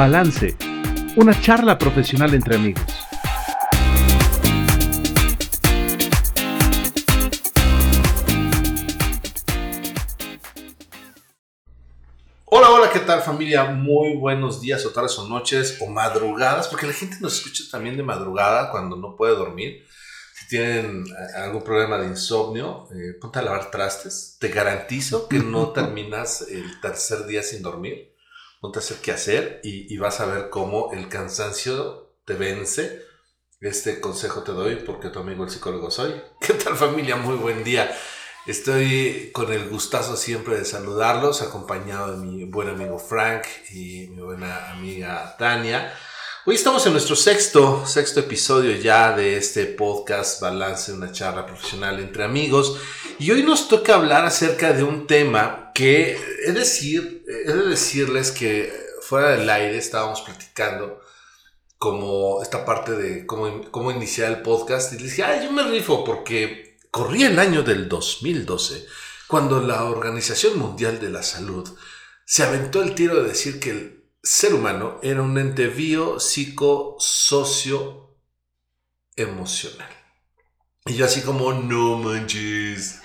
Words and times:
Balance, 0.00 0.56
una 1.16 1.38
charla 1.42 1.76
profesional 1.76 2.32
entre 2.32 2.56
amigos. 2.56 2.82
Hola, 12.46 12.70
hola, 12.70 12.90
¿qué 12.90 13.00
tal 13.00 13.20
familia? 13.20 13.64
Muy 13.66 14.16
buenos 14.16 14.62
días 14.62 14.86
o 14.86 14.90
tardes 14.90 15.18
o 15.18 15.28
noches 15.28 15.76
o 15.82 15.86
madrugadas, 15.86 16.68
porque 16.68 16.86
la 16.86 16.94
gente 16.94 17.18
nos 17.20 17.34
escucha 17.34 17.64
también 17.70 17.98
de 17.98 18.02
madrugada 18.02 18.70
cuando 18.70 18.96
no 18.96 19.14
puede 19.16 19.36
dormir. 19.36 19.84
Si 20.34 20.48
tienen 20.48 21.04
eh, 21.08 21.36
algún 21.36 21.62
problema 21.62 21.98
de 21.98 22.06
insomnio, 22.06 22.88
eh, 22.90 23.18
ponte 23.20 23.38
a 23.38 23.42
lavar 23.42 23.70
trastes. 23.70 24.38
Te 24.40 24.48
garantizo 24.48 25.28
que 25.28 25.40
no 25.40 25.68
terminas 25.74 26.40
el 26.48 26.80
tercer 26.80 27.26
día 27.26 27.42
sin 27.42 27.60
dormir 27.60 28.09
ponte 28.60 28.78
a 28.78 28.82
hacer 28.82 28.98
qué 28.98 29.12
hacer 29.12 29.60
y, 29.64 29.96
vas 29.96 30.20
a 30.20 30.26
ver 30.26 30.50
cómo 30.50 30.92
el 30.92 31.08
cansancio 31.08 32.14
te 32.26 32.34
vence. 32.34 33.02
Este 33.60 34.00
consejo 34.00 34.42
te 34.42 34.52
doy 34.52 34.76
porque 34.76 35.08
tu 35.08 35.18
amigo 35.18 35.44
el 35.44 35.50
psicólogo 35.50 35.90
soy. 35.90 36.14
¿Qué 36.40 36.54
tal 36.54 36.76
familia? 36.76 37.16
Muy 37.16 37.36
buen 37.36 37.64
día. 37.64 37.90
Estoy 38.46 39.30
con 39.32 39.52
el 39.52 39.68
gustazo 39.68 40.16
siempre 40.16 40.58
de 40.58 40.64
saludarlos, 40.64 41.42
acompañado 41.42 42.12
de 42.12 42.26
mi 42.26 42.44
buen 42.44 42.68
amigo 42.68 42.98
Frank 42.98 43.44
y 43.70 44.08
mi 44.08 44.22
buena 44.22 44.70
amiga 44.70 45.36
Tania. 45.38 45.92
Hoy 46.46 46.54
estamos 46.54 46.86
en 46.86 46.92
nuestro 46.92 47.16
sexto, 47.16 47.86
sexto 47.86 48.20
episodio 48.20 48.74
ya 48.76 49.14
de 49.14 49.36
este 49.36 49.66
podcast 49.66 50.40
Balance, 50.40 50.92
una 50.92 51.12
charla 51.12 51.44
profesional 51.44 52.00
entre 52.00 52.24
amigos. 52.24 52.78
Y 53.18 53.30
hoy 53.30 53.42
nos 53.42 53.68
toca 53.68 53.94
hablar 53.94 54.24
acerca 54.24 54.72
de 54.72 54.82
un 54.82 55.06
tema 55.06 55.70
que, 55.74 56.18
es 56.46 56.54
decir, 56.54 57.19
he 57.30 57.52
de 57.52 57.68
decirles 57.68 58.32
que 58.32 58.72
fuera 59.02 59.30
del 59.30 59.48
aire 59.48 59.78
estábamos 59.78 60.20
platicando 60.22 61.00
como 61.78 62.42
esta 62.42 62.64
parte 62.64 62.92
de 62.92 63.26
cómo, 63.26 63.70
cómo 63.70 63.90
iniciar 63.90 64.30
el 64.30 64.42
podcast 64.42 64.92
y 64.92 64.96
les 64.96 65.10
dije, 65.10 65.24
ay, 65.24 65.46
yo 65.46 65.52
me 65.52 65.62
rifo 65.62 66.04
porque 66.04 66.78
corría 66.90 67.28
el 67.28 67.38
año 67.38 67.62
del 67.62 67.88
2012 67.88 68.86
cuando 69.26 69.60
la 69.60 69.84
Organización 69.84 70.58
Mundial 70.58 71.00
de 71.00 71.08
la 71.08 71.22
Salud 71.22 71.68
se 72.26 72.42
aventó 72.42 72.82
el 72.82 72.94
tiro 72.94 73.22
de 73.22 73.28
decir 73.28 73.60
que 73.60 73.70
el 73.70 74.04
ser 74.22 74.54
humano 74.54 74.98
era 75.02 75.22
un 75.22 75.38
ente 75.38 75.68
bio, 75.68 76.20
psico, 76.20 76.96
socio, 76.98 78.18
emocional. 79.16 79.88
Y 80.86 80.94
yo 80.94 81.06
así 81.06 81.22
como, 81.22 81.52
no 81.52 81.98
manches. 81.98 83.00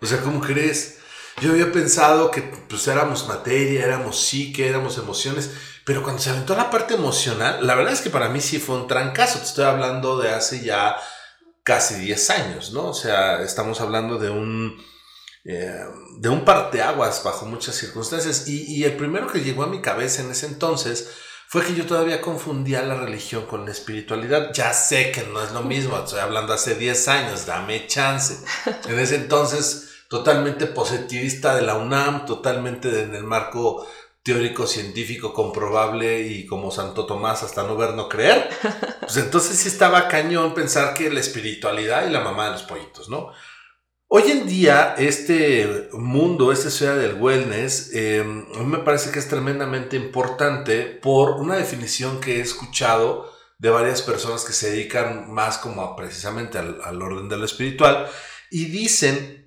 O 0.00 0.06
sea, 0.06 0.20
¿cómo 0.22 0.40
crees? 0.40 0.97
Yo 1.40 1.52
había 1.52 1.70
pensado 1.72 2.30
que 2.30 2.42
pues 2.42 2.86
éramos 2.88 3.28
materia, 3.28 3.84
éramos 3.84 4.20
psique, 4.20 4.68
éramos 4.68 4.98
emociones, 4.98 5.50
pero 5.84 6.02
cuando 6.02 6.20
se 6.20 6.30
aventó 6.30 6.56
la 6.56 6.70
parte 6.70 6.94
emocional, 6.94 7.66
la 7.66 7.74
verdad 7.74 7.92
es 7.92 8.00
que 8.00 8.10
para 8.10 8.28
mí 8.28 8.40
sí 8.40 8.58
fue 8.58 8.76
un 8.76 8.88
trancazo. 8.88 9.38
Te 9.38 9.46
estoy 9.46 9.64
hablando 9.64 10.18
de 10.18 10.30
hace 10.30 10.64
ya 10.64 10.96
casi 11.62 11.94
10 11.96 12.30
años, 12.30 12.72
¿no? 12.72 12.86
O 12.86 12.94
sea, 12.94 13.42
estamos 13.42 13.80
hablando 13.80 14.18
de 14.18 14.30
un 14.30 14.76
eh, 15.50 15.82
de 16.18 16.28
un 16.28 16.44
parteaguas 16.44 17.22
bajo 17.24 17.46
muchas 17.46 17.74
circunstancias. 17.74 18.46
Y, 18.48 18.84
el 18.84 18.96
primero 18.96 19.26
que 19.28 19.40
llegó 19.40 19.62
a 19.62 19.68
mi 19.68 19.80
cabeza 19.80 20.22
en 20.22 20.30
ese 20.30 20.46
entonces 20.46 21.10
fue 21.48 21.64
que 21.64 21.74
yo 21.74 21.86
todavía 21.86 22.20
confundía 22.20 22.82
la 22.82 22.96
religión 22.96 23.46
con 23.46 23.64
la 23.64 23.72
espiritualidad. 23.72 24.52
Ya 24.52 24.74
sé 24.74 25.10
que 25.10 25.22
no 25.22 25.42
es 25.42 25.52
lo 25.52 25.62
mismo, 25.62 25.96
estoy 25.96 26.20
hablando 26.20 26.52
hace 26.52 26.74
10 26.74 27.08
años, 27.08 27.46
dame 27.46 27.86
chance. 27.86 28.44
En 28.88 28.98
ese 28.98 29.16
entonces, 29.16 29.88
totalmente 30.08 30.66
positivista 30.66 31.54
de 31.54 31.62
la 31.62 31.76
UNAM, 31.76 32.26
totalmente 32.26 33.02
en 33.02 33.14
el 33.14 33.24
marco 33.24 33.86
teórico, 34.22 34.66
científico, 34.66 35.32
comprobable 35.32 36.20
y 36.22 36.46
como 36.46 36.70
Santo 36.70 37.06
Tomás 37.06 37.42
hasta 37.42 37.62
no 37.62 37.76
ver, 37.76 37.94
no 37.94 38.08
creer. 38.08 38.48
Pues 39.00 39.24
entonces 39.24 39.56
sí 39.56 39.68
estaba 39.68 40.06
cañón 40.06 40.52
pensar 40.52 40.92
que 40.92 41.08
la 41.08 41.20
espiritualidad 41.20 42.06
y 42.06 42.10
la 42.10 42.20
mamá 42.20 42.44
de 42.44 42.50
los 42.52 42.62
pollitos, 42.64 43.08
¿no? 43.08 43.32
Hoy 44.06 44.30
en 44.30 44.46
día, 44.46 44.94
este 44.98 45.88
mundo, 45.92 46.52
esta 46.52 46.68
ciudad 46.68 46.94
del 46.94 47.14
wellness, 47.14 47.90
eh, 47.94 48.20
a 48.20 48.58
mí 48.58 48.66
me 48.66 48.78
parece 48.80 49.10
que 49.10 49.18
es 49.18 49.26
tremendamente 49.26 49.96
importante 49.96 50.82
por 50.84 51.40
una 51.40 51.56
definición 51.56 52.20
que 52.20 52.36
he 52.36 52.40
escuchado 52.42 53.32
de 53.56 53.70
varias 53.70 54.02
personas 54.02 54.44
que 54.44 54.52
se 54.52 54.72
dedican 54.72 55.32
más 55.32 55.56
como 55.56 55.96
precisamente 55.96 56.58
al, 56.58 56.78
al 56.84 57.00
orden 57.00 57.30
de 57.30 57.38
lo 57.38 57.46
espiritual 57.46 58.10
y 58.50 58.66
dicen 58.66 59.37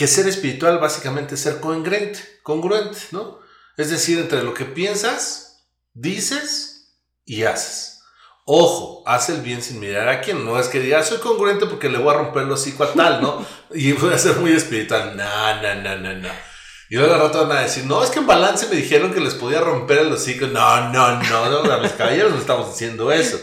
que 0.00 0.06
ser 0.06 0.26
espiritual 0.26 0.78
básicamente 0.78 1.34
es 1.34 1.42
ser 1.42 1.60
congruente, 1.60 2.20
congruente, 2.42 2.98
¿no? 3.10 3.38
Es 3.76 3.90
decir, 3.90 4.18
entre 4.18 4.42
lo 4.42 4.54
que 4.54 4.64
piensas, 4.64 5.66
dices 5.92 6.94
y 7.26 7.42
haces. 7.42 8.00
Ojo, 8.46 9.02
hace 9.06 9.34
el 9.34 9.42
bien 9.42 9.62
sin 9.62 9.78
mirar 9.78 10.08
a 10.08 10.22
quién. 10.22 10.42
No 10.42 10.58
es 10.58 10.68
que 10.68 10.80
diga, 10.80 11.02
soy 11.02 11.18
congruente 11.18 11.66
porque 11.66 11.90
le 11.90 11.98
voy 11.98 12.14
a 12.14 12.16
romper 12.16 12.44
los 12.44 12.62
hocico 12.62 12.84
a 12.84 12.94
tal, 12.94 13.20
¿no? 13.20 13.44
Y 13.74 13.92
voy 13.92 14.14
a 14.14 14.18
ser 14.18 14.36
muy 14.36 14.52
espiritual. 14.52 15.14
No, 15.18 15.62
no, 15.62 15.74
no, 15.74 15.96
no, 15.98 16.14
no. 16.14 16.30
Y 16.88 16.96
luego 16.96 17.12
al 17.12 17.20
rato 17.20 17.46
van 17.46 17.58
a 17.58 17.60
decir, 17.60 17.84
no, 17.84 18.02
es 18.02 18.08
que 18.08 18.20
en 18.20 18.26
balance 18.26 18.68
me 18.68 18.76
dijeron 18.76 19.12
que 19.12 19.20
les 19.20 19.34
podía 19.34 19.60
romper 19.60 19.98
el 19.98 20.12
hocico. 20.12 20.46
No, 20.46 20.88
no, 20.88 21.22
no, 21.22 21.62
no, 21.62 21.78
mis 21.78 21.92
caballeros 21.92 22.32
no 22.32 22.38
estamos 22.38 22.70
diciendo 22.72 23.12
eso. 23.12 23.38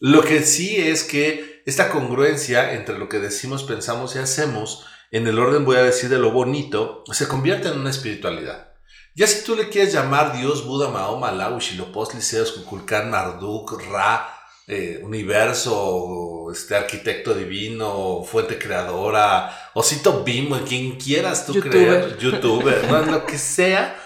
Lo 0.00 0.22
que 0.22 0.42
sí 0.42 0.74
es 0.76 1.04
que 1.04 1.62
esta 1.66 1.88
congruencia 1.88 2.72
entre 2.72 2.98
lo 2.98 3.08
que 3.08 3.20
decimos, 3.20 3.62
pensamos 3.62 4.16
y 4.16 4.18
hacemos, 4.18 4.84
en 5.14 5.28
el 5.28 5.38
orden 5.38 5.64
voy 5.64 5.76
a 5.76 5.84
decir 5.84 6.10
de 6.10 6.18
lo 6.18 6.32
bonito, 6.32 7.04
se 7.12 7.28
convierte 7.28 7.68
en 7.68 7.78
una 7.78 7.90
espiritualidad. 7.90 8.72
Ya 9.14 9.28
si 9.28 9.44
tú 9.44 9.54
le 9.54 9.68
quieres 9.68 9.92
llamar 9.92 10.36
Dios, 10.36 10.66
Buda, 10.66 10.88
Mahoma, 10.88 11.28
Allah, 11.28 11.50
Huitzilopochtli, 11.50 12.20
Zeus, 12.20 12.50
Kukulkan, 12.50 13.10
Marduk, 13.10 13.80
Ra, 13.92 14.28
eh, 14.66 15.00
universo, 15.04 16.50
este 16.50 16.74
arquitecto 16.74 17.32
divino, 17.32 18.24
fuente 18.24 18.58
creadora, 18.58 19.70
osito 19.74 20.24
bimbo, 20.24 20.58
quien 20.66 20.96
quieras 20.98 21.46
tú 21.46 21.60
creer, 21.60 22.18
youtuber, 22.18 22.90
lo 23.06 23.24
que 23.24 23.38
sea, 23.38 23.96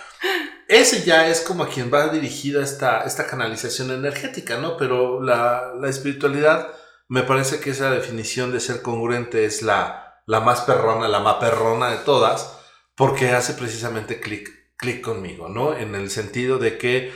ese 0.68 1.04
ya 1.04 1.26
es 1.26 1.40
como 1.40 1.64
a 1.64 1.70
quien 1.70 1.90
va 1.90 2.08
dirigida 2.08 2.62
esta, 2.62 3.04
esta 3.04 3.26
canalización 3.26 3.92
energética, 3.92 4.58
¿no? 4.58 4.76
Pero 4.76 5.22
la, 5.22 5.72
la, 5.80 5.88
espiritualidad, 5.88 6.68
me 7.08 7.22
parece 7.22 7.60
que 7.60 7.70
esa 7.70 7.90
definición 7.90 8.52
de 8.52 8.60
ser 8.60 8.82
congruente 8.82 9.46
es 9.46 9.62
la, 9.62 10.07
la 10.28 10.40
más 10.40 10.60
perrona, 10.60 11.08
la 11.08 11.20
más 11.20 11.36
perrona 11.36 11.90
de 11.90 11.96
todas, 11.96 12.60
porque 12.94 13.30
hace 13.30 13.54
precisamente 13.54 14.20
clic 14.20 14.50
clic 14.76 15.00
conmigo, 15.00 15.48
¿no? 15.48 15.74
En 15.74 15.94
el 15.94 16.10
sentido 16.10 16.58
de 16.58 16.76
que, 16.76 17.10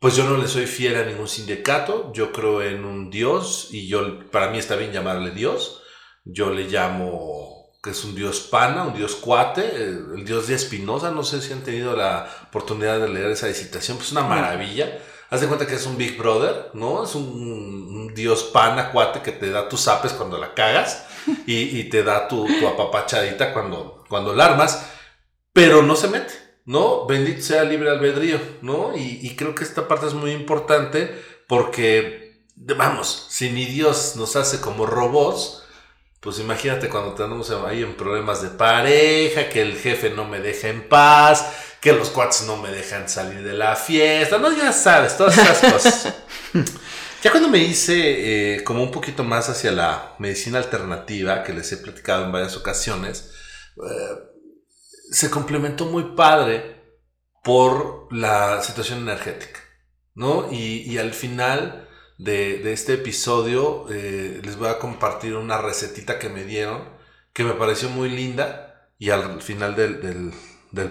pues 0.00 0.14
yo 0.14 0.24
no 0.24 0.36
le 0.36 0.46
soy 0.46 0.66
fiel 0.66 0.96
a 0.96 1.04
ningún 1.04 1.28
sindicato, 1.28 2.12
yo 2.14 2.32
creo 2.32 2.62
en 2.62 2.84
un 2.84 3.10
Dios 3.10 3.68
y 3.72 3.88
yo, 3.88 4.30
para 4.30 4.50
mí 4.50 4.58
está 4.58 4.76
bien 4.76 4.92
llamarle 4.92 5.32
Dios, 5.32 5.82
yo 6.24 6.50
le 6.50 6.68
llamo 6.68 7.68
que 7.82 7.90
es 7.90 8.04
un 8.04 8.14
Dios 8.14 8.40
pana, 8.40 8.84
un 8.84 8.94
Dios 8.94 9.16
cuate, 9.16 9.74
el, 9.74 10.24
Dios 10.24 10.46
de 10.46 10.54
Espinosa, 10.54 11.10
no 11.10 11.24
sé 11.24 11.42
si 11.42 11.52
han 11.52 11.64
tenido 11.64 11.96
la 11.96 12.28
oportunidad 12.48 13.00
de 13.00 13.08
leer 13.08 13.32
esa 13.32 13.48
discitación, 13.48 13.96
pues 13.96 14.12
una 14.12 14.22
maravilla. 14.22 15.00
Haz 15.32 15.40
de 15.40 15.46
cuenta 15.46 15.66
que 15.66 15.76
es 15.76 15.86
un 15.86 15.96
Big 15.96 16.18
Brother, 16.18 16.68
¿no? 16.74 17.04
Es 17.04 17.14
un, 17.14 18.12
Dios 18.14 18.42
pana, 18.52 18.92
cuate, 18.92 19.22
que 19.22 19.32
te 19.32 19.50
da 19.50 19.66
tus 19.66 19.88
apes 19.88 20.12
cuando 20.12 20.36
la 20.36 20.52
cagas 20.52 21.06
y, 21.46 21.84
te 21.84 22.02
da 22.02 22.28
tu, 22.28 22.46
apapachadita 22.68 23.54
cuando, 23.54 24.04
cuando 24.10 24.34
la 24.34 24.44
armas, 24.44 24.90
pero 25.54 25.80
no 25.80 25.96
se 25.96 26.08
mete. 26.08 26.34
¿no? 26.66 27.06
Bendito 27.06 27.40
sea 27.40 27.64
libre 27.64 27.88
albedrío, 27.88 28.38
¿no? 28.60 28.92
Y, 28.94 29.34
creo 29.34 29.54
que 29.54 29.64
esta 29.64 29.88
parte 29.88 30.06
es 30.06 30.12
muy 30.12 30.32
importante 30.32 31.18
porque, 31.48 32.44
vamos, 32.54 33.26
si 33.30 33.50
ni 33.50 33.64
Dios 33.64 34.16
nos 34.16 34.36
hace 34.36 34.60
como 34.60 34.84
robots, 34.84 35.64
pues 36.20 36.40
imagínate 36.40 36.90
cuando 36.90 37.14
tenemos 37.14 37.50
ahí 37.50 37.82
en 37.82 37.96
problemas 37.96 38.42
de 38.42 38.50
pareja, 38.50 39.48
que 39.48 39.62
el 39.62 39.78
jefe 39.78 40.10
no 40.10 40.26
me 40.26 40.40
deja 40.40 40.68
en 40.68 40.86
paz, 40.90 41.71
que 41.82 41.92
los 41.92 42.08
cuates 42.08 42.44
no 42.46 42.56
me 42.56 42.70
dejan 42.70 43.08
salir 43.08 43.42
de 43.42 43.52
la 43.52 43.76
fiesta, 43.76 44.38
no, 44.38 44.56
ya 44.56 44.72
sabes, 44.72 45.16
todas 45.16 45.36
esas 45.36 45.72
cosas. 45.72 46.14
Ya 47.22 47.30
cuando 47.30 47.48
me 47.48 47.58
hice 47.58 48.56
eh, 48.56 48.64
como 48.64 48.82
un 48.82 48.90
poquito 48.90 49.22
más 49.22 49.48
hacia 49.48 49.70
la 49.70 50.16
medicina 50.18 50.58
alternativa, 50.58 51.44
que 51.44 51.52
les 51.52 51.70
he 51.70 51.76
platicado 51.76 52.24
en 52.24 52.32
varias 52.32 52.56
ocasiones, 52.56 53.30
eh, 53.76 54.18
se 55.12 55.30
complementó 55.30 55.84
muy 55.84 56.16
padre 56.16 56.82
por 57.44 58.12
la 58.12 58.60
situación 58.60 59.02
energética, 59.02 59.60
¿no? 60.16 60.48
Y, 60.50 60.98
al 60.98 61.12
final 61.12 61.88
de, 62.18 62.72
este 62.72 62.94
episodio 62.94 63.86
eh, 63.88 64.40
les 64.42 64.56
voy 64.56 64.68
a 64.68 64.80
compartir 64.80 65.36
una 65.36 65.58
recetita 65.58 66.18
que 66.18 66.28
me 66.28 66.42
dieron 66.42 67.00
que 67.32 67.44
me 67.44 67.54
pareció 67.54 67.88
muy 67.88 68.10
linda 68.10 68.90
y 68.98 69.10
al 69.10 69.40
final 69.42 69.74
del, 69.74 70.32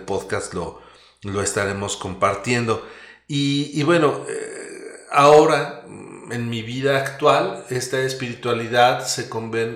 podcast 0.05 0.53
lo, 0.53 0.80
lo, 1.23 1.41
estaremos 1.41 1.97
compartiendo. 1.97 2.87
Y, 3.27 3.81
bueno, 3.83 4.25
eh, 4.27 5.05
ahora 5.11 5.85
en 6.31 6.49
mi 6.49 6.61
vida 6.61 6.97
actual, 6.97 7.65
esta 7.69 7.99
espiritualidad 8.01 9.05
se, 9.05 9.29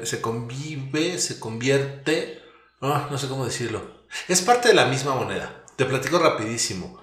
se 0.05 0.21
convive, 0.21 1.19
se 1.19 1.39
convierte, 1.39 2.41
no 2.81 3.17
sé 3.17 3.27
cómo 3.27 3.45
decirlo, 3.45 3.81
es 4.27 4.41
parte 4.41 4.69
de 4.69 4.73
la 4.73 4.85
misma 4.85 5.15
moneda. 5.15 5.63
Te 5.75 5.85
platico 5.85 6.19
rapidísimo. 6.19 6.99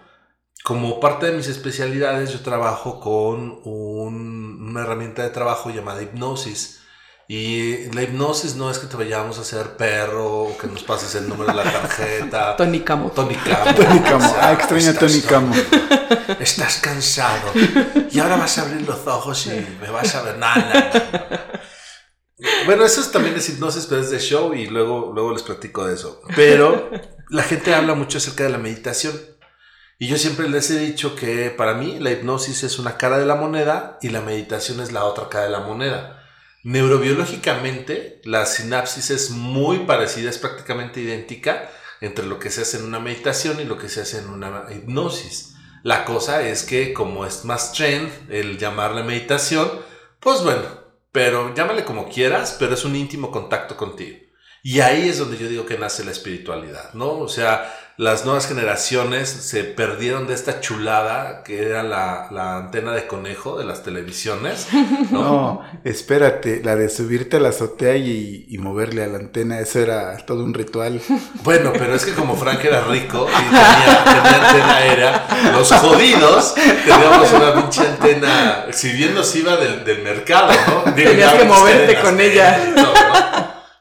como 0.64 1.00
parte 1.00 1.26
de 1.26 1.32
mis 1.36 1.48
especialidades, 1.48 2.32
yo 2.32 2.40
trabajo 2.40 3.00
con 3.00 3.60
una 3.64 4.82
herramienta 4.82 5.22
de 5.22 5.30
trabajo 5.30 5.70
llamada 5.70 6.02
hipnosis. 6.02 6.81
Y 7.28 7.90
la 7.92 8.02
hipnosis 8.02 8.56
no 8.56 8.70
es 8.70 8.78
que 8.78 8.86
te 8.86 8.96
vayamos 8.96 9.38
a 9.38 9.42
hacer 9.42 9.76
perro 9.76 10.42
o 10.42 10.58
que 10.58 10.66
nos 10.66 10.82
pases 10.82 11.14
el 11.14 11.28
número 11.28 11.52
de 11.52 11.64
la 11.64 11.72
tarjeta. 11.72 12.56
Tonicamo. 12.58 13.10
Tonicamo. 13.10 13.74
Tonicamo. 13.76 14.36
Ah, 14.40 14.52
extraño 14.52 14.94
Tonicamo. 14.94 15.54
Estás 16.40 16.78
cansado. 16.78 17.52
Y 18.10 18.18
ahora 18.18 18.36
vas 18.36 18.58
a 18.58 18.62
abrir 18.62 18.82
los 18.82 19.06
ojos 19.06 19.46
y 19.46 19.66
me 19.80 19.90
vas 19.90 20.14
a 20.14 20.22
ver. 20.22 20.38
Nada. 20.38 20.90
Bueno, 22.66 22.84
eso 22.84 23.08
también 23.10 23.36
es 23.36 23.48
hipnosis, 23.48 23.86
pero 23.86 24.00
es 24.00 24.10
de 24.10 24.18
show 24.18 24.52
y 24.52 24.66
luego, 24.66 25.12
luego 25.14 25.32
les 25.32 25.42
platico 25.42 25.86
de 25.86 25.94
eso. 25.94 26.20
Pero 26.34 26.90
la 27.30 27.42
gente 27.44 27.74
habla 27.74 27.94
mucho 27.94 28.18
acerca 28.18 28.44
de 28.44 28.50
la 28.50 28.58
meditación. 28.58 29.14
Y 29.98 30.08
yo 30.08 30.18
siempre 30.18 30.48
les 30.48 30.68
he 30.70 30.78
dicho 30.78 31.14
que 31.14 31.50
para 31.50 31.74
mí 31.74 32.00
la 32.00 32.10
hipnosis 32.10 32.64
es 32.64 32.80
una 32.80 32.96
cara 32.96 33.18
de 33.18 33.26
la 33.26 33.36
moneda 33.36 33.98
y 34.02 34.08
la 34.08 34.20
meditación 34.20 34.80
es 34.80 34.90
la 34.90 35.04
otra 35.04 35.28
cara 35.28 35.44
de 35.44 35.50
la 35.50 35.60
moneda. 35.60 36.21
Neurobiológicamente, 36.64 38.20
la 38.24 38.46
sinapsis 38.46 39.10
es 39.10 39.30
muy 39.30 39.80
parecida, 39.80 40.30
es 40.30 40.38
prácticamente 40.38 41.00
idéntica 41.00 41.70
entre 42.00 42.26
lo 42.26 42.38
que 42.38 42.50
se 42.50 42.62
hace 42.62 42.78
en 42.78 42.84
una 42.84 43.00
meditación 43.00 43.60
y 43.60 43.64
lo 43.64 43.78
que 43.78 43.88
se 43.88 44.02
hace 44.02 44.18
en 44.18 44.28
una 44.28 44.66
hipnosis. 44.70 45.54
La 45.82 46.04
cosa 46.04 46.42
es 46.42 46.62
que 46.62 46.92
como 46.92 47.26
es 47.26 47.44
más 47.44 47.72
trend 47.72 48.10
el 48.30 48.58
llamarle 48.58 49.02
meditación, 49.02 49.68
pues 50.20 50.42
bueno, 50.42 50.62
pero 51.10 51.52
llámale 51.54 51.84
como 51.84 52.08
quieras, 52.08 52.56
pero 52.58 52.74
es 52.74 52.84
un 52.84 52.94
íntimo 52.94 53.32
contacto 53.32 53.76
contigo. 53.76 54.18
Y 54.62 54.78
ahí 54.78 55.08
es 55.08 55.18
donde 55.18 55.38
yo 55.38 55.48
digo 55.48 55.66
que 55.66 55.76
nace 55.76 56.04
la 56.04 56.12
espiritualidad, 56.12 56.94
¿no? 56.94 57.18
O 57.18 57.28
sea, 57.28 57.81
las 57.98 58.24
nuevas 58.24 58.48
generaciones 58.48 59.28
se 59.28 59.64
perdieron 59.64 60.26
de 60.26 60.34
esta 60.34 60.60
chulada 60.60 61.42
que 61.44 61.62
era 61.62 61.82
la, 61.82 62.28
antena 62.56 62.92
de 62.92 63.06
conejo 63.06 63.58
de 63.58 63.64
las 63.64 63.82
televisiones. 63.82 64.68
No, 65.10 65.60
espérate, 65.84 66.62
la 66.64 66.74
de 66.74 66.88
subirte 66.88 67.36
a 67.36 67.40
la 67.40 67.50
azotea 67.50 67.96
y, 67.96 68.56
moverle 68.58 69.02
a 69.02 69.08
la 69.08 69.18
antena, 69.18 69.58
eso 69.58 69.80
era 69.80 70.16
todo 70.18 70.44
un 70.44 70.54
ritual. 70.54 71.00
Bueno, 71.42 71.72
pero 71.72 71.94
es 71.94 72.04
que 72.04 72.12
como 72.12 72.36
Frank 72.36 72.64
era 72.64 72.84
rico 72.84 73.28
y 73.28 73.44
tenía, 73.44 74.46
antena 74.46 74.84
era, 74.84 75.52
los 75.52 75.70
jodidos 75.72 76.54
teníamos 76.54 77.32
una 77.32 77.54
pinche 77.54 77.80
antena, 77.80 78.66
si 78.70 78.92
bien 78.92 79.14
nos 79.14 79.34
iba 79.34 79.56
del, 79.56 80.02
mercado, 80.02 80.52
¿no? 80.66 80.94
Tenías 80.94 81.34
que 81.34 81.44
moverte 81.44 82.00
con 82.00 82.20
ella. 82.20 82.58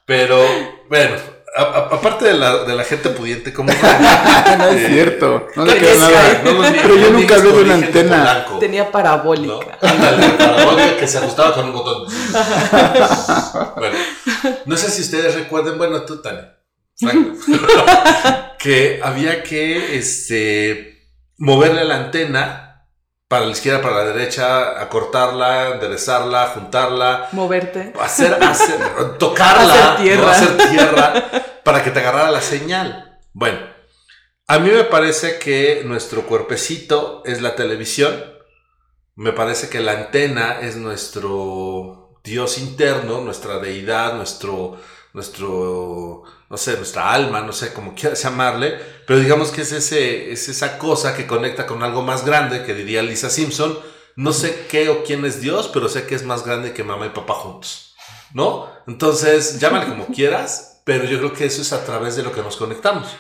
Pero, 0.06 0.44
bueno, 0.90 1.16
aparte 1.56 2.26
de 2.26 2.34
la, 2.34 2.64
de 2.64 2.76
la 2.76 2.84
gente 2.84 3.10
pudiente, 3.10 3.52
como 3.52 3.72
no 4.58 4.68
es 4.70 4.88
cierto, 4.88 5.48
no 5.56 5.66
le 5.66 5.78
queda 5.78 5.96
nada. 5.96 6.42
pero 6.44 6.96
yo 6.96 7.12
nunca 7.12 7.38
vi 7.38 7.48
una 7.50 7.74
antena. 7.76 8.46
Tenía 8.60 8.92
parabólica. 8.92 9.78
¿no? 9.82 9.90
Ándale, 9.90 10.30
parabólica 10.30 10.98
que 10.98 11.08
se 11.08 11.18
ajustaba 11.18 11.54
con 11.54 11.66
un 11.66 11.74
botón. 11.74 12.08
bueno, 13.76 13.98
no 14.66 14.78
sé 14.78 14.90
si 14.90 15.02
ustedes 15.02 15.36
recuerden, 15.36 15.78
bueno, 15.78 16.04
tú, 16.04 16.22
Tania, 16.22 16.58
que 18.60 19.02
había 19.04 19.44
que 19.44 19.98
este, 19.98 21.10
moverle 21.38 21.84
la 21.84 21.98
antena 21.98 22.72
para 23.32 23.46
la 23.46 23.52
izquierda, 23.54 23.82
para 23.82 23.96
la 23.96 24.04
derecha, 24.12 24.82
acortarla, 24.82 25.70
enderezarla, 25.70 26.48
juntarla. 26.48 27.30
Moverte. 27.32 27.94
Hacer, 27.98 28.38
hacer 28.44 28.78
tocarla, 29.18 29.94
hacer 29.94 30.04
tierra. 30.04 30.32
hacer 30.32 30.58
tierra, 30.70 31.14
para 31.64 31.84
que 31.84 31.92
te 31.92 32.00
agarrara 32.00 32.32
la 32.32 32.42
señal. 32.42 33.20
Bueno, 33.34 33.60
a 34.48 34.60
mí 34.60 34.70
me 34.70 34.84
parece 34.84 35.40
que 35.40 35.84
nuestro 35.86 36.26
cuerpecito 36.26 37.24
es 37.26 37.42
la 37.42 37.56
televisión. 37.56 38.24
Me 39.16 39.34
parece 39.34 39.70
que 39.70 39.80
la 39.80 39.94
antena 39.94 40.60
es 40.62 40.76
nuestro 40.76 42.20
Dios 42.24 42.58
interno, 42.58 43.22
nuestra 43.22 43.60
deidad, 43.60 44.16
nuestro, 44.16 44.78
nuestro 45.14 46.24
no 46.52 46.58
sé, 46.58 46.76
nuestra 46.76 47.14
alma, 47.14 47.40
no 47.40 47.54
sé 47.54 47.72
cómo 47.72 47.96
quieras 47.96 48.22
llamarle, 48.22 48.78
pero 49.08 49.20
digamos 49.20 49.52
que 49.52 49.62
es, 49.62 49.72
ese, 49.72 50.34
es 50.34 50.50
esa 50.50 50.78
cosa 50.78 51.16
que 51.16 51.26
conecta 51.26 51.66
con 51.66 51.82
algo 51.82 52.02
más 52.02 52.26
grande, 52.26 52.66
que 52.66 52.74
diría 52.74 53.02
Lisa 53.02 53.30
Simpson. 53.30 53.80
No 54.18 54.34
sé 54.34 54.68
qué 54.70 54.90
o 54.90 55.06
quién 55.06 55.24
es 55.24 55.40
Dios, 55.40 55.70
pero 55.74 55.88
sé 55.88 56.06
que 56.06 56.16
es 56.16 56.26
más 56.26 56.46
grande 56.46 56.74
que 56.74 56.84
mamá 56.84 57.06
y 57.06 57.12
papá 57.12 57.36
juntos, 57.36 57.96
¿no? 58.34 58.70
Entonces, 58.86 59.62
llámale 59.62 59.88
como 59.88 60.08
quieras, 60.14 60.71
pero 60.92 61.06
yo 61.06 61.20
creo 61.20 61.32
que 61.32 61.46
eso 61.46 61.62
es 61.62 61.72
a 61.72 61.86
través 61.86 62.18
de 62.18 62.24
lo 62.24 62.34
que 62.34 62.42
nos 62.42 62.58
conectamos. 62.58 63.16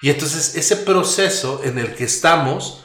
Y 0.00 0.10
entonces 0.10 0.54
ese 0.54 0.76
proceso 0.76 1.60
en 1.64 1.76
el 1.80 1.96
que 1.96 2.04
estamos, 2.04 2.84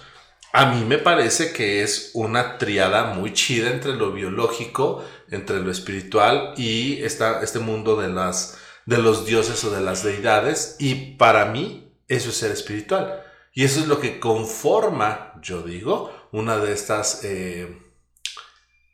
a 0.51 0.65
mí 0.73 0.83
me 0.83 0.97
parece 0.97 1.53
que 1.53 1.83
es 1.83 2.09
una 2.15 2.57
triada 2.57 3.13
muy 3.13 3.33
chida 3.33 3.69
entre 3.69 3.93
lo 3.93 4.11
biológico, 4.13 5.05
entre 5.29 5.59
lo 5.59 5.69
espiritual 5.69 6.55
y 6.57 7.03
esta, 7.03 7.43
este 7.43 7.59
mundo 7.59 8.01
de 8.01 8.07
las 8.07 8.57
de 8.87 8.97
los 8.97 9.27
dioses 9.27 9.63
o 9.63 9.69
de 9.69 9.81
las 9.81 10.01
deidades 10.01 10.75
y 10.79 11.17
para 11.17 11.45
mí 11.45 11.93
eso 12.07 12.29
es 12.29 12.37
ser 12.37 12.51
espiritual. 12.51 13.21
Y 13.53 13.63
eso 13.63 13.79
es 13.79 13.87
lo 13.87 13.99
que 13.99 14.19
conforma, 14.19 15.33
yo 15.39 15.61
digo, 15.61 16.11
una 16.31 16.57
de 16.57 16.73
estas, 16.73 17.23
eh, 17.23 17.79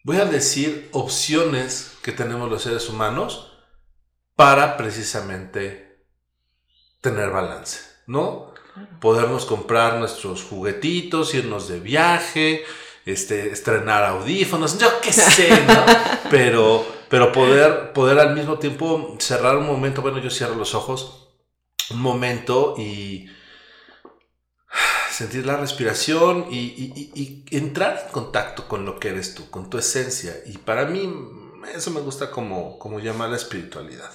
voy 0.04 0.18
a 0.18 0.26
decir, 0.26 0.90
opciones 0.92 1.94
que 2.02 2.12
tenemos 2.12 2.50
los 2.50 2.64
seres 2.64 2.90
humanos 2.90 3.51
para 4.36 4.78
precisamente 4.78 6.06
tener 7.02 7.30
balance, 7.30 7.80
¿no? 8.08 8.54
Podernos 9.00 9.46
comprar 9.46 10.00
nuestros 10.00 10.44
juguetitos, 10.44 11.34
irnos 11.34 11.68
de 11.68 11.80
viaje, 11.80 12.64
este, 13.06 13.52
estrenar 13.52 14.04
audífonos, 14.04 14.78
yo 14.78 15.02
qué 15.02 15.12
sé, 15.12 15.50
¿no? 15.66 15.86
Pero 16.30 17.02
pero 17.12 17.34
poder, 17.34 17.92
poder 17.92 18.20
al 18.20 18.34
mismo 18.34 18.58
tiempo 18.58 19.18
cerrar 19.20 19.58
un 19.58 19.68
momento, 19.68 20.02
bueno, 20.02 20.20
yo 20.20 20.30
cierro 20.30 20.56
los 20.56 20.74
ojos, 20.74 21.28
un 21.90 22.00
momento 22.00 22.76
y 22.78 23.30
sentir 25.12 25.46
la 25.46 25.58
respiración 25.58 26.46
y, 26.50 27.44
entrar 27.52 28.06
en 28.06 28.14
contacto 28.14 28.70
con 28.70 28.86
lo 28.86 28.98
que 28.98 29.10
eres 29.10 29.36
tú, 29.36 29.50
con 29.50 29.70
tu 29.70 29.78
esencia. 29.78 30.34
Y 30.46 30.58
para 30.60 30.86
mí 30.86 31.14
eso 31.76 31.92
me 31.92 32.00
gusta 32.00 32.32
como, 32.32 32.80
como 32.80 33.02
llamar 33.02 33.30
la 33.30 33.36
espiritualidad. 33.36 34.10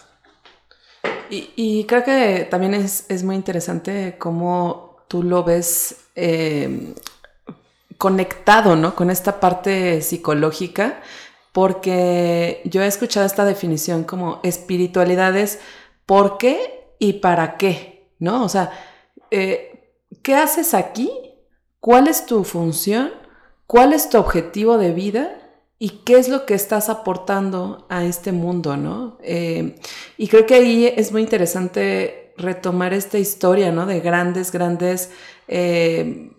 Y, 1.31 1.84
creo 1.84 2.05
que 2.05 2.46
también 2.50 2.75
es, 2.75 3.23
muy 3.25 3.37
interesante 3.37 4.17
cómo 4.19 4.96
tú 5.08 5.23
lo 5.23 5.44
ves 5.44 5.96
eh, 6.14 6.94
conectado, 7.99 8.76
¿no? 8.76 8.95
Con 8.95 9.11
esta 9.11 9.40
parte 9.40 10.02
psicológica 10.02 11.00
porque 11.56 12.61
yo 12.66 12.83
he 12.83 12.87
escuchado 12.87 13.25
esta 13.25 13.47
definición 13.47 14.04
como 14.04 14.40
espiritualidades, 14.42 15.59
¿por 16.04 16.37
qué 16.37 16.90
y 16.99 17.14
para 17.14 17.56
qué? 17.56 18.11
¿No? 18.18 18.45
O 18.45 18.50
sea, 18.50 18.73
eh, 19.30 19.97
¿qué 20.23 20.35
haces 20.35 20.75
aquí? 20.75 21.11
¿Cuál 21.80 22.09
es 22.09 22.26
tu 22.26 22.45
función? 22.45 23.11
¿Cuál 23.66 23.95
es 23.95 24.11
tu 24.11 24.18
objetivo 24.18 24.76
de 24.76 24.92
vida? 24.92 25.45
¿Y 25.78 26.02
qué 26.04 26.18
es 26.18 26.28
lo 26.28 26.47
que 26.47 26.54
estás 26.54 26.88
aportando 26.88 27.87
a 27.90 28.04
este 28.04 28.33
mundo, 28.33 28.76
no? 28.76 29.18
Eh, 29.23 29.75
y 30.16 30.28
creo 30.28 30.47
que 30.47 30.54
ahí 30.54 30.87
es 30.87 31.12
muy 31.12 31.23
interesante 31.23 32.33
retomar 32.38 32.95
esta 32.95 33.18
historia, 33.18 33.73
¿no? 33.73 33.87
De 33.87 34.00
grandes, 34.00 34.52
grandes 34.52 35.11
eh, 35.49 36.30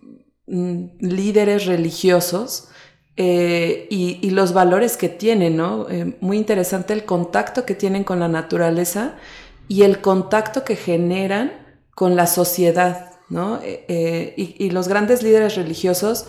mm, 0.47 0.85
líderes 0.99 1.65
religiosos 1.65 2.69
eh, 3.15 3.87
y, 3.89 4.29
los 4.31 4.53
valores 4.53 4.97
que 4.97 5.09
tienen, 5.09 5.57
¿no? 5.57 5.87
Muy 6.19 6.37
interesante 6.37 6.93
el 6.93 7.05
contacto 7.05 7.65
que 7.65 7.73
tienen 7.75 8.03
con 8.03 8.19
la 8.19 8.27
naturaleza 8.27 9.15
y 9.67 9.83
el 9.83 10.01
contacto 10.01 10.63
que 10.63 10.75
generan 10.75 11.51
con 11.95 12.15
la 12.15 12.27
sociedad, 12.27 13.13
¿no? 13.29 13.59
Eh, 13.63 14.33
y, 14.37 14.69
los 14.69 14.87
grandes 14.87 15.23
líderes 15.23 15.55
religiosos, 15.55 16.27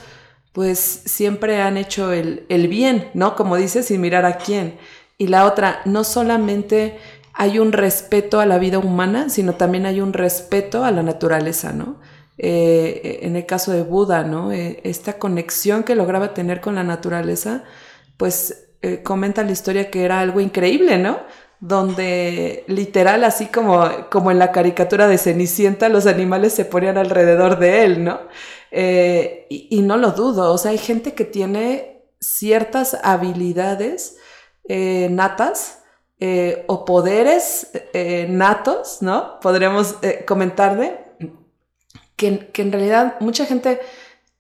pues 0.52 0.78
siempre 0.78 1.60
han 1.60 1.76
hecho 1.76 2.12
el, 2.12 2.46
el, 2.48 2.68
bien, 2.68 3.10
¿no? 3.14 3.36
Como 3.36 3.56
dices, 3.56 3.86
sin 3.86 4.00
mirar 4.00 4.24
a 4.24 4.38
quién. 4.38 4.78
Y 5.16 5.28
la 5.28 5.44
otra, 5.44 5.80
no 5.84 6.04
solamente 6.04 6.98
hay 7.32 7.58
un 7.58 7.72
respeto 7.72 8.40
a 8.40 8.46
la 8.46 8.58
vida 8.58 8.78
humana, 8.78 9.28
sino 9.28 9.54
también 9.54 9.86
hay 9.86 10.00
un 10.00 10.12
respeto 10.12 10.84
a 10.84 10.90
la 10.90 11.02
naturaleza, 11.02 11.72
¿no? 11.72 12.00
Eh, 12.36 13.20
en 13.22 13.34
el 13.34 13.46
caso 13.46 13.72
de 13.72 13.82
Buda, 13.82 14.22
¿no? 14.22 14.52
Eh, 14.52 14.80
esta 14.84 15.18
conexión 15.18 15.82
que 15.82 15.96
lograba 15.96 16.34
tener 16.34 16.60
con 16.60 16.76
la 16.76 16.84
naturaleza, 16.84 17.64
pues 18.16 18.68
eh, 18.82 19.02
comenta 19.02 19.42
la 19.42 19.50
historia 19.50 19.90
que 19.90 20.04
era 20.04 20.20
algo 20.20 20.40
increíble, 20.40 20.98
¿no? 20.98 21.18
Donde 21.60 22.64
literal, 22.68 23.24
así 23.24 23.46
como, 23.46 23.88
como 24.10 24.30
en 24.30 24.38
la 24.38 24.52
caricatura 24.52 25.08
de 25.08 25.18
Cenicienta, 25.18 25.88
los 25.88 26.06
animales 26.06 26.52
se 26.52 26.64
ponían 26.64 26.98
alrededor 26.98 27.58
de 27.58 27.84
él, 27.84 28.04
¿no? 28.04 28.20
Y, 28.70 29.66
y, 29.70 29.82
no 29.82 29.96
lo 29.96 30.12
dudo, 30.12 30.52
o 30.52 30.58
sea, 30.58 30.70
hay 30.70 30.78
gente 30.78 31.14
que 31.14 31.24
tiene 31.24 32.04
ciertas 32.20 32.98
habilidades 33.02 34.18
natas, 34.68 35.82
o 36.66 36.84
poderes 36.84 37.70
natos, 38.28 38.98
¿no? 39.00 39.40
Podríamos 39.40 39.96
comentarle, 40.26 41.08
que, 42.18 42.50
en 42.62 42.72
realidad 42.72 43.14
mucha 43.20 43.46
gente 43.46 43.80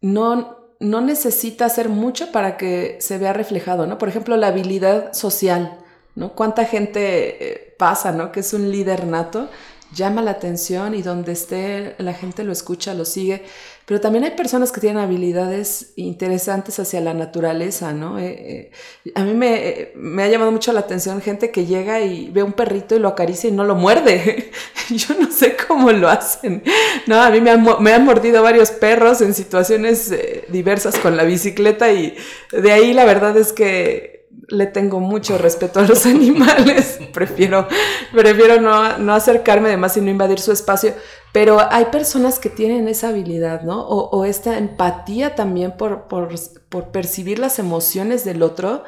no, 0.02 0.58
no 0.80 1.00
necesita 1.00 1.64
hacer 1.64 1.88
mucho 1.88 2.32
para 2.32 2.56
que 2.58 2.98
se 3.00 3.18
vea 3.18 3.32
reflejado, 3.32 3.86
¿no? 3.86 3.96
Por 3.96 4.08
ejemplo, 4.08 4.36
la 4.36 4.48
habilidad 4.48 5.12
social, 5.12 5.78
¿no? 6.18 6.34
¿Cuánta 6.34 6.64
gente 6.64 7.52
eh, 7.52 7.74
pasa, 7.78 8.10
¿no? 8.10 8.32
Que 8.32 8.40
es 8.40 8.52
un 8.52 8.72
líder 8.72 9.06
nato, 9.06 9.48
llama 9.94 10.20
la 10.20 10.32
atención 10.32 10.94
y 10.96 11.02
donde 11.02 11.32
esté 11.32 11.94
la 11.98 12.12
gente 12.12 12.42
lo 12.42 12.52
escucha, 12.52 12.92
lo 12.92 13.04
sigue. 13.04 13.44
Pero 13.86 14.00
también 14.00 14.24
hay 14.24 14.32
personas 14.32 14.72
que 14.72 14.80
tienen 14.80 15.00
habilidades 15.00 15.92
interesantes 15.94 16.78
hacia 16.80 17.00
la 17.00 17.14
naturaleza, 17.14 17.92
¿no? 17.92 18.18
Eh, 18.18 18.70
eh, 19.04 19.12
a 19.14 19.22
mí 19.22 19.32
me, 19.32 20.22
ha 20.24 20.28
llamado 20.28 20.50
mucho 20.50 20.72
la 20.72 20.80
atención 20.80 21.22
gente 21.22 21.52
que 21.52 21.66
llega 21.66 22.00
y 22.00 22.30
ve 22.30 22.42
un 22.42 22.52
perrito 22.52 22.96
y 22.96 22.98
lo 22.98 23.08
acaricia 23.08 23.48
y 23.48 23.52
no 23.52 23.62
lo 23.62 23.76
muerde. 23.76 24.50
Yo 24.90 25.14
no 25.18 25.30
sé 25.30 25.56
cómo 25.68 25.92
lo 25.92 26.08
hacen. 26.08 26.64
No, 27.06 27.22
a 27.22 27.30
mí 27.30 27.40
me 27.40 27.52
han, 27.52 28.04
mordido 28.04 28.42
varios 28.42 28.72
perros 28.72 29.20
en 29.22 29.32
situaciones 29.34 30.12
diversas 30.48 30.98
con 30.98 31.16
la 31.16 31.22
bicicleta 31.22 31.92
y 31.92 32.16
de 32.50 32.72
ahí 32.72 32.92
la 32.92 33.04
verdad 33.04 33.36
es 33.36 33.52
que 33.52 34.17
le 34.46 34.66
tengo 34.66 35.00
mucho 35.00 35.36
respeto 35.36 35.80
a 35.80 35.82
los 35.82 36.06
animales. 36.06 36.98
prefiero 37.12 37.66
prefiero 38.12 38.60
no, 38.60 38.98
no 38.98 39.14
acercarme 39.14 39.68
de 39.68 39.76
más 39.76 39.96
y 39.96 40.00
no 40.00 40.10
invadir 40.10 40.38
su 40.38 40.52
espacio. 40.52 40.94
Pero 41.32 41.58
hay 41.70 41.86
personas 41.86 42.38
que 42.38 42.48
tienen 42.48 42.88
esa 42.88 43.08
habilidad, 43.08 43.62
¿no? 43.62 43.86
O, 43.86 44.24
esta 44.24 44.56
empatía 44.58 45.34
también 45.34 45.76
por, 45.76 46.08
por, 46.08 46.30
por, 46.68 46.88
percibir 46.88 47.38
las 47.38 47.58
emociones 47.58 48.24
del 48.24 48.42
otro. 48.42 48.84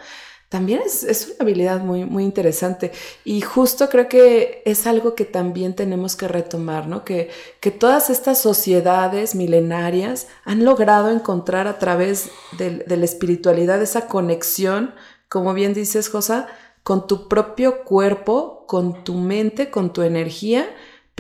También 0.49 0.81
es, 0.85 1.05
es, 1.05 1.27
una 1.27 1.37
habilidad 1.41 1.81
muy, 1.81 2.05
muy 2.05 2.25
interesante. 2.25 2.93
Y 3.25 3.43
justo 3.43 3.89
creo 3.89 4.09
que 4.09 4.63
es 4.65 4.87
algo 4.87 5.15
que 5.15 5.27
también 5.27 5.75
tenemos 5.75 6.17
que 6.17 6.29
retomar, 6.29 6.87
¿no? 6.87 7.05
Que, 7.05 7.31
que 7.61 7.71
todas 7.71 8.09
estas 8.09 8.39
sociedades 8.39 9.35
milenarias 9.35 10.27
han 10.45 10.65
logrado 10.65 11.11
encontrar 11.11 11.69
a 11.69 11.79
través 11.79 12.31
de, 12.57 12.79
de 12.79 12.97
la 12.97 13.05
espiritualidad 13.05 13.83
esa 13.83 14.09
conexión, 14.09 14.95
como 15.31 15.55
bien 15.55 15.73
dices, 15.73 16.11
Josa, 16.11 16.49
con 16.83 17.07
tu 17.07 17.29
propio 17.29 17.85
cuerpo, 17.85 18.67
con 18.67 19.03
tu 19.05 19.15
mente, 19.15 19.71
con 19.71 19.95
tu 19.95 20.03
energía 20.03 20.69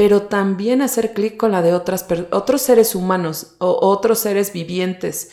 pero 0.00 0.22
también 0.22 0.80
hacer 0.80 1.12
clic 1.12 1.36
con 1.36 1.52
la 1.52 1.60
de 1.60 1.74
otras 1.74 2.06
otros 2.30 2.62
seres 2.62 2.94
humanos 2.94 3.56
o 3.58 3.86
otros 3.86 4.18
seres 4.20 4.50
vivientes. 4.50 5.30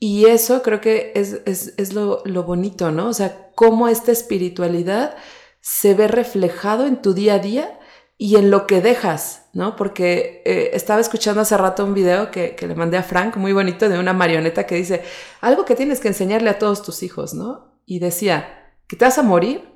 Y 0.00 0.24
eso 0.26 0.62
creo 0.62 0.80
que 0.80 1.12
es, 1.14 1.92
lo, 1.94 2.24
bonito, 2.42 2.90
¿no? 2.90 3.06
O 3.06 3.12
sea, 3.12 3.52
cómo 3.54 3.86
esta 3.86 4.10
espiritualidad 4.10 5.16
se 5.60 5.94
ve 5.94 6.08
reflejado 6.08 6.88
en 6.88 7.02
tu 7.02 7.14
día 7.14 7.34
a 7.34 7.38
día 7.38 7.78
y 8.18 8.34
en 8.34 8.50
lo 8.50 8.66
que 8.66 8.80
dejas, 8.80 9.48
¿no? 9.52 9.76
Porque 9.76 10.42
eh, 10.44 10.70
estaba 10.72 11.00
escuchando 11.00 11.42
hace 11.42 11.56
rato 11.56 11.84
un 11.84 11.94
video 11.94 12.32
que, 12.32 12.56
que, 12.56 12.66
le 12.66 12.74
mandé 12.74 12.96
a 12.96 13.04
Frank, 13.04 13.36
muy 13.36 13.52
bonito, 13.52 13.88
de 13.88 14.00
una 14.00 14.12
marioneta 14.12 14.66
que 14.66 14.74
dice, 14.74 15.02
algo 15.40 15.64
que 15.64 15.76
tienes 15.76 16.00
que 16.00 16.08
enseñarle 16.08 16.50
a 16.50 16.58
todos 16.58 16.82
tus 16.82 17.04
hijos, 17.04 17.32
¿no? 17.32 17.69
Y 17.86 17.98
decía, 17.98 18.74
que 18.86 18.96
te 18.96 19.04
vas 19.04 19.18
a 19.18 19.22
morir, 19.22 19.68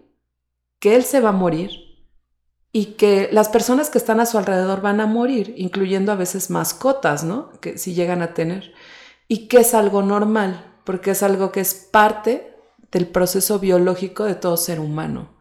que 0.79 0.97
él 0.97 1.05
se 1.05 1.21
va 1.21 1.31
a 1.31 1.33
morir, 1.33 1.71
y 2.77 2.87
que 2.97 3.29
las 3.31 3.49
personas 3.49 3.89
que 3.89 3.99
están 3.99 4.19
a 4.19 4.27
su 4.27 4.37
alrededor 4.37 4.81
van 4.81 5.01
a 5.01 5.07
morir, 5.07 5.55
incluyendo 5.57 6.11
a 6.11 6.17
veces 6.17 6.51
mascotas, 6.51 7.23
¿no? 7.23 7.53
Que 7.61 7.79
si 7.79 7.95
llegan 7.95 8.21
a 8.21 8.35
tener. 8.35 8.73
Y 9.29 9.47
que 9.47 9.59
es 9.59 9.75
algo 9.75 10.03
normal, 10.03 10.75
porque 10.83 11.13
es 11.13 11.23
algo 11.23 11.53
que 11.53 11.61
es 11.61 11.73
parte 11.73 12.53
del 12.91 13.07
proceso 13.07 13.61
biológico 13.61 14.25
de 14.25 14.35
todo 14.35 14.57
ser 14.57 14.81
humano. 14.81 15.35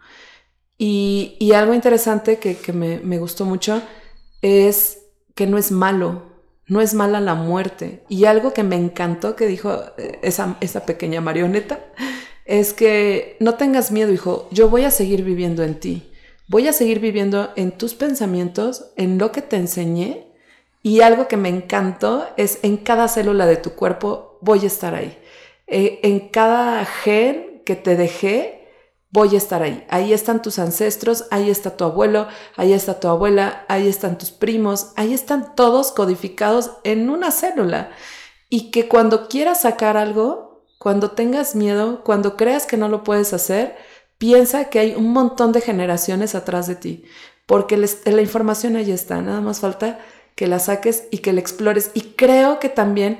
Y, 0.77 1.51
algo 1.55 1.73
interesante 1.73 2.37
que, 2.37 2.71
me, 2.71 3.17
gustó 3.17 3.45
mucho 3.45 3.81
es 4.43 4.99
que 5.33 5.47
no 5.47 5.57
es 5.57 5.71
malo, 5.71 6.23
no 6.67 6.81
es 6.81 6.93
mala 6.93 7.19
la 7.19 7.33
muerte. 7.33 8.03
Y 8.09 8.25
algo 8.25 8.53
que 8.53 8.61
me 8.61 8.75
encantó 8.75 9.35
que 9.35 9.47
dijo 9.47 9.73
eh, 9.97 10.19
esa, 10.21 10.57
esa 10.61 10.85
pequeña 10.85 11.19
marioneta 11.19 11.79
es 12.45 12.73
que 12.73 13.37
no 13.39 13.55
tengas 13.55 13.91
miedo, 13.91 14.11
hijo, 14.11 14.47
yo 14.51 14.69
voy 14.69 14.83
a 14.83 14.91
seguir 14.91 15.23
viviendo 15.23 15.63
en 15.63 15.79
ti 15.79 16.09
voy 16.47 16.67
a 16.67 16.73
seguir 16.73 16.99
viviendo 16.99 17.51
en 17.55 17.71
tus 17.71 17.93
pensamientos, 17.93 18.91
en 18.95 19.17
lo 19.17 19.31
que 19.31 19.41
te 19.41 19.55
enseñé. 19.55 20.27
Y 20.81 21.01
algo 21.01 21.27
que 21.27 21.37
me 21.37 21.49
encantó 21.49 22.27
es 22.37 22.59
en 22.61 22.77
cada 22.77 23.07
célula 23.07 23.45
de 23.45 23.57
tu 23.57 23.71
cuerpo 23.71 24.37
voy 24.41 24.59
a 24.59 24.67
estar 24.67 24.93
ahí. 24.93 25.17
Eh, 25.67 25.99
en 26.03 26.29
cada 26.29 26.85
gen 26.85 27.61
que 27.65 27.75
te 27.75 27.95
dejé, 27.95 28.67
voy 29.09 29.33
a 29.33 29.37
estar 29.37 29.63
ahí. 29.63 29.85
Ahí 29.89 30.11
están 30.11 30.41
tus 30.41 30.59
ancestros, 30.59 31.25
ahí 31.31 31.49
está 31.49 31.77
tu 31.77 31.85
abuelo, 31.85 32.27
ahí 32.57 32.73
está 32.73 32.99
tu 32.99 33.07
abuela, 33.07 33.65
ahí 33.69 33.87
están 33.87 34.17
tus 34.17 34.31
primos, 34.31 34.91
ahí 34.97 35.13
están 35.13 35.55
todos 35.55 35.91
codificados 35.91 36.71
en 36.83 37.09
una 37.09 37.31
célula. 37.31 37.91
Y 38.49 38.71
que 38.71 38.89
cuando 38.89 39.29
quieras 39.29 39.61
sacar 39.61 39.95
algo, 39.95 40.52
cuando 40.83 41.11
tengas 41.11 41.55
miedo, 41.55 42.03
cuando 42.03 42.35
creas 42.35 42.65
que 42.65 42.75
no 42.75 42.89
lo 42.89 43.05
puedes 43.05 43.31
hacer, 43.31 43.77
piensa 44.17 44.65
que 44.65 44.79
hay 44.79 44.95
un 44.95 45.13
montón 45.13 45.53
de 45.53 45.61
generaciones 45.61 46.35
atrás 46.35 46.67
de 46.67 46.75
ti, 46.75 47.05
porque 47.45 47.77
la 47.77 48.21
información 48.21 48.75
ahí 48.75 48.91
está, 48.91 49.21
nada 49.21 49.39
más 49.39 49.61
falta 49.61 49.99
que 50.35 50.45
la 50.45 50.59
saques 50.59 51.05
y 51.09 51.19
que 51.19 51.31
la 51.31 51.39
explores. 51.39 51.91
Y 51.93 52.01
creo 52.17 52.59
que 52.59 52.67
también 52.67 53.19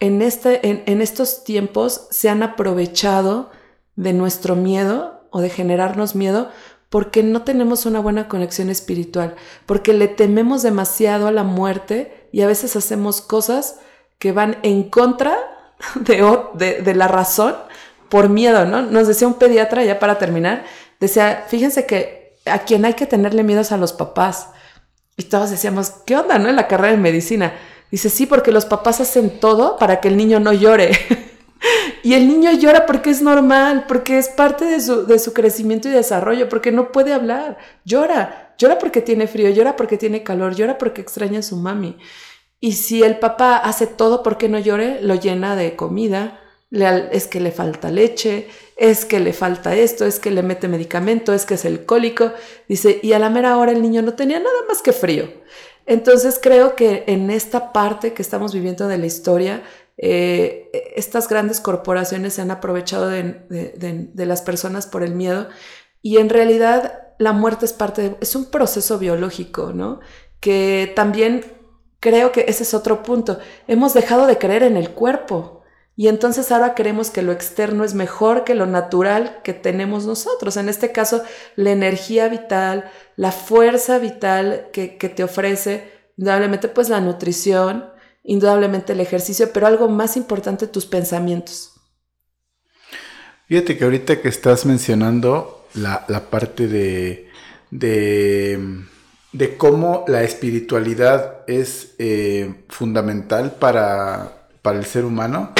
en, 0.00 0.22
este, 0.22 0.60
en, 0.90 1.00
estos 1.00 1.44
tiempos 1.44 2.08
se 2.10 2.28
han 2.28 2.42
aprovechado 2.42 3.52
de 3.94 4.12
nuestro 4.12 4.56
miedo 4.56 5.28
o 5.30 5.40
de 5.40 5.50
generarnos 5.50 6.16
miedo 6.16 6.50
porque 6.88 7.22
no 7.22 7.42
tenemos 7.42 7.86
una 7.86 8.00
buena 8.00 8.26
conexión 8.26 8.70
espiritual, 8.70 9.36
porque 9.66 9.92
le 9.92 10.08
tememos 10.08 10.62
demasiado 10.62 11.28
a 11.28 11.32
la 11.32 11.44
muerte 11.44 12.28
y 12.32 12.40
a 12.40 12.48
veces 12.48 12.74
hacemos 12.74 13.20
cosas 13.20 13.78
que 14.18 14.32
van 14.32 14.58
en 14.64 14.90
contra 14.90 15.38
de, 15.94 16.82
de 16.82 16.94
la 16.94 17.08
razón 17.08 17.54
por 18.08 18.28
miedo, 18.28 18.66
¿no? 18.66 18.82
Nos 18.82 19.08
decía 19.08 19.26
un 19.26 19.34
pediatra, 19.34 19.84
ya 19.84 19.98
para 19.98 20.18
terminar, 20.18 20.64
decía, 21.00 21.44
fíjense 21.48 21.86
que 21.86 22.36
a 22.46 22.58
quien 22.60 22.84
hay 22.84 22.94
que 22.94 23.06
tenerle 23.06 23.42
miedo 23.42 23.60
es 23.60 23.72
a 23.72 23.76
los 23.76 23.92
papás. 23.92 24.48
Y 25.16 25.24
todos 25.24 25.50
decíamos, 25.50 25.90
¿qué 26.06 26.16
onda, 26.16 26.38
no? 26.38 26.48
En 26.48 26.56
la 26.56 26.68
carrera 26.68 26.92
de 26.92 26.98
medicina. 26.98 27.54
Dice, 27.90 28.08
sí, 28.10 28.26
porque 28.26 28.52
los 28.52 28.64
papás 28.64 29.00
hacen 29.00 29.40
todo 29.40 29.76
para 29.76 30.00
que 30.00 30.08
el 30.08 30.16
niño 30.16 30.40
no 30.40 30.52
llore. 30.52 30.92
y 32.02 32.14
el 32.14 32.26
niño 32.26 32.52
llora 32.52 32.86
porque 32.86 33.10
es 33.10 33.22
normal, 33.22 33.84
porque 33.86 34.18
es 34.18 34.28
parte 34.28 34.64
de 34.64 34.80
su, 34.80 35.06
de 35.06 35.18
su 35.18 35.32
crecimiento 35.32 35.88
y 35.88 35.92
desarrollo, 35.92 36.48
porque 36.48 36.72
no 36.72 36.92
puede 36.92 37.12
hablar. 37.12 37.58
Llora, 37.84 38.54
llora 38.58 38.78
porque 38.78 39.02
tiene 39.02 39.26
frío, 39.26 39.50
llora 39.50 39.76
porque 39.76 39.98
tiene 39.98 40.22
calor, 40.22 40.54
llora 40.54 40.78
porque 40.78 41.02
extraña 41.02 41.40
a 41.40 41.42
su 41.42 41.56
mami. 41.56 41.98
Y 42.64 42.74
si 42.74 43.02
el 43.02 43.18
papá 43.18 43.56
hace 43.56 43.88
todo 43.88 44.22
porque 44.22 44.48
no 44.48 44.56
llore, 44.56 45.02
lo 45.02 45.16
llena 45.16 45.56
de 45.56 45.74
comida, 45.74 46.40
es 46.70 47.26
que 47.26 47.40
le 47.40 47.50
falta 47.50 47.90
leche, 47.90 48.46
es 48.76 49.04
que 49.04 49.18
le 49.18 49.32
falta 49.32 49.74
esto, 49.74 50.06
es 50.06 50.20
que 50.20 50.30
le 50.30 50.44
mete 50.44 50.68
medicamento, 50.68 51.34
es 51.34 51.44
que 51.44 51.54
es 51.54 51.64
el 51.64 51.84
cólico. 51.84 52.30
Dice, 52.68 53.00
y 53.02 53.14
a 53.14 53.18
la 53.18 53.30
mera 53.30 53.58
hora 53.58 53.72
el 53.72 53.82
niño 53.82 54.00
no 54.02 54.14
tenía 54.14 54.38
nada 54.38 54.54
más 54.68 54.80
que 54.80 54.92
frío. 54.92 55.28
Entonces 55.86 56.38
creo 56.40 56.76
que 56.76 57.02
en 57.08 57.32
esta 57.32 57.72
parte 57.72 58.12
que 58.12 58.22
estamos 58.22 58.54
viviendo 58.54 58.86
de 58.86 58.98
la 58.98 59.06
historia, 59.06 59.64
eh, 59.96 60.70
estas 60.94 61.28
grandes 61.28 61.58
corporaciones 61.58 62.34
se 62.34 62.42
han 62.42 62.52
aprovechado 62.52 63.08
de, 63.08 64.08
las 64.14 64.42
personas 64.42 64.86
por 64.86 65.02
el 65.02 65.16
miedo 65.16 65.48
y 66.00 66.18
en 66.18 66.28
realidad 66.28 67.08
la 67.18 67.32
muerte 67.32 67.64
es 67.64 67.72
parte, 67.72 68.16
es 68.20 68.36
un 68.36 68.52
proceso 68.52 69.00
biológico, 69.00 69.72
¿no? 69.72 69.98
Que 70.38 70.92
también 70.94 71.61
creo 72.02 72.32
que 72.32 72.46
ese 72.48 72.64
es 72.64 72.74
otro 72.74 73.04
punto. 73.04 73.38
Hemos 73.68 73.94
dejado 73.94 74.26
de 74.26 74.36
creer 74.36 74.64
en 74.64 74.76
el 74.76 74.90
cuerpo. 74.90 75.62
Y 75.94 76.08
entonces 76.08 76.50
ahora 76.50 76.74
queremos 76.74 77.10
que 77.10 77.22
lo 77.22 77.30
externo 77.30 77.84
es 77.84 77.94
mejor 77.94 78.42
que 78.42 78.56
lo 78.56 78.66
natural 78.66 79.40
que 79.44 79.52
tenemos 79.52 80.04
nosotros. 80.04 80.56
En 80.56 80.68
este 80.68 80.90
caso, 80.90 81.22
la 81.54 81.70
energía 81.70 82.28
vital, 82.28 82.90
la 83.14 83.30
fuerza 83.30 84.00
vital 84.00 84.66
que, 84.72 84.88
te 84.88 85.22
ofrece, 85.22 85.92
indudablemente 86.16 86.66
pues 86.66 86.88
la 86.88 87.00
nutrición, 87.00 87.88
indudablemente 88.24 88.94
el 88.94 89.00
ejercicio, 89.00 89.50
pero 89.52 89.68
algo 89.68 89.88
más 89.88 90.16
importante, 90.16 90.66
tus 90.66 90.86
pensamientos. 90.86 91.74
Fíjate 93.46 93.78
que 93.78 93.84
ahorita 93.84 94.20
que 94.20 94.28
estás 94.28 94.66
mencionando 94.66 95.68
la, 95.74 96.04
parte 96.30 96.66
de, 96.66 97.28
de, 97.70 98.58
cómo 99.56 100.04
la 100.08 100.22
espiritualidad 100.22 101.38
es 101.46 101.94
eh, 101.98 102.64
fundamental 102.68 103.52
para, 103.52 104.48
para 104.62 104.78
el 104.78 104.84
ser 104.84 105.04
humano, 105.04 105.52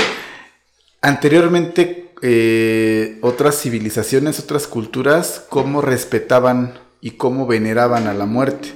Anteriormente, 1.04 2.12
eh, 2.22 3.18
otras 3.22 3.60
civilizaciones, 3.60 4.38
otras 4.38 4.68
culturas, 4.68 5.44
cómo 5.48 5.82
respetaban 5.82 6.74
y 7.00 7.12
cómo 7.12 7.48
veneraban 7.48 8.06
a 8.06 8.14
la 8.14 8.24
muerte. 8.24 8.72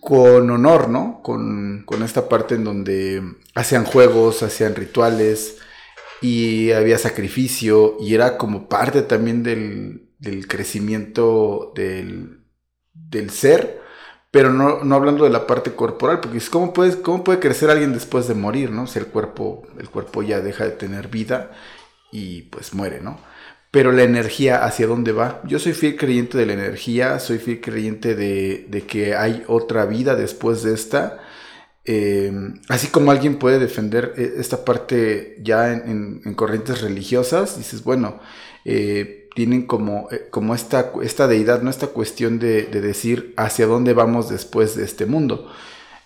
Con 0.00 0.50
honor, 0.50 0.88
¿no? 0.88 1.20
Con, 1.22 1.84
esta 2.02 2.26
parte 2.30 2.54
en 2.54 2.64
donde 2.64 3.22
hacían 3.54 3.84
juegos, 3.84 4.42
hacían 4.42 4.74
rituales 4.74 5.58
y 6.22 6.72
había 6.72 6.96
sacrificio 6.96 7.98
y 8.00 8.14
era 8.14 8.38
como 8.38 8.66
parte 8.66 9.02
también 9.02 9.42
del, 9.42 10.08
crecimiento 10.48 11.72
del, 11.76 12.46
del 12.94 13.28
ser 13.28 13.81
pero 14.32 14.50
no, 14.50 14.82
no 14.82 14.96
hablando 14.96 15.24
de 15.24 15.30
la 15.30 15.46
parte 15.46 15.74
corporal, 15.74 16.20
porque 16.20 16.40
¿cómo, 16.50 16.72
puedes, 16.72 16.96
¿cómo 16.96 17.22
puede 17.22 17.38
crecer 17.38 17.70
alguien 17.70 17.92
después 17.92 18.26
de 18.26 18.34
morir, 18.34 18.70
no? 18.70 18.86
Si 18.86 18.98
el 18.98 19.06
cuerpo, 19.06 19.62
el 19.78 19.90
cuerpo 19.90 20.22
ya 20.22 20.40
deja 20.40 20.64
de 20.64 20.70
tener 20.70 21.08
vida 21.08 21.52
y 22.10 22.42
pues 22.44 22.72
muere, 22.74 23.00
¿no? 23.02 23.20
Pero 23.70 23.92
la 23.92 24.04
energía, 24.04 24.64
¿hacia 24.64 24.86
dónde 24.86 25.12
va? 25.12 25.42
Yo 25.44 25.58
soy 25.58 25.74
fiel 25.74 25.96
creyente 25.96 26.38
de 26.38 26.46
la 26.46 26.54
energía, 26.54 27.18
soy 27.18 27.38
fiel 27.38 27.60
creyente 27.60 28.14
de, 28.14 28.84
que 28.88 29.14
hay 29.14 29.44
otra 29.48 29.84
vida 29.84 30.14
después 30.16 30.62
de 30.62 30.74
esta. 30.74 31.20
Em, 31.84 32.60
así 32.68 32.88
como 32.88 33.10
alguien 33.10 33.38
puede 33.38 33.58
defender 33.58 34.14
eh, 34.16 34.34
esta 34.38 34.64
parte 34.64 35.36
ya 35.42 35.72
en, 35.72 36.22
en 36.24 36.34
corrientes 36.34 36.80
religiosas, 36.80 37.58
dices, 37.58 37.84
bueno, 37.84 38.20
eh, 38.64 39.21
tienen 39.34 39.62
como, 39.66 40.08
eh, 40.10 40.28
como 40.30 40.54
esta, 40.54 40.92
esta 41.02 41.26
deidad, 41.26 41.62
¿no? 41.62 41.70
Esta 41.70 41.88
cuestión 41.88 42.38
de, 42.38 42.64
decir 42.66 43.34
hacia 43.36 43.66
dónde 43.66 43.94
vamos 43.94 44.28
después 44.28 44.76
de 44.76 44.84
este 44.84 45.06
mundo. 45.06 45.50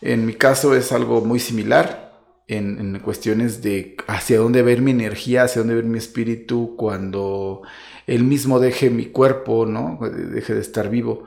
En 0.01 0.27
mi 0.27 0.35
caso 0.35 0.75
es 0.75 0.93
algo 0.93 1.23
muy 1.23 1.41
similar 1.41 2.07
en, 2.49 2.99
cuestiones 3.01 3.63
de 3.63 3.97
hacia 4.07 4.39
dónde 4.39 4.63
ver 4.63 4.81
mi 4.81 4.93
energía, 4.93 5.45
hacia 5.45 5.61
dónde 5.61 5.75
ver 5.75 5.85
mi 5.85 5.99
espíritu 5.99 6.75
cuando 6.77 7.63
él 8.07 8.25
mismo 8.25 8.61
deje 8.61 8.91
mi 8.91 9.07
cuerpo, 9.07 9.67
¿no? 9.67 9.99
Deje 10.01 10.55
de 10.55 10.61
estar 10.61 10.89
vivo. 10.91 11.25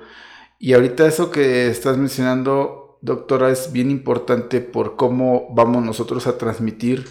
Y 0.59 0.73
ahorita 0.73 1.07
eso 1.07 1.31
que 1.31 1.69
estás 1.69 1.97
mencionando, 1.97 2.99
doctora, 3.01 3.49
es 3.49 3.71
bien 3.71 3.91
importante 3.91 4.61
por 4.61 4.95
cómo 4.95 5.47
vamos 5.53 5.83
nosotros 5.83 6.27
a 6.27 6.37
transmitir 6.37 7.05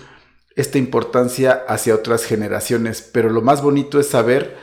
esta 0.54 0.78
importancia 0.78 1.64
hacia 1.68 1.94
otras 1.94 2.24
generaciones. 2.24 3.02
Pero 3.02 3.30
lo 3.30 3.42
más 3.42 3.62
bonito 3.62 4.00
es 4.00 4.08
saber 4.08 4.56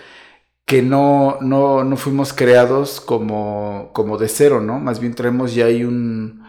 que 0.66 0.82
no, 0.82 1.38
no, 1.42 1.84
no 1.84 1.98
fuimos 1.98 2.34
creados 2.34 3.00
como, 3.00 3.92
como 3.94 4.18
de 4.18 4.28
cero, 4.28 4.62
¿no? 4.62 4.80
Más 4.80 5.00
bien 5.00 5.14
traemos 5.14 5.54
ya 5.54 5.66
ahí 5.66 5.84
un, 5.84 6.44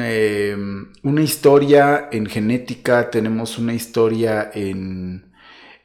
eh, 0.00 0.56
una 1.02 1.22
historia 1.22 2.08
en 2.10 2.26
genética, 2.26 3.10
tenemos 3.10 3.58
una 3.58 3.72
historia 3.72 4.50
en, 4.52 5.32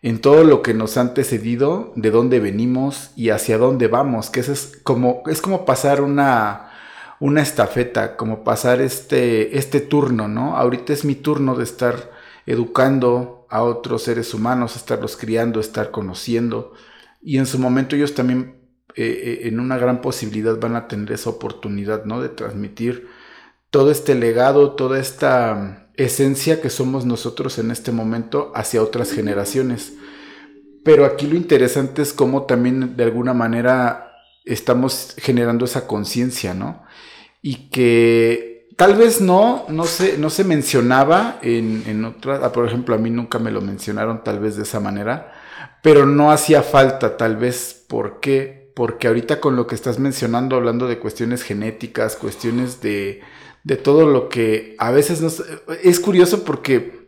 en 0.02 0.22
todo 0.22 0.44
lo 0.44 0.64
que 0.64 0.74
nos 0.74 0.98
ha 0.98 1.02
antecedido, 1.02 1.94
de 1.96 2.10
dónde 2.10 2.40
venimos 2.40 3.12
y 3.16 3.30
hacia 3.30 3.60
dónde 3.60 3.88
vamos, 3.88 4.32
que 4.32 4.40
eso 4.40 4.52
es 4.52 4.80
como, 4.84 5.22
es 5.28 5.42
como 5.42 5.66
pasar 5.66 6.02
una, 6.02 6.72
una 7.20 7.42
estafeta, 7.44 8.18
como 8.18 8.44
pasar 8.44 8.82
este, 8.82 9.58
este 9.58 9.82
turno, 9.82 10.28
¿no? 10.28 10.58
Ahorita 10.58 10.94
es 10.94 11.06
mi 11.06 11.16
turno 11.16 11.56
de 11.56 11.64
estar 11.64 12.12
educando 12.48 13.46
a 13.50 13.62
otros 13.64 14.04
seres 14.04 14.34
humanos, 14.34 14.76
estarlos 14.76 15.16
criando, 15.16 15.60
estar 15.60 15.92
conociendo 15.92 16.74
y 17.22 17.38
en 17.38 17.46
su 17.46 17.60
momento 17.60 17.96
ellos 17.96 18.16
también 18.16 18.60
eh, 18.96 19.06
eh, 19.44 19.48
en 19.48 19.60
una 19.60 19.78
gran 19.78 20.02
posibilidad 20.02 20.60
van 20.60 20.76
a 20.76 20.88
tener 20.88 21.12
esa 21.12 21.30
oportunidad, 21.30 22.06
¿no? 22.06 22.22
De 22.22 22.30
transmitir 22.30 23.08
todo 23.70 23.92
este 23.92 24.16
legado, 24.16 24.72
toda 24.72 25.00
esta 25.00 25.56
mm, 25.56 25.92
esencia 25.96 26.62
que 26.62 26.70
somos 26.70 27.06
nosotros 27.06 27.60
en 27.60 27.72
este 27.72 27.92
momento 27.92 28.52
hacia 28.56 28.82
otras 28.82 29.12
generaciones. 29.12 29.94
Pero 30.84 31.06
aquí 31.06 31.28
lo 31.28 31.36
interesante 31.36 32.02
es 32.02 32.14
cómo 32.14 32.44
también 32.44 32.98
de 32.98 33.04
alguna 33.04 33.34
manera 33.34 34.12
estamos 34.46 35.16
generando 35.18 35.66
esa 35.66 35.86
conciencia, 35.86 36.54
¿no? 36.54 36.84
Y 37.42 37.70
que 37.70 38.70
tal 38.76 38.96
vez 38.96 39.22
no, 39.22 39.66
no 39.70 39.84
se, 39.84 40.18
no 40.18 40.30
se 40.30 40.44
mencionaba 40.44 41.38
en, 41.42 41.84
en 41.86 42.06
otras, 42.06 42.42
ah, 42.44 42.52
por 42.52 42.66
ejemplo, 42.66 42.96
a 42.96 42.98
mí 42.98 43.12
nunca 43.12 43.38
me 43.38 43.52
lo 43.52 43.62
mencionaron 43.62 44.24
tal 44.24 44.40
vez 44.40 44.56
de 44.56 44.64
esa 44.64 44.80
manera, 44.80 45.34
pero 45.82 46.06
no 46.06 46.32
hacía 46.32 46.64
falta 46.64 47.18
tal 47.18 47.38
vez. 47.38 47.86
¿Por 47.88 48.20
qué? 48.20 48.72
Porque 48.76 49.08
ahorita 49.08 49.40
con 49.40 49.56
lo 49.56 49.68
que 49.68 49.76
estás 49.76 50.00
mencionando, 50.00 50.56
hablando 50.56 50.88
de 50.88 51.00
cuestiones 51.00 51.44
genéticas, 51.44 52.16
cuestiones 52.16 52.82
de, 52.82 53.22
de 53.64 53.76
todo 53.76 54.08
lo 54.08 54.30
que 54.30 54.76
a 54.78 54.92
veces 54.92 55.22
nos... 55.22 55.44
Es 55.84 56.00
curioso 56.00 56.44
porque 56.44 57.00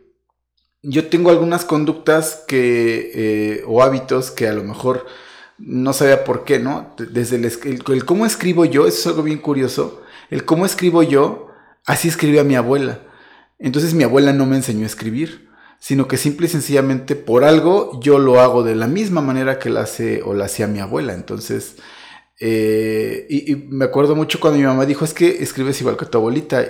yo 0.82 1.08
tengo 1.08 1.30
algunas 1.30 1.64
conductas 1.64 2.44
que, 2.48 3.12
eh, 3.14 3.64
o 3.66 3.82
hábitos 3.82 4.30
que 4.30 4.48
a 4.48 4.52
lo 4.52 4.64
mejor 4.64 5.06
no 5.58 5.92
sabía 5.92 6.24
por 6.24 6.44
qué, 6.44 6.58
¿no? 6.58 6.94
Desde 6.98 7.36
el, 7.36 7.44
el, 7.44 8.04
cómo 8.04 8.26
escribo 8.26 8.64
yo, 8.64 8.86
eso 8.86 8.98
es 8.98 9.06
algo 9.06 9.22
bien 9.22 9.38
curioso. 9.38 10.02
El 10.28 10.44
cómo 10.44 10.66
escribo 10.66 11.02
yo, 11.02 11.48
así 11.86 12.08
escribía 12.08 12.42
mi 12.42 12.56
abuela. 12.56 13.02
Entonces 13.58 13.94
mi 13.94 14.02
abuela 14.02 14.32
no 14.32 14.44
me 14.44 14.56
enseñó 14.56 14.82
a 14.82 14.86
escribir 14.86 15.51
sino 15.82 16.06
que 16.06 16.16
simple 16.16 16.46
y 16.46 16.48
sencillamente 16.48 17.16
por 17.16 17.42
algo 17.42 17.98
yo 18.00 18.20
lo 18.20 18.40
hago 18.40 18.62
de 18.62 18.76
la 18.76 18.86
misma 18.86 19.20
manera 19.20 19.58
que 19.58 19.68
la 19.68 19.80
hace 19.80 20.22
o 20.22 20.32
la 20.32 20.44
hacía 20.44 20.68
mi 20.68 20.78
abuela. 20.78 21.12
Entonces, 21.12 21.74
eh, 22.38 23.26
y, 23.28 23.56
me 23.68 23.86
acuerdo 23.86 24.14
mucho 24.14 24.38
cuando 24.38 24.60
mi 24.60 24.64
mamá 24.64 24.86
dijo, 24.86 25.04
es 25.04 25.12
que 25.12 25.42
escribes 25.42 25.80
igual 25.80 25.96
que 25.96 26.06
tu 26.06 26.18
abuelita. 26.18 26.64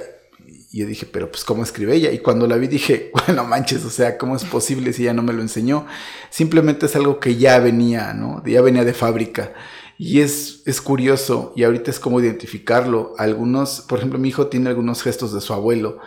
Y 0.73 0.79
yo 0.79 0.87
dije, 0.87 1.05
pero 1.05 1.31
pues 1.31 1.45
¿cómo 1.45 1.63
escribe 1.63 1.95
ella? 1.95 2.11
Y 2.11 2.21
cuando 2.21 2.47
la 2.47 2.57
vi 2.57 2.69
dije, 2.69 3.11
bueno, 3.27 3.45
manches, 3.45 3.85
o 3.85 3.91
sea, 3.91 4.17
¿cómo 4.17 4.35
es 4.35 4.45
posible 4.45 4.95
si 4.95 5.03
ella 5.03 5.13
no 5.13 5.23
me 5.23 5.35
lo 5.35 5.43
enseñó? 5.43 5.85
Simplemente 6.31 6.87
es 6.87 6.97
algo 6.97 7.21
que 7.21 7.37
ya 7.37 7.59
venía, 7.59 8.15
¿no? 8.15 8.43
Ya 8.47 8.63
venía 8.63 8.87
de 8.87 8.95
fábrica. 8.95 9.53
Y 9.99 10.21
es, 10.21 10.63
es 10.65 10.81
curioso, 10.81 11.53
y 11.55 11.65
ahorita 11.65 11.91
es 11.91 12.01
como 12.01 12.19
identificarlo. 12.19 13.13
Algunos, 13.19 13.83
por 13.83 13.99
ejemplo, 13.99 14.19
mi 14.19 14.31
hijo 14.31 14.47
tiene 14.47 14.71
algunos 14.71 15.03
gestos 15.03 15.35
de 15.35 15.43
su 15.43 15.53
abuelo 15.53 15.99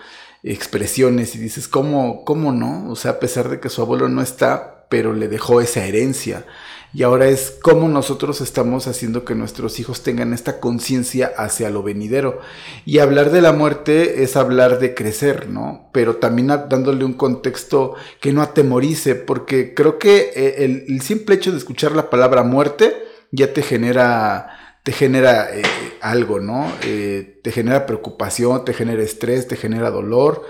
expresiones 0.46 1.36
y 1.36 1.40
dices, 1.40 1.68
¿cómo, 1.68 2.24
¿cómo 2.24 2.52
no? 2.52 2.90
O 2.90 2.96
sea, 2.96 3.12
a 3.12 3.20
pesar 3.20 3.50
de 3.50 3.60
que 3.60 3.70
su 3.70 3.82
abuelo 3.82 4.08
no 4.10 4.22
está, 4.22 4.86
pero 4.90 5.14
le 5.14 5.28
dejó 5.28 5.60
esa 5.60 5.84
herencia. 5.86 6.46
Y 6.94 7.04
ahora 7.04 7.28
es 7.28 7.58
cómo 7.62 7.90
nosotros 7.90 8.40
estamos 8.40 8.88
haciendo 8.88 9.26
que 9.26 9.36
nuestros 9.36 9.80
hijos 9.82 10.02
tengan 10.02 10.32
esta 10.32 10.62
conciencia 10.62 11.34
hacia 11.36 11.70
lo 11.70 11.84
venidero. 11.84 12.40
Y 12.86 13.00
hablar 13.00 13.32
de 13.32 13.42
la 13.42 13.52
muerte 13.52 14.24
es 14.24 14.38
hablar 14.38 14.80
de 14.80 14.94
crecer, 14.94 15.50
¿no? 15.50 15.90
Pero 15.92 16.18
también 16.18 16.48
dándole 16.48 17.04
un 17.04 17.14
contexto 17.14 17.96
que 18.22 18.32
no 18.32 18.42
atemorice, 18.42 19.16
porque 19.16 19.74
creo 19.74 20.00
que 20.00 20.32
eh, 20.36 20.64
el, 20.64 20.86
el 20.88 21.02
simple 21.02 21.36
hecho 21.36 21.52
de 21.52 21.58
escuchar 21.58 21.92
la 21.92 22.10
palabra 22.10 22.44
muerte 22.44 22.96
ya 23.32 23.52
te 23.52 23.62
genera 23.62 24.65
te 24.86 24.92
genera 24.92 25.50
eh, 25.52 25.64
algo, 26.00 26.40
¿no? 26.40 26.72
Eh, 26.84 27.40
te 27.42 27.52
genera 27.52 27.88
preocupación, 27.88 28.64
te 28.66 28.74
genera 28.76 29.02
estrés, 29.02 29.48
te 29.48 29.56
genera 29.56 29.90
dolor. 29.90 30.44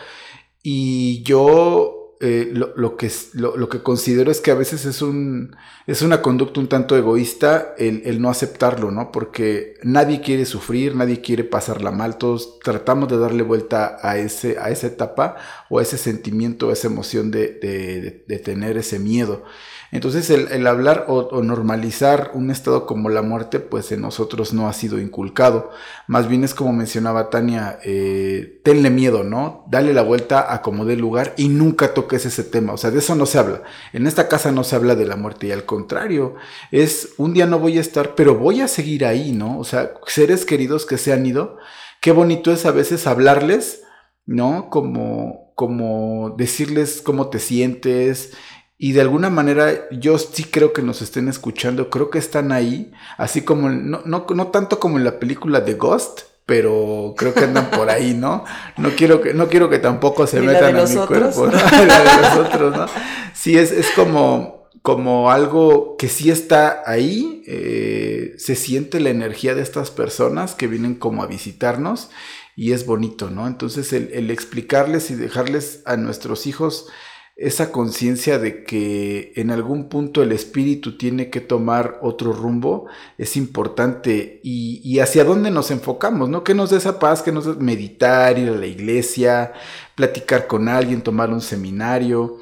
Y 0.61 1.23
yo 1.23 2.17
eh, 2.19 2.51
lo, 2.51 2.97
que, 2.97 3.09
lo, 3.31 3.69
que 3.69 3.81
considero 3.81 4.29
es 4.31 4.41
que 4.41 4.51
a 4.51 4.55
veces 4.55 4.83
es, 4.83 5.01
un, 5.01 5.55
es 5.87 6.01
una 6.01 6.21
conducta 6.21 6.59
un 6.59 6.67
tanto 6.67 6.97
egoísta 6.97 7.75
el, 7.77 8.21
no 8.21 8.29
aceptarlo, 8.29 8.91
¿no? 8.91 9.09
Porque 9.13 9.75
nadie 9.83 10.19
quiere 10.19 10.43
sufrir, 10.43 10.97
nadie 10.97 11.21
quiere 11.21 11.45
pasarla 11.45 11.91
mal, 11.91 12.17
todos 12.17 12.59
tratamos 12.59 13.07
de 13.07 13.17
darle 13.17 13.43
vuelta 13.43 13.99
a, 14.01 14.17
ese, 14.17 14.57
a 14.59 14.69
esa 14.69 14.87
etapa 14.87 15.37
o 15.69 15.79
a 15.79 15.81
ese 15.81 15.97
sentimiento, 15.97 16.71
a 16.71 16.73
esa 16.73 16.87
emoción 16.87 17.31
de, 17.31 18.21
de 18.27 18.39
tener 18.39 18.75
ese 18.75 18.99
miedo. 18.99 19.45
Entonces 19.91 20.29
el, 20.29 20.67
hablar 20.67 21.05
o, 21.07 21.41
normalizar 21.41 22.31
un 22.33 22.51
estado 22.51 22.85
como 22.85 23.09
la 23.09 23.21
muerte, 23.21 23.59
pues 23.59 23.91
en 23.91 24.01
nosotros 24.01 24.53
no 24.53 24.67
ha 24.67 24.73
sido 24.73 24.99
inculcado. 24.99 25.71
Más 26.07 26.27
bien 26.27 26.43
es 26.43 26.53
como 26.53 26.73
mencionaba 26.73 27.29
Tania, 27.29 27.79
eh, 27.83 28.59
tenle 28.63 28.89
miedo, 28.89 29.23
¿no? 29.23 29.63
Dale 29.67 29.93
la 29.93 30.01
vuelta 30.01 30.53
a 30.53 30.61
como 30.61 30.85
dé 30.85 30.95
lugar 30.95 31.33
y 31.37 31.49
nunca 31.49 31.93
toques 31.93 32.25
ese 32.25 32.43
tema. 32.43 32.73
O 32.73 32.77
sea, 32.77 32.91
de 32.91 32.99
eso 32.99 33.15
no 33.15 33.25
se 33.25 33.39
habla. 33.39 33.61
En 33.93 34.07
esta 34.07 34.27
casa 34.27 34.51
no 34.51 34.63
se 34.63 34.75
habla 34.75 34.95
de 34.95 35.05
la 35.05 35.15
muerte 35.15 35.47
y 35.47 35.51
al 35.51 35.65
contrario, 35.65 36.35
es 36.71 37.13
un 37.17 37.33
día 37.33 37.45
no 37.45 37.59
voy 37.59 37.77
a 37.77 37.81
estar, 37.81 38.15
pero 38.15 38.35
voy 38.35 38.61
a 38.61 38.67
seguir 38.67 39.05
ahí, 39.05 39.31
¿no? 39.31 39.59
O 39.59 39.63
sea, 39.63 39.93
seres 40.07 40.45
queridos 40.45 40.85
que 40.85 40.97
se 40.97 41.13
han 41.13 41.25
ido, 41.25 41.57
qué 42.01 42.11
bonito 42.11 42.51
es 42.51 42.65
a 42.65 42.71
veces 42.71 43.07
hablarles, 43.07 43.83
¿no? 44.25 44.69
Como, 44.69 45.53
como 45.55 46.35
decirles 46.37 47.01
cómo 47.01 47.29
te 47.29 47.39
sientes, 47.39 48.33
y 48.77 48.91
de 48.91 49.01
alguna 49.01 49.29
manera 49.29 49.89
yo 49.91 50.17
sí 50.17 50.43
creo 50.43 50.73
que 50.73 50.81
nos 50.81 51.01
estén 51.01 51.29
escuchando, 51.29 51.89
creo 51.89 52.09
que 52.09 52.19
están 52.19 52.51
ahí, 52.51 52.91
así 53.17 53.41
como, 53.41 53.69
no, 53.69 54.01
no, 54.05 54.25
no 54.27 54.47
tanto 54.47 54.79
como 54.79 54.97
en 54.97 55.05
la 55.05 55.19
película 55.19 55.61
de 55.61 55.75
Ghost, 55.75 56.21
pero 56.45 57.15
creo 57.17 57.33
que 57.33 57.45
andan 57.45 57.71
por 57.71 57.89
ahí, 57.89 58.13
¿no? 58.13 58.43
No 58.77 58.89
quiero 58.95 59.21
que, 59.21 59.33
no 59.33 59.47
quiero 59.47 59.69
que 59.69 59.79
tampoco 59.79 60.27
se 60.27 60.41
metan 60.41 60.77
a 60.77 60.85
mi 60.85 60.95
cuerpo, 61.07 61.47
¿no? 61.47 61.51
la 61.87 62.51
de 62.51 62.61
los 62.61 62.77
¿no? 62.77 62.85
Sí, 63.33 63.57
es, 63.57 63.71
es 63.71 63.89
como, 63.91 64.67
como 64.81 65.31
algo 65.31 65.95
que 65.97 66.09
sí 66.09 66.29
está 66.29 66.83
ahí, 66.85 67.43
eh, 67.47 68.35
se 68.37 68.55
siente 68.55 68.99
la 68.99 69.09
energía 69.09 69.55
de 69.55 69.61
estas 69.61 69.89
personas 69.89 70.53
que 70.53 70.67
vienen 70.67 70.95
como 70.95 71.23
a 71.23 71.27
visitarnos 71.27 72.09
y 72.57 72.73
es 72.73 72.85
bonito, 72.85 73.29
¿no? 73.29 73.47
Entonces 73.47 73.93
el, 73.93 74.09
el 74.13 74.29
explicarles 74.31 75.09
y 75.11 75.15
dejarles 75.15 75.81
a 75.85 75.97
nuestros 75.97 76.45
hijos 76.45 76.87
esa 77.35 77.73
conciencia 77.73 78.39
de 78.39 78.63
que 78.63 79.33
en 79.35 79.51
algún 79.51 79.89
punto 79.89 80.23
el 80.23 80.31
espíritu 80.31 80.97
tiene 80.97 81.29
que 81.29 81.41
tomar 81.41 81.99
otro 82.01 82.31
rumbo 82.31 82.87
es 83.17 83.35
importante 83.35 84.39
y, 84.41 84.99
hacia 84.99 85.25
dónde 85.25 85.51
nos 85.51 85.69
enfocamos, 85.69 86.29
¿no? 86.29 86.45
Que 86.45 86.53
nos 86.53 86.69
dé 86.69 86.77
esa 86.77 86.97
paz, 86.97 87.21
que 87.21 87.33
nos 87.33 87.45
dé 87.45 87.53
meditar, 87.55 88.39
ir 88.39 88.49
a 88.49 88.55
la 88.55 88.67
iglesia, 88.67 89.51
platicar 89.95 90.47
con 90.47 90.69
alguien, 90.69 91.01
tomar 91.01 91.29
un 91.29 91.41
seminario. 91.41 92.37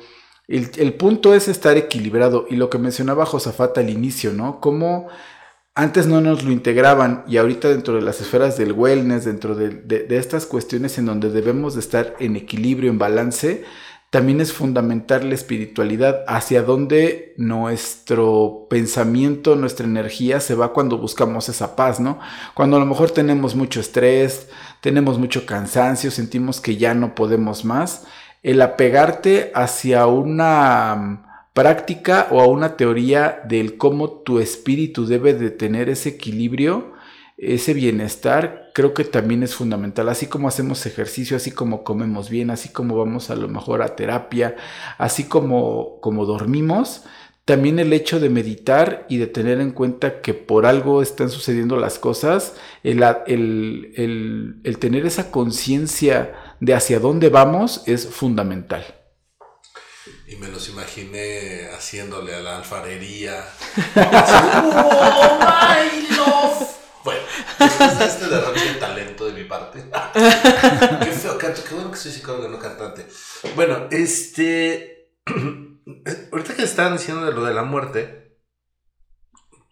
El, 0.48 0.94
punto 0.94 1.34
es 1.34 1.48
estar 1.48 1.76
equilibrado 1.76 2.46
y 2.48 2.56
lo 2.56 2.70
que 2.70 2.78
mencionaba 2.78 3.26
Josafat 3.26 3.76
al 3.80 3.90
inicio, 3.90 4.32
¿no? 4.32 4.60
Cómo 4.60 5.08
antes 5.74 6.06
no 6.06 6.22
nos 6.22 6.44
lo 6.44 6.52
integraban 6.52 7.24
y 7.28 7.38
ahorita 7.38 7.70
dentro 7.70 7.96
de 7.96 8.04
las 8.04 8.22
esferas 8.22 8.58
del 8.58 8.74
wellness, 8.74 9.26
dentro 9.26 9.56
de, 9.56 9.70
de, 9.70 10.18
estas 10.18 10.46
cuestiones 10.46 11.00
en 11.00 11.08
donde 11.08 11.32
debemos 11.32 11.74
de 11.74 11.80
estar 11.80 12.16
en 12.20 12.36
equilibrio, 12.36 12.92
en 12.92 13.00
balance, 13.00 13.64
también 14.14 14.42
es 14.42 14.54
fundamental 14.54 15.28
la 15.28 15.34
espiritualidad, 15.34 16.24
hacia 16.28 16.62
donde 16.62 17.34
nuestro 17.36 18.68
pensamiento, 18.70 19.56
nuestra 19.56 19.88
energía 19.88 20.40
se 20.40 20.54
va 20.54 20.72
cuando 20.72 21.00
buscamos 21.00 21.50
esa 21.50 21.76
paz, 21.76 22.00
¿no? 22.00 22.20
Cuando 22.54 22.78
a 22.78 22.80
lo 22.80 22.86
mejor 22.86 23.10
tenemos 23.10 23.56
mucho 23.56 23.80
estrés, 23.80 24.50
tenemos 24.82 25.18
mucho 25.18 25.48
cansancio, 25.48 26.12
sentimos 26.12 26.62
que 26.62 26.78
ya 26.78 26.94
no 26.94 27.16
podemos 27.16 27.66
más, 27.66 28.06
el 28.44 28.62
apegarte 28.62 29.52
hacia 29.56 30.06
una 30.06 30.96
mm, 30.96 31.26
práctica 31.54 32.28
o 32.30 32.40
a 32.40 32.46
una 32.46 32.78
teoría 32.78 33.42
del 33.46 33.78
cómo 33.78 34.12
tu 34.12 34.38
espíritu 34.38 35.08
debe 35.08 35.34
de 35.34 35.50
tener 35.50 35.90
ese 35.90 36.10
equilibrio, 36.10 36.93
ese 37.38 37.74
bienestar, 37.74 38.72
creo 38.74 38.94
que 38.94 39.04
también 39.04 39.44
es 39.44 39.56
fundamental. 39.56 40.10
Así 40.10 40.28
como 40.28 40.48
hacemos 40.48 40.86
ejercicio, 40.86 41.38
así 41.38 41.52
como 41.52 41.84
comemos 41.84 42.30
bien, 42.30 42.50
así 42.50 42.70
como 42.70 42.96
vamos 42.96 43.30
a 43.30 43.36
lo 43.36 43.48
mejor 43.48 43.82
a 43.82 43.96
terapia, 43.96 44.56
así 44.98 45.26
como, 45.26 46.00
como 46.02 46.26
dormimos, 46.26 47.04
también 47.46 47.78
el 47.80 47.92
hecho 47.92 48.20
de 48.22 48.30
meditar 48.30 49.06
y 49.10 49.18
de 49.18 49.28
tener 49.28 49.60
en 49.60 49.72
cuenta 49.72 50.22
que 50.22 50.34
por 50.34 50.66
algo 50.66 51.02
están 51.02 51.30
sucediendo 51.30 51.76
las 51.76 52.00
cosas, 52.00 52.56
el, 52.84 53.04
el, 53.28 54.62
el 54.64 54.78
tener 54.78 55.06
esa 55.06 55.30
conciencia 55.30 56.36
de 56.62 56.74
hacia 56.74 57.00
dónde 57.00 57.28
vamos 57.30 57.84
es 57.86 58.08
fundamental. 58.08 58.86
Y 60.26 60.38
me 60.38 60.48
los 60.48 60.70
imaginé 60.70 61.68
haciéndole 61.76 62.34
a 62.34 62.40
la 62.40 62.58
alfarería. 62.58 63.46
¡Oh, 64.66 65.40
my 67.06 67.14
love! 67.14 67.44
Bueno, 67.58 68.04
este 68.06 68.28
derroche 68.28 68.74
de 68.74 68.80
talento 68.80 69.26
de 69.26 69.34
mi 69.34 69.44
parte. 69.48 69.84
qué 71.04 71.12
feo 71.12 71.38
canto, 71.38 71.64
qué 71.68 71.76
bueno 71.76 71.92
que 71.92 71.98
soy 71.98 72.12
psicólogo, 72.12 72.48
no 72.48 72.60
cantante. 72.60 73.08
Bueno, 73.56 73.88
este. 73.92 75.12
Ahorita 76.32 76.56
que 76.56 76.64
estaban 76.64 76.98
diciendo 76.98 77.26
de 77.26 77.34
lo 77.34 77.44
de 77.44 77.54
la 77.54 77.64
muerte, 77.64 78.38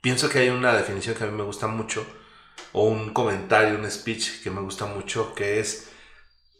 pienso 0.02 0.30
que 0.30 0.40
hay 0.40 0.50
una 0.50 0.74
definición 0.74 1.16
que 1.16 1.24
a 1.24 1.28
mí 1.28 1.36
me 1.36 1.44
gusta 1.44 1.68
mucho, 1.68 2.06
o 2.74 2.86
un 2.86 3.14
comentario, 3.14 3.78
un 3.78 3.90
speech 3.90 4.42
que 4.44 4.52
me 4.52 4.62
gusta 4.62 4.86
mucho, 4.86 5.34
que 5.34 5.60
es: 5.60 5.90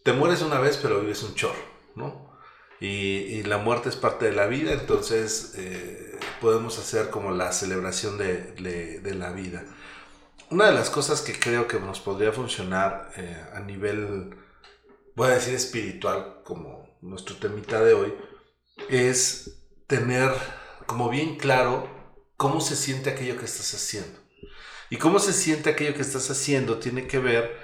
Te 0.04 0.14
mueres 0.14 0.42
una 0.42 0.60
vez, 0.60 0.78
pero 0.82 1.02
vives 1.02 1.24
un 1.24 1.36
chorro, 1.36 1.64
¿no? 1.96 2.32
Y, 2.80 3.44
la 3.44 3.60
muerte 3.60 3.90
es 3.90 3.96
parte 3.96 4.26
de 4.26 4.32
la 4.32 4.48
vida, 4.48 4.72
entonces 4.72 5.54
eh, 5.56 6.18
podemos 6.40 6.80
hacer 6.80 7.12
como 7.12 7.32
la 7.32 7.52
celebración 7.52 8.18
de, 8.18 8.54
de 8.54 9.14
la 9.14 9.32
vida 9.32 9.66
una 10.52 10.66
de 10.66 10.74
las 10.74 10.90
cosas 10.90 11.22
que 11.22 11.40
creo 11.40 11.68
que 11.68 11.80
nos 11.80 12.02
podría 12.02 12.34
funcionar 12.34 13.12
eh, 13.16 13.42
a 13.54 13.62
nivel, 13.62 14.36
voy 15.16 15.30
a 15.30 15.36
decir 15.36 15.56
espiritual, 15.56 16.42
como 16.44 16.98
nuestro 17.02 17.38
temita 17.38 17.82
de 17.82 17.94
hoy, 17.94 18.14
es 18.90 19.64
tener 19.88 20.30
como 20.86 21.10
bien 21.10 21.38
claro 21.38 21.90
cómo 22.36 22.60
se 22.60 22.76
siente 22.76 23.10
aquello 23.10 23.38
que 23.38 23.46
estás 23.46 23.74
haciendo. 23.74 24.20
Y 24.90 24.98
cómo 24.98 25.20
se 25.20 25.32
siente 25.32 25.70
aquello 25.70 25.94
que 25.94 26.02
estás 26.02 26.30
haciendo 26.30 26.80
tiene 26.80 27.08
que 27.08 27.20
ver 27.20 27.58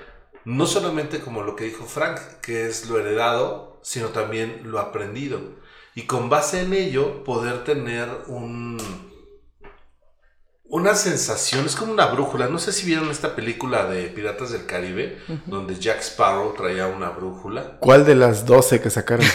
no 0.46 0.66
solamente 0.66 1.20
como 1.20 1.44
lo 1.44 1.58
que 1.58 1.66
dijo 1.66 1.84
Frank, 1.84 2.20
que 2.42 2.68
es 2.68 2.90
lo 2.90 2.98
heredado, 2.98 3.82
sino 3.84 4.10
también 4.10 4.62
lo 4.64 4.80
aprendido. 4.80 5.42
Y 5.94 6.04
con 6.04 6.30
base 6.30 6.62
en 6.62 6.74
ello 6.74 7.26
poder 7.26 7.66
tener 7.66 8.08
un, 8.28 8.78
una 10.70 10.96
sensación, 10.96 11.66
es 11.66 11.76
como 11.76 11.92
una 11.92 12.06
brújula. 12.08 12.48
No 12.48 12.60
sé 12.60 12.72
si 12.72 12.86
vieron 12.86 13.10
esta 13.10 13.36
película 13.36 13.86
de 13.86 14.08
Piratas 14.08 14.52
del 14.52 14.66
Caribe, 14.66 15.20
donde 15.46 15.76
Jack 15.76 16.00
Sparrow 16.00 16.54
traía 16.54 16.88
una 16.88 17.10
brújula. 17.10 17.78
¿Cuál 17.80 18.06
de 18.06 18.16
las 18.16 18.46
12 18.46 18.82
que 18.82 18.90
sacaron? 18.90 19.26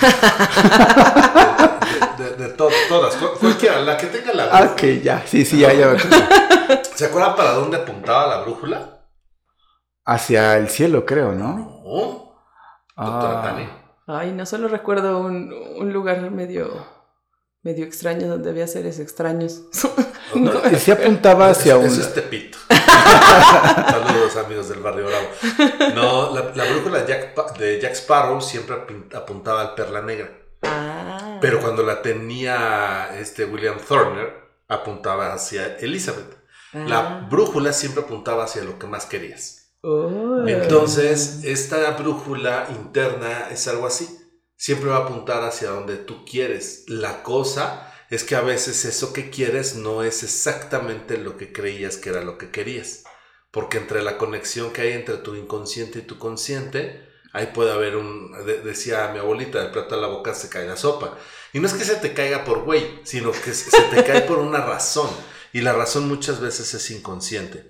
de, 2.18 2.48
todas, 2.50 3.16
cualquiera, 3.40 3.80
la 3.80 3.96
que 3.96 4.06
tenga 4.08 4.32
la 4.34 4.46
brújula. 4.46 4.68
Ah, 4.68 4.72
ok, 4.72 4.82
ya, 5.02 5.22
sí, 5.26 5.44
sí, 5.44 5.60
ya, 5.60 5.72
ya. 5.72 5.96
¿Se 6.94 7.06
acuerdan 7.06 7.34
para 7.36 7.52
dónde 7.52 7.78
apuntaba 7.78 8.26
la 8.26 8.42
brújula? 8.42 8.98
Hacia 10.04 10.56
el 10.56 10.68
cielo, 10.68 11.06
creo, 11.06 11.32
¿no? 11.32 11.82
No. 11.84 12.32
Ah. 12.96 13.56
Ay, 14.06 14.32
no 14.32 14.44
solo 14.44 14.68
recuerdo 14.68 15.20
un, 15.20 15.52
un 15.52 15.92
lugar 15.92 16.30
medio 16.30 17.01
medio 17.62 17.84
extraño 17.84 18.28
donde 18.28 18.50
había 18.50 18.66
seres 18.66 18.98
extraños. 18.98 19.62
No, 20.34 20.50
se 20.78 20.92
apuntaba 20.92 21.50
hacia 21.50 21.76
un... 21.76 21.84
Eso 21.84 22.00
es 22.00 22.14
Tepito. 22.14 22.56
Saludos 22.70 24.34
amigos 24.36 24.70
del 24.70 24.78
barrio 24.78 25.04
Bravo. 25.06 25.26
No, 25.94 26.34
la, 26.34 26.64
brújula 26.64 27.02
de 27.02 27.06
Jack, 27.06 27.58
de 27.58 27.78
Jack, 27.78 27.92
Sparrow 27.92 28.40
siempre 28.40 28.76
apuntaba 29.14 29.60
al 29.60 29.74
Perla 29.74 30.00
Negra. 30.00 30.30
Ah. 30.62 31.36
Pero 31.42 31.60
cuando 31.60 31.82
la 31.82 32.00
tenía 32.00 33.10
este 33.20 33.44
William 33.44 33.76
Thorner, 33.76 34.32
apuntaba 34.68 35.34
hacia 35.34 35.76
Elizabeth. 35.76 36.34
La 36.72 37.00
ah. 37.00 37.28
brújula 37.30 37.74
siempre 37.74 38.02
apuntaba 38.02 38.44
hacia 38.44 38.64
lo 38.64 38.78
que 38.78 38.86
más 38.86 39.04
querías. 39.04 39.74
Oh. 39.82 40.44
Entonces, 40.46 41.40
esta 41.44 41.90
brújula 41.90 42.68
interna 42.70 43.48
es 43.50 43.68
algo 43.68 43.86
así 43.86 44.21
siempre 44.62 44.90
va 44.90 44.98
a 44.98 45.00
apuntar 45.00 45.42
hacia 45.42 45.70
donde 45.70 45.96
tú 45.96 46.24
quieres. 46.24 46.84
La 46.86 47.24
cosa 47.24 47.92
es 48.10 48.22
que 48.22 48.36
a 48.36 48.42
veces 48.42 48.84
eso 48.84 49.12
que 49.12 49.28
quieres 49.28 49.74
no 49.74 50.04
es 50.04 50.22
exactamente 50.22 51.18
lo 51.18 51.36
que 51.36 51.52
creías 51.52 51.96
que 51.96 52.10
era 52.10 52.22
lo 52.22 52.38
que 52.38 52.52
querías. 52.52 53.02
Porque 53.50 53.78
entre 53.78 54.02
la 54.02 54.18
conexión 54.18 54.72
que 54.72 54.82
hay 54.82 54.92
entre 54.92 55.16
tu 55.16 55.34
inconsciente 55.34 55.98
y 55.98 56.02
tu 56.02 56.16
consciente, 56.16 57.08
ahí 57.32 57.50
puede 57.52 57.72
haber 57.72 57.96
un, 57.96 58.30
decía 58.62 59.10
mi 59.12 59.18
abuelita, 59.18 59.60
del 59.60 59.72
plato 59.72 59.96
a 59.96 59.98
la 59.98 60.06
boca 60.06 60.32
se 60.32 60.48
cae 60.48 60.68
la 60.68 60.76
sopa. 60.76 61.18
Y 61.52 61.58
no 61.58 61.66
es 61.66 61.74
que 61.74 61.84
se 61.84 61.96
te 61.96 62.14
caiga 62.14 62.44
por 62.44 62.62
güey, 62.62 63.00
sino 63.02 63.32
que 63.32 63.52
se 63.52 63.82
te 63.92 64.04
cae 64.04 64.20
por 64.20 64.38
una 64.38 64.64
razón. 64.64 65.10
Y 65.52 65.62
la 65.62 65.72
razón 65.72 66.06
muchas 66.06 66.38
veces 66.38 66.72
es 66.72 66.88
inconsciente. 66.92 67.68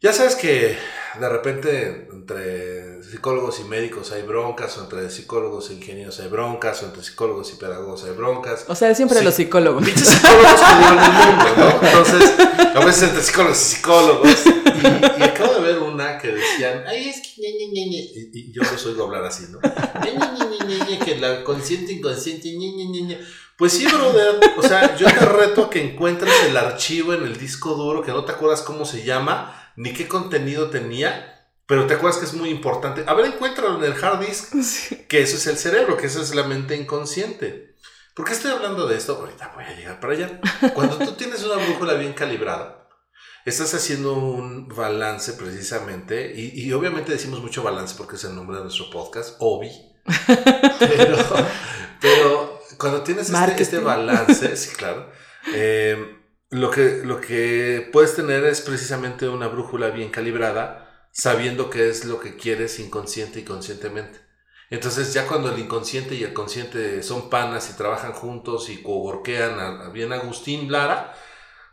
Ya 0.00 0.14
sabes 0.14 0.34
que 0.34 0.78
de 1.18 1.28
repente 1.28 2.08
entre 2.12 3.02
psicólogos 3.02 3.58
y 3.60 3.64
médicos 3.64 4.12
hay 4.12 4.22
broncas, 4.22 4.78
o 4.78 4.82
entre 4.82 5.10
psicólogos 5.10 5.70
e 5.70 5.74
ingenieros 5.74 6.20
hay 6.20 6.28
broncas, 6.28 6.82
o 6.82 6.86
entre 6.86 7.02
psicólogos 7.02 7.52
y 7.52 7.56
pedagogos 7.56 8.04
hay 8.04 8.12
broncas. 8.12 8.64
O 8.68 8.74
sea, 8.74 8.94
siempre 8.94 9.22
los 9.22 9.34
psicólogos. 9.34 9.82
Muchos 9.82 10.08
psicólogos 10.08 10.60
en 10.60 10.82
el 10.84 10.94
mundo, 10.94 11.44
¿no? 11.56 11.86
Entonces, 11.86 12.34
a 12.74 12.84
veces 12.84 13.02
entre 13.04 13.22
psicólogos 13.22 13.58
y 13.58 13.64
psicólogos. 13.64 14.38
Y, 15.18 15.22
acabo 15.22 15.54
de 15.54 15.60
ver 15.60 15.78
una 15.78 16.18
que 16.18 16.28
decían, 16.28 16.84
ay, 16.86 17.08
es 17.08 17.20
que 17.20 17.40
ñe, 17.40 17.66
ñe, 17.72 17.86
ñe, 17.86 17.98
y, 17.98 18.30
y, 18.32 18.52
yo 18.52 18.62
los 18.62 18.86
oigo 18.86 19.04
hablar 19.04 19.24
así, 19.24 19.44
¿no? 19.50 19.58
Que 21.04 21.16
la 21.16 21.42
consciente, 21.44 21.92
inconsciente. 21.92 22.50
Pues 23.56 23.72
sí, 23.72 23.84
brother. 23.86 24.40
O 24.56 24.62
sea, 24.62 24.96
yo 24.96 25.06
te 25.06 25.26
reto 25.26 25.64
a 25.64 25.70
que 25.70 25.82
encuentres 25.82 26.32
el 26.48 26.56
archivo 26.56 27.12
en 27.12 27.24
el 27.24 27.36
disco 27.38 27.74
duro, 27.74 28.02
que 28.02 28.10
no 28.10 28.24
te 28.24 28.32
acuerdas 28.32 28.62
cómo 28.62 28.84
se 28.84 29.04
llama, 29.04 29.59
ni 29.76 29.92
qué 29.92 30.08
contenido 30.08 30.70
tenía 30.70 31.40
pero 31.70 31.86
te 31.86 31.94
acuerdas 31.94 32.18
que 32.18 32.26
es 32.26 32.34
muy 32.34 32.48
importante. 32.48 33.04
A 33.06 33.14
ver, 33.14 33.26
encuéntralo 33.26 33.78
en 33.78 33.84
el 33.84 34.04
hard 34.04 34.26
disk, 34.26 34.54
que 35.08 35.22
eso 35.22 35.36
es 35.36 35.46
el 35.46 35.56
cerebro, 35.56 35.96
que 35.96 36.06
eso 36.06 36.20
es 36.20 36.34
la 36.34 36.42
mente 36.42 36.74
inconsciente. 36.74 37.76
¿Por 38.12 38.26
qué 38.26 38.32
estoy 38.32 38.50
hablando 38.50 38.88
de 38.88 38.96
esto? 38.96 39.16
Ahorita 39.16 39.52
voy 39.54 39.62
a 39.62 39.76
llegar 39.76 40.00
para 40.00 40.14
allá. 40.14 40.40
Cuando 40.74 40.98
tú 40.98 41.12
tienes 41.12 41.44
una 41.44 41.64
brújula 41.64 41.94
bien 41.94 42.12
calibrada, 42.12 42.88
estás 43.44 43.72
haciendo 43.72 44.14
un 44.14 44.66
balance 44.66 45.34
precisamente, 45.34 46.32
y, 46.34 46.72
obviamente 46.72 47.12
decimos 47.12 47.40
mucho 47.40 47.62
balance 47.62 47.94
porque 47.96 48.16
es 48.16 48.24
el 48.24 48.34
nombre 48.34 48.56
de 48.56 48.64
nuestro 48.64 48.90
podcast, 48.90 49.36
Obi. 49.38 49.70
Pero, 52.00 52.60
cuando 52.78 53.04
tienes 53.04 53.30
este, 53.30 53.62
este, 53.62 53.78
balance, 53.78 54.56
sí, 54.56 54.74
claro, 54.74 55.08
eh, 55.54 56.19
lo, 56.50 56.70
que, 56.70 57.02
lo 57.04 57.20
que 57.20 57.88
puedes 57.92 58.14
tener 58.16 58.44
es 58.44 58.60
precisamente 58.60 59.28
una 59.28 59.48
brújula 59.48 59.90
bien 59.90 60.10
calibrada 60.10 61.08
sabiendo 61.12 61.70
qué 61.70 61.88
es 61.88 62.04
lo 62.04 62.20
que 62.20 62.36
quieres 62.36 62.78
inconsciente 62.78 63.40
y 63.40 63.44
conscientemente. 63.44 64.20
Entonces 64.68 65.12
ya 65.12 65.26
cuando 65.26 65.52
el 65.52 65.58
inconsciente 65.58 66.14
y 66.14 66.22
el 66.22 66.32
consciente 66.32 67.02
son 67.02 67.28
panas 67.28 67.70
y 67.70 67.76
trabajan 67.76 68.12
juntos 68.12 68.68
y 68.68 68.82
coworkean 68.82 69.58
a, 69.58 69.88
bien 69.90 70.12
Agustín 70.12 70.70
Lara, 70.70 71.14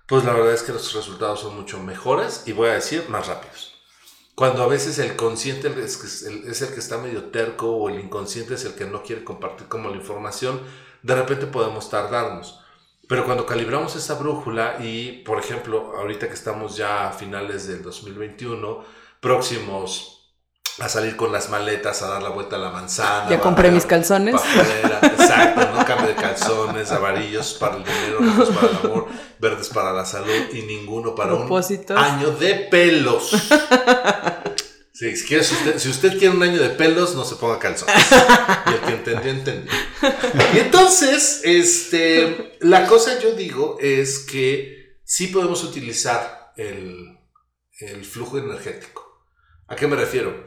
pues 0.07 0.23
la 0.23 0.33
verdad 0.33 0.53
es 0.53 0.63
que 0.63 0.73
los 0.73 0.93
resultados 0.93 1.41
son 1.41 1.55
mucho 1.55 1.79
mejores 1.79 2.43
y 2.45 2.53
voy 2.53 2.69
a 2.69 2.73
decir 2.73 3.05
más 3.09 3.27
rápidos. 3.27 3.73
Cuando 4.35 4.63
a 4.63 4.67
veces 4.67 4.99
el 4.99 5.15
consciente 5.15 5.67
es, 5.83 6.01
es 6.23 6.61
el 6.61 6.73
que 6.73 6.79
está 6.79 6.97
medio 6.97 7.25
terco 7.25 7.75
o 7.75 7.89
el 7.89 7.99
inconsciente 7.99 8.53
es 8.53 8.65
el 8.65 8.75
que 8.75 8.85
no 8.85 9.03
quiere 9.03 9.23
compartir 9.23 9.67
como 9.67 9.89
la 9.89 9.97
información, 9.97 10.61
de 11.01 11.15
repente 11.15 11.47
podemos 11.47 11.89
tardarnos. 11.89 12.63
Pero 13.07 13.25
cuando 13.25 13.45
calibramos 13.45 13.95
esa 13.95 14.15
brújula 14.15 14.77
y, 14.79 15.23
por 15.23 15.39
ejemplo, 15.39 15.93
ahorita 15.97 16.27
que 16.27 16.33
estamos 16.33 16.75
ya 16.75 17.07
a 17.07 17.11
finales 17.13 17.67
del 17.67 17.81
2021, 17.81 18.83
próximos 19.21 20.17
a 20.79 20.89
salir 20.89 21.15
con 21.15 21.31
las 21.31 21.49
maletas, 21.49 22.03
a 22.03 22.07
dar 22.07 22.21
la 22.21 22.29
vuelta 22.29 22.55
a 22.57 22.59
la 22.59 22.69
manzana. 22.69 23.29
Ya 23.29 23.39
compré 23.39 23.71
mis 23.71 23.85
calzones. 23.85 24.35
exacto, 24.35 25.69
¿no? 25.73 25.85
Cambio 25.85 26.07
de 26.07 26.15
calzones, 26.15 26.91
amarillos 26.91 27.53
para 27.55 27.77
el 27.77 27.83
dinero, 27.83 28.19
rojos 28.19 28.49
para 28.49 28.69
el 28.69 28.77
amor, 28.77 29.07
verdes 29.39 29.69
para 29.69 29.91
la 29.91 30.05
salud 30.05 30.53
y 30.53 30.61
ninguno 30.63 31.15
para 31.15 31.33
un 31.33 31.49
año 31.95 32.31
de 32.31 32.67
pelos. 32.69 33.31
Sí, 34.97 35.15
si, 35.15 35.35
usted, 35.37 35.77
si, 35.77 35.89
usted, 35.89 36.17
quiere 36.17 36.29
un 36.29 36.41
año 36.41 36.59
de 36.59 36.71
pelos, 36.71 37.13
no 37.13 37.23
se 37.23 37.35
ponga 37.35 37.59
calzones. 37.59 37.95
Y 38.65 38.73
el 38.73 38.81
que 38.81 38.93
entendió, 38.93 39.29
entendió. 39.31 39.71
Y 40.55 40.57
entonces, 40.57 41.41
este, 41.43 42.57
la 42.61 42.87
cosa 42.87 43.19
yo 43.19 43.33
digo 43.33 43.77
es 43.79 44.17
que 44.17 44.97
sí 45.03 45.27
podemos 45.27 45.63
utilizar 45.63 46.51
el, 46.57 47.15
el 47.79 48.05
flujo 48.05 48.39
energético. 48.39 49.23
¿A 49.67 49.75
qué 49.75 49.85
me 49.85 49.95
refiero? 49.95 50.43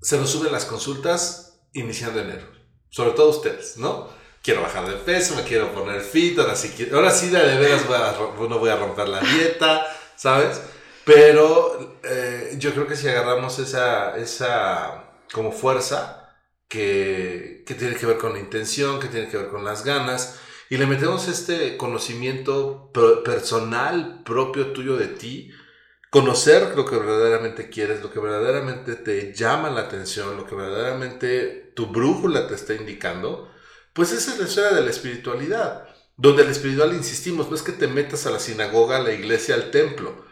Se 0.00 0.16
nos 0.16 0.30
suben 0.30 0.52
las 0.52 0.64
consultas 0.64 1.60
iniciando 1.74 2.18
enero. 2.18 2.46
Sobre 2.88 3.10
todo 3.10 3.28
ustedes, 3.28 3.76
¿no? 3.76 4.08
Quiero 4.42 4.62
bajar 4.62 4.88
de 4.88 4.96
peso, 4.96 5.36
me 5.36 5.42
quiero 5.42 5.70
poner 5.74 6.00
fit, 6.00 6.38
ahora 6.38 6.56
sí, 6.56 6.88
ahora 6.90 7.10
sí 7.10 7.28
de 7.28 7.58
veras 7.58 7.82
no 7.86 8.58
voy 8.58 8.70
a 8.70 8.76
romper 8.76 9.08
la 9.08 9.20
dieta, 9.20 9.86
¿sabes? 10.16 10.62
Pero 11.04 11.98
eh, 12.04 12.56
yo 12.58 12.72
creo 12.72 12.86
que 12.86 12.96
si 12.96 13.08
agarramos 13.08 13.58
esa, 13.58 14.16
esa 14.16 15.18
como 15.32 15.52
fuerza 15.52 16.36
que, 16.68 17.64
que, 17.66 17.74
tiene 17.74 17.96
que 17.96 18.06
ver 18.06 18.18
con 18.18 18.32
la 18.32 18.38
intención, 18.38 19.00
que 19.00 19.08
tiene 19.08 19.28
que 19.28 19.36
ver 19.36 19.48
con 19.48 19.64
las 19.64 19.84
ganas, 19.84 20.38
y 20.70 20.78
le 20.78 20.86
metemos 20.86 21.28
este 21.28 21.76
conocimiento 21.76 22.90
personal 23.24 24.22
propio 24.24 24.72
tuyo 24.72 24.96
de 24.96 25.08
ti, 25.08 25.52
conocer 26.08 26.76
lo 26.76 26.86
que 26.86 26.96
verdaderamente 26.96 27.68
quieres, 27.68 28.02
lo 28.02 28.10
que 28.10 28.20
verdaderamente 28.20 28.94
te 28.96 29.34
llama 29.34 29.70
la 29.70 29.82
atención, 29.82 30.36
lo 30.36 30.46
que 30.46 30.54
verdaderamente 30.54 31.72
tu 31.74 31.86
brújula 31.86 32.46
te 32.48 32.54
está 32.54 32.74
indicando, 32.74 33.50
pues 33.92 34.12
esa 34.12 34.32
es 34.32 34.38
la 34.38 34.46
esfera 34.46 34.72
de 34.72 34.82
la 34.82 34.90
espiritualidad, 34.90 35.88
donde 36.16 36.42
el 36.42 36.50
espiritual, 36.50 36.94
insistimos, 36.94 37.50
no 37.50 37.56
es 37.56 37.62
que 37.62 37.72
te 37.72 37.86
metas 37.86 38.26
a 38.26 38.30
la 38.30 38.38
sinagoga, 38.38 38.96
a 38.96 39.02
la 39.02 39.12
iglesia, 39.12 39.54
al 39.54 39.70
templo, 39.70 40.24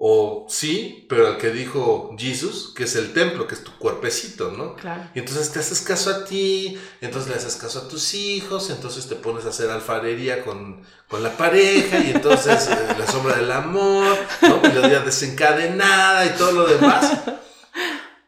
o 0.00 0.46
sí, 0.48 1.06
pero 1.08 1.26
al 1.26 1.38
que 1.38 1.50
dijo 1.50 2.14
Jesús, 2.16 2.72
que 2.76 2.84
es 2.84 2.94
el 2.94 3.12
templo, 3.12 3.48
que 3.48 3.56
es 3.56 3.64
tu 3.64 3.72
cuerpecito, 3.78 4.52
¿no? 4.52 4.76
Claro. 4.76 5.10
Y 5.12 5.18
entonces 5.18 5.50
te 5.50 5.58
haces 5.58 5.80
caso 5.80 6.10
a 6.10 6.24
ti, 6.24 6.78
entonces 7.00 7.28
le 7.28 7.36
haces 7.36 7.56
caso 7.56 7.80
a 7.80 7.88
tus 7.88 8.14
hijos, 8.14 8.70
entonces 8.70 9.08
te 9.08 9.16
pones 9.16 9.44
a 9.44 9.48
hacer 9.48 9.70
alfarería 9.70 10.44
con, 10.44 10.84
la 11.20 11.36
pareja, 11.36 11.98
y 11.98 12.10
entonces 12.10 12.68
eh, 12.68 12.94
la 12.96 13.06
sombra 13.08 13.34
del 13.36 13.50
amor, 13.50 14.16
¿no? 14.42 14.60
Melodía 14.60 15.00
desencadenada 15.00 16.26
y 16.26 16.30
todo 16.30 16.52
lo 16.52 16.66
demás. 16.66 17.20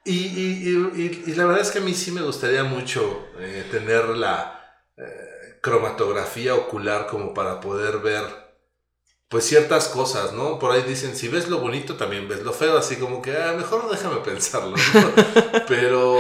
Y, 0.05 0.13
y, 0.13 1.23
y, 1.27 1.35
la 1.35 1.45
verdad 1.45 1.61
es 1.61 1.71
que 1.71 1.79
a 1.79 1.83
mí 1.83 1.95
sí 1.95 2.11
me 2.11 2.23
gustaría 2.23 2.65
mucho 2.65 3.29
eh, 3.39 3.65
tener 3.71 4.09
la 4.09 4.81
eh, 4.97 5.59
cromatografía 5.61 6.55
ocular 6.55 7.07
como 7.07 7.33
para 7.35 7.61
poder 7.61 7.99
ver 7.99 8.25
pues 9.31 9.45
ciertas 9.47 9.87
cosas, 9.89 10.33
¿no? 10.33 10.59
Por 10.59 10.73
ahí 10.73 10.83
dicen, 10.83 11.15
si 11.17 11.29
ves 11.29 11.49
lo 11.49 11.61
bonito, 11.61 11.97
también 11.97 12.29
ves 12.29 12.43
lo 12.43 12.53
feo, 12.53 12.77
así 12.77 12.97
como 12.97 13.23
que, 13.23 13.37
ah, 13.37 13.55
mejor 13.57 13.89
déjame 13.89 14.17
pensarlo, 14.23 14.77
¿no? 14.77 15.13
Pero, 15.69 16.19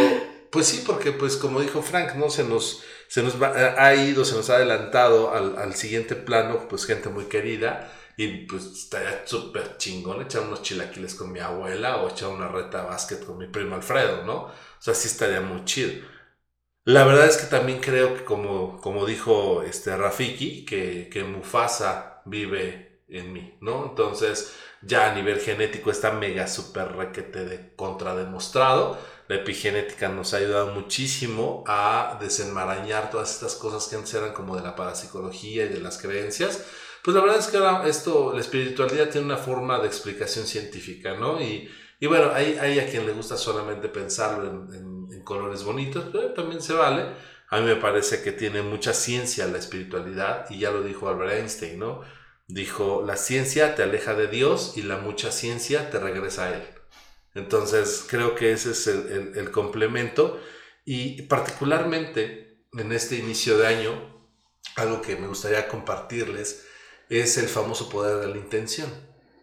pues 0.50 0.68
sí, 0.68 0.84
porque 0.86 1.10
pues 1.10 1.36
como 1.36 1.60
dijo 1.60 1.82
Frank, 1.82 2.14
¿no? 2.14 2.30
Se 2.30 2.44
nos, 2.44 2.84
se 3.08 3.24
nos 3.24 3.34
ha 3.42 3.94
ido, 3.96 4.24
se 4.24 4.36
nos 4.36 4.48
ha 4.48 4.56
adelantado 4.56 5.34
al, 5.34 5.58
al 5.58 5.74
siguiente 5.74 6.14
plano, 6.14 6.68
pues 6.68 6.86
gente 6.86 7.08
muy 7.08 7.24
querida, 7.24 7.92
y 8.16 8.46
pues 8.46 8.64
estaría 8.66 9.26
súper 9.26 9.76
chingón 9.76 10.22
echar 10.22 10.42
unos 10.42 10.62
chilaquiles 10.62 11.16
con 11.16 11.32
mi 11.32 11.40
abuela 11.40 11.96
o 12.02 12.10
echar 12.10 12.28
una 12.28 12.46
reta 12.46 12.82
de 12.82 12.88
básquet 12.90 13.24
con 13.26 13.38
mi 13.38 13.48
primo 13.48 13.74
Alfredo, 13.74 14.24
¿no? 14.24 14.44
O 14.44 14.52
sea, 14.78 14.94
sí 14.94 15.08
estaría 15.08 15.40
muy 15.40 15.64
chido. 15.64 16.00
La 16.84 17.04
verdad 17.04 17.26
es 17.26 17.38
que 17.38 17.46
también 17.46 17.80
creo 17.80 18.14
que 18.14 18.24
como, 18.24 18.80
como 18.80 19.04
dijo 19.06 19.62
este 19.62 19.96
Rafiki, 19.96 20.64
que, 20.64 21.08
que 21.12 21.24
Mufasa 21.24 22.22
vive 22.24 22.89
en 23.12 23.32
mí, 23.32 23.56
¿no? 23.60 23.86
Entonces, 23.90 24.54
ya 24.82 25.10
a 25.10 25.14
nivel 25.14 25.40
genético 25.40 25.90
está 25.90 26.12
mega 26.12 26.46
super 26.46 26.92
requete 26.96 27.44
de 27.44 27.74
contrademostrado. 27.76 28.98
La 29.28 29.36
epigenética 29.36 30.08
nos 30.08 30.34
ha 30.34 30.38
ayudado 30.38 30.68
muchísimo 30.68 31.62
a 31.66 32.18
desenmarañar 32.20 33.10
todas 33.10 33.32
estas 33.32 33.54
cosas 33.54 33.86
que 33.86 33.96
antes 33.96 34.14
eran 34.14 34.32
como 34.32 34.56
de 34.56 34.62
la 34.62 34.74
parapsicología 34.74 35.66
y 35.66 35.68
de 35.68 35.80
las 35.80 35.98
creencias. 35.98 36.64
Pues 37.04 37.14
la 37.14 37.22
verdad 37.22 37.38
es 37.38 37.46
que 37.46 37.56
ahora 37.56 37.86
esto, 37.88 38.32
la 38.34 38.40
espiritualidad 38.40 39.08
tiene 39.08 39.26
una 39.26 39.36
forma 39.36 39.78
de 39.78 39.86
explicación 39.86 40.46
científica, 40.46 41.14
¿no? 41.14 41.40
Y, 41.40 41.70
y 41.98 42.06
bueno, 42.06 42.30
hay, 42.34 42.58
hay, 42.60 42.78
a 42.78 42.88
quien 42.88 43.06
le 43.06 43.12
gusta 43.12 43.36
solamente 43.36 43.88
pensarlo 43.88 44.44
en, 44.72 45.08
en 45.12 45.22
colores 45.22 45.62
bonitos, 45.64 46.04
pero 46.12 46.32
también 46.32 46.60
se 46.60 46.74
vale. 46.74 47.06
A 47.48 47.60
mí 47.60 47.66
me 47.66 47.76
parece 47.76 48.22
que 48.22 48.32
tiene 48.32 48.62
mucha 48.62 48.92
ciencia 48.92 49.46
la 49.46 49.58
espiritualidad, 49.58 50.46
y 50.50 50.58
ya 50.58 50.70
lo 50.70 50.82
dijo 50.82 51.08
Albert 51.08 51.32
Einstein, 51.32 51.78
¿no? 51.78 52.02
Dijo, 52.52 53.04
la 53.06 53.16
ciencia 53.16 53.76
te 53.76 53.84
aleja 53.84 54.14
de 54.14 54.26
Dios 54.26 54.72
y 54.76 54.82
la 54.82 54.96
mucha 54.96 55.30
ciencia 55.30 55.88
te 55.90 56.00
regresa 56.00 56.46
a 56.46 56.54
Él. 56.56 56.62
Entonces 57.34 58.04
creo 58.08 58.34
que 58.34 58.50
ese 58.50 58.72
es 58.72 58.88
el, 58.88 59.50
complemento 59.52 60.40
y 60.84 61.22
particularmente 61.22 62.64
en 62.72 62.90
este 62.90 63.16
inicio 63.16 63.56
de 63.56 63.68
año, 63.68 64.28
algo 64.74 65.00
que 65.00 65.14
me 65.14 65.28
gustaría 65.28 65.68
compartirles 65.68 66.66
es 67.08 67.38
el 67.38 67.46
famoso 67.46 67.88
poder 67.88 68.16
de 68.18 68.28
la 68.28 68.36
intención, 68.36 68.90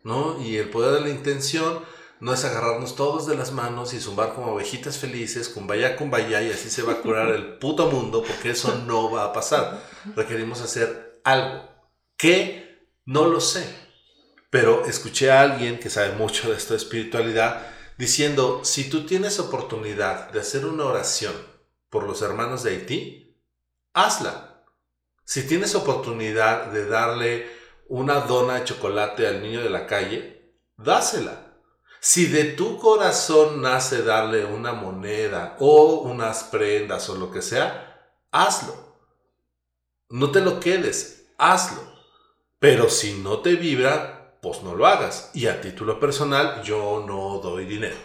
¿no? 0.04 0.42
Y 0.42 0.58
el 0.58 0.70
poder 0.70 0.96
de 0.96 1.08
la 1.08 1.10
intención 1.10 1.84
no 2.20 2.34
es 2.34 2.44
agarrarnos 2.44 2.98
todos 2.98 3.26
de 3.26 3.38
las 3.38 3.54
manos 3.54 3.94
y 3.94 4.02
zumbar 4.02 4.34
como 4.34 4.54
ovejitas 4.54 4.98
felices, 4.98 5.48
con 5.48 5.66
vaya 5.66 5.96
con 5.96 6.12
vaya 6.12 6.42
y 6.42 6.52
así 6.52 6.70
se 6.70 6.82
va 6.82 6.94
a 6.94 7.02
curar 7.02 7.30
el 7.30 7.58
puto 7.58 7.90
mundo, 7.90 8.22
porque 8.28 8.50
eso 8.50 8.84
no 8.86 9.10
va 9.10 9.26
a 9.26 9.34
pasar. 9.34 9.82
Requerimos 10.16 10.62
hacer 10.62 11.22
algo 11.24 11.70
que 12.18 12.67
no 13.08 13.26
lo 13.26 13.40
sé, 13.40 13.66
pero 14.50 14.86
escuché 14.86 15.32
a 15.32 15.40
alguien 15.40 15.80
que 15.80 15.90
sabe 15.90 16.12
mucho 16.12 16.50
de 16.50 16.58
esto 16.58 16.74
de 16.74 16.78
espiritualidad 16.78 17.66
diciendo, 17.98 18.66
si 18.66 18.90
tú 18.90 19.06
tienes 19.06 19.40
oportunidad 19.40 20.30
de 20.32 20.42
hacer 20.42 20.66
una 20.66 20.84
oración 20.84 21.34
por 21.90 22.04
los 22.04 22.22
hermanos 22.22 22.64
de 22.64 22.72
Haití, 22.72 23.42
hazla. 23.94 24.66
Si 25.24 25.48
tienes 25.48 25.74
oportunidad 25.74 26.66
de 26.68 26.86
darle 26.86 27.50
una 27.88 28.20
dona 28.20 28.56
de 28.56 28.66
chocolate 28.66 29.26
al 29.26 29.42
niño 29.42 29.64
de 29.64 29.70
la 29.70 29.88
calle, 29.88 30.54
dásela. 30.76 31.62
Si 32.02 32.26
de 32.26 32.44
tu 32.44 32.78
corazón 32.78 33.62
nace 33.62 34.04
darle 34.04 34.44
una 34.44 34.74
moneda 34.74 35.56
o 35.60 36.02
unas 36.02 36.44
prendas 36.44 37.10
o 37.10 37.16
lo 37.16 37.32
que 37.32 37.42
sea, 37.42 38.12
hazlo. 38.32 38.98
No 40.10 40.30
te 40.30 40.42
lo 40.42 40.60
quedes, 40.60 41.30
hazlo. 41.38 41.87
Pero 42.60 42.90
si 42.90 43.14
no 43.14 43.40
te 43.40 43.56
vibra, 43.56 44.38
pues 44.42 44.64
no 44.64 44.76
lo 44.76 44.88
hagas. 44.88 45.32
Y 45.34 45.48
a 45.48 45.62
título 45.62 46.00
personal, 46.00 46.64
yo 46.64 47.04
no 47.08 47.40
doy 47.40 47.66
dinero. 47.66 47.96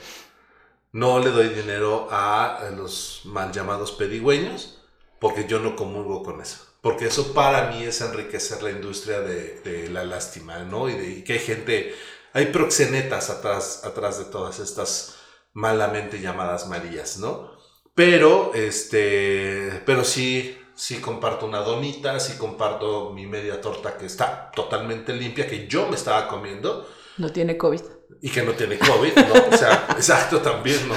No 0.93 1.19
le 1.19 1.31
doy 1.31 1.49
dinero 1.49 2.09
a 2.11 2.71
los 2.77 3.23
mal 3.25 3.51
llamados 3.51 3.93
pedigüeños, 3.93 4.83
porque 5.19 5.47
yo 5.47 5.59
no 5.59 5.75
comulgo 5.75 6.23
con 6.23 6.41
eso. 6.41 6.67
Porque 6.83 7.07
eso 7.07 7.33
para 7.33 7.71
mí 7.71 7.85
es 7.85 8.01
enriquecer 8.01 8.63
la 8.63 8.71
industria 8.71 9.21
de, 9.21 9.89
la 9.91 10.05
lástima, 10.05 10.59
¿no? 10.65 10.89
Y, 10.89 10.95
de, 10.95 11.25
que 11.25 11.35
hay 11.35 11.39
gente, 11.39 11.95
hay 12.33 12.47
proxenetas 12.47 13.31
atrás, 13.31 13.85
atrás 13.85 14.19
de 14.19 14.25
todas 14.27 14.59
estas 14.59 15.17
malamente 15.53 16.21
llamadas 16.21 16.69
Marías, 16.69 17.19
¿no? 17.19 17.53
Pero, 17.95 18.53
este, 18.55 19.83
pero 19.87 20.03
sí, 20.05 20.59
si 20.75 21.01
comparto 21.01 21.47
una 21.47 21.61
donita, 21.61 22.19
si 22.19 22.37
comparto 22.37 23.11
mi 23.11 23.27
media 23.27 23.61
torta 23.61 23.97
que 23.97 24.07
está 24.07 24.51
totalmente 24.51 25.13
limpia, 25.13 25.47
que 25.47 25.67
yo 25.67 25.89
me 25.89 25.97
estaba 25.97 26.29
comiendo. 26.29 26.89
No 27.19 27.31
tiene 27.31 27.57
COVID. 27.57 27.83
Y 28.21 28.31
que 28.31 28.43
no 28.43 28.53
tiene 28.53 28.79
COVID, 28.79 29.15
¿no? 29.17 29.55
O 29.55 29.57
sea, 29.57 29.87
exacto 29.97 30.41
también, 30.41 30.89
¿no? 30.89 30.95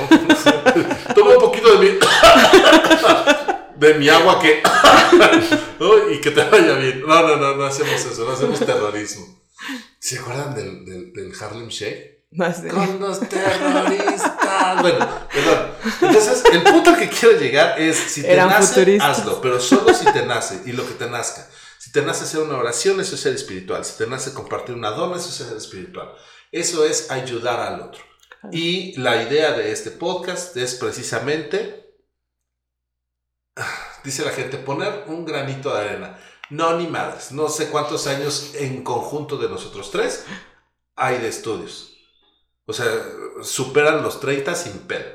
Toma 1.13 1.31
un 1.31 1.39
poquito 1.39 1.77
de 1.77 1.79
mi... 1.79 1.99
de 3.75 3.93
mi 3.95 4.09
agua 4.09 4.39
que... 4.39 4.61
y 6.13 6.21
que 6.21 6.31
te 6.31 6.43
vaya 6.43 6.75
bien. 6.75 7.01
No, 7.01 7.21
no, 7.21 7.35
no, 7.37 7.55
no 7.55 7.63
hacemos 7.65 7.93
eso, 8.05 8.25
no 8.25 8.31
hacemos 8.31 8.59
terrorismo. 8.59 9.25
¿Se 9.99 10.19
acuerdan 10.19 10.53
del, 10.55 10.85
del, 10.85 11.13
del 11.13 11.33
Harlem 11.39 11.69
Shake? 11.69 12.14
Con 12.37 12.99
los 12.99 13.19
terroristas. 13.21 14.31
bueno, 14.81 15.07
perdón. 15.31 15.71
Entonces, 16.01 16.43
el 16.51 16.63
punto 16.63 16.91
al 16.91 16.97
que 16.97 17.09
quiero 17.09 17.37
llegar 17.39 17.79
es: 17.79 17.97
si 17.97 18.21
te 18.21 18.35
nace, 18.35 18.97
hazlo, 19.01 19.41
pero 19.41 19.59
solo 19.59 19.93
si 19.93 20.05
te 20.11 20.25
nace 20.25 20.61
y 20.65 20.71
lo 20.73 20.87
que 20.87 20.93
te 20.93 21.09
nazca. 21.09 21.47
Si 21.79 21.91
te 21.91 22.01
nace 22.01 22.23
hacer 22.23 22.41
una 22.41 22.57
oración, 22.57 22.99
eso 22.99 23.15
es 23.15 23.21
ser 23.21 23.33
espiritual. 23.33 23.85
Si 23.85 23.97
te 23.97 24.07
nace 24.07 24.33
compartir 24.33 24.75
una 24.75 24.91
dona, 24.91 25.17
eso 25.17 25.29
es 25.29 25.35
ser 25.35 25.55
espiritual. 25.55 26.11
Eso 26.51 26.85
es 26.85 27.11
ayudar 27.11 27.59
al 27.59 27.81
otro. 27.81 28.01
Y 28.51 28.95
la 28.99 29.21
idea 29.21 29.53
de 29.53 29.71
este 29.71 29.91
podcast 29.91 30.55
es 30.57 30.75
precisamente, 30.75 31.95
dice 34.03 34.25
la 34.25 34.31
gente, 34.31 34.57
poner 34.57 35.05
un 35.07 35.25
granito 35.25 35.73
de 35.73 35.81
arena. 35.81 36.19
No, 36.49 36.77
ni 36.77 36.87
madres. 36.87 37.31
No 37.31 37.49
sé 37.49 37.69
cuántos 37.69 38.07
años 38.07 38.51
en 38.55 38.83
conjunto 38.83 39.37
de 39.37 39.49
nosotros 39.49 39.89
tres 39.91 40.25
hay 40.95 41.17
de 41.17 41.27
estudios. 41.27 41.94
O 42.67 42.73
sea, 42.73 42.85
superan 43.43 44.01
los 44.01 44.19
30 44.19 44.55
sin 44.55 44.79
pedo. 44.79 45.05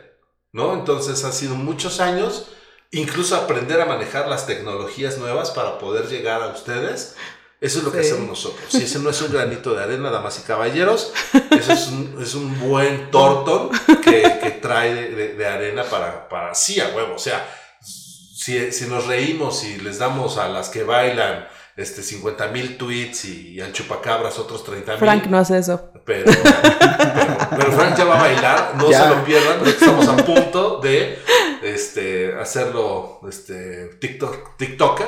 ¿no? 0.53 0.75
Entonces 0.75 1.25
ha 1.25 1.33
sido 1.33 1.55
muchos 1.55 2.01
años, 2.01 2.47
incluso 2.91 3.37
aprender 3.37 3.81
a 3.81 3.87
manejar 3.87 4.29
las 4.29 4.47
tecnologías 4.47 5.19
nuevas 5.19 5.51
para 5.53 5.79
poder 5.79 6.09
llegar 6.09 6.43
a 6.43 6.49
ustedes. 6.49 7.15
Eso 7.61 7.79
es 7.81 7.85
lo 7.85 7.93
que 7.93 8.01
hacemos 8.01 8.27
nosotros. 8.27 8.65
Si 8.71 8.83
ese 8.85 8.99
no 9.01 9.11
es 9.11 9.21
un 9.21 9.33
granito 9.33 9.75
de 9.75 9.83
arena, 9.83 10.11
damas 10.11 10.39
y 10.39 10.43
caballeros, 10.43 11.13
eso 11.51 11.73
es 11.73 11.89
un, 11.89 12.19
es 12.23 12.35
un 12.35 12.59
buen 12.59 13.11
tortón 13.11 13.69
que, 14.03 14.39
que 14.43 14.51
trae 14.63 14.95
de, 14.95 15.09
de- 15.15 15.35
de 15.35 15.47
arena 15.47 15.85
para, 15.85 16.29
para 16.29 16.55
sí 16.55 16.81
a 16.81 16.89
huevo. 16.89 17.15
O 17.15 17.19
sea, 17.19 17.47
si, 17.83 18.73
si 18.73 18.87
nos 18.87 19.07
reímos 19.07 19.63
y 19.65 19.77
les 19.77 19.99
damos 19.99 20.39
a 20.39 20.49
las 20.49 20.71
que 20.71 20.85
bailan 20.85 21.47
este 21.81 22.03
50 22.03 22.49
mil 22.49 22.77
tweets 22.77 23.25
y, 23.27 23.49
y 23.55 23.61
al 23.61 23.73
chupacabras 23.73 24.39
otros 24.39 24.65
30 24.65 24.93
mil. 24.93 24.99
Frank 24.99 25.27
no 25.27 25.39
hace 25.39 25.59
eso. 25.59 25.91
Pero, 26.05 26.25
pero, 26.43 27.39
pero 27.51 27.73
Frank 27.73 27.97
ya 27.97 28.05
va 28.05 28.19
a 28.19 28.23
bailar, 28.23 28.75
no 28.77 28.91
Ya. 28.91 29.03
se 29.05 29.09
lo 29.11 29.25
pierdan, 29.25 29.67
estamos 29.67 30.09
a 30.09 30.17
punto 30.17 30.81
de 30.81 31.19
este, 31.63 32.35
hacerlo 32.39 33.21
este, 33.29 33.87
TikTok, 34.01 34.57
TikToker. 34.57 35.07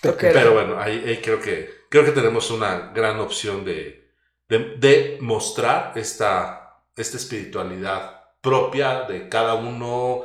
Toquero. 0.00 0.32
Pero 0.32 0.52
bueno, 0.52 0.80
ahí, 0.80 1.02
ahí 1.06 1.16
creo, 1.18 1.40
que, 1.40 1.84
creo 1.88 2.04
que 2.04 2.12
tenemos 2.12 2.50
una 2.52 2.92
gran 2.94 3.18
opción 3.18 3.64
de, 3.64 4.12
de, 4.48 4.76
de 4.78 5.18
mostrar 5.20 5.92
esta, 5.96 6.82
esta 6.96 7.16
espiritualidad 7.16 8.20
propia 8.40 9.02
de 9.02 9.28
cada 9.28 9.54
uno 9.54 10.22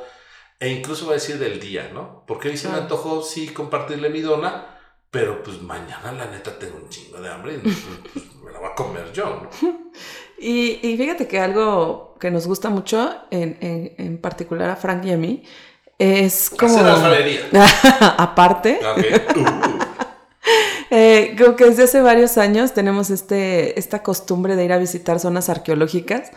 e 0.60 0.70
incluso 0.70 1.06
voy 1.06 1.14
a 1.14 1.16
decir 1.16 1.40
del 1.40 1.60
día, 1.60 1.90
¿no? 1.94 2.24
Porque 2.28 2.50
hoy 2.50 2.56
se 2.58 2.70
me 2.70 2.78
antojó 2.78 3.22
sí 3.24 3.48
compartirle 3.50 4.10
mi 4.10 4.22
dona, 4.22 4.73
pero 5.14 5.44
pues 5.44 5.62
mañana 5.62 6.12
la 6.12 6.26
neta 6.26 6.58
tengo 6.58 6.78
un 6.84 6.90
chingo 6.90 7.22
de 7.22 7.30
hambre 7.30 7.54
y 7.54 7.58
pues, 7.60 7.76
me 8.44 8.52
la 8.52 8.58
voy 8.60 8.70
a 8.72 8.76
comer 8.76 9.14
yo, 9.14 9.44
¿no? 9.62 9.84
Y, 10.40 10.80
y 10.82 10.98
fíjate 10.98 11.28
que 11.28 11.40
algo 11.40 12.16
que 12.20 12.30
nos 12.32 12.48
gusta 12.48 12.70
mucho, 12.70 13.14
en, 13.32 13.58
en- 13.62 13.94
en 13.98 14.18
particular 14.18 14.70
a 14.72 14.76
Frank 14.76 15.06
y 15.06 15.12
a 15.12 15.18
mí, 15.18 15.44
es 16.00 16.50
como... 16.50 16.76
Aparte, 18.18 18.80
Ok. 18.84 19.38
Uh, 19.38 19.80
eh, 20.90 21.36
como 21.38 21.56
que 21.56 21.66
desde 21.66 21.84
hace 21.84 22.02
varios 22.02 22.38
años 22.38 22.74
tenemos 22.74 23.10
este, 23.10 23.80
esta 23.80 24.04
costumbre 24.04 24.56
de 24.58 24.66
ir 24.66 24.74
a 24.74 24.78
visitar 24.80 25.20
zonas 25.20 25.48
arqueológicas 25.48 26.32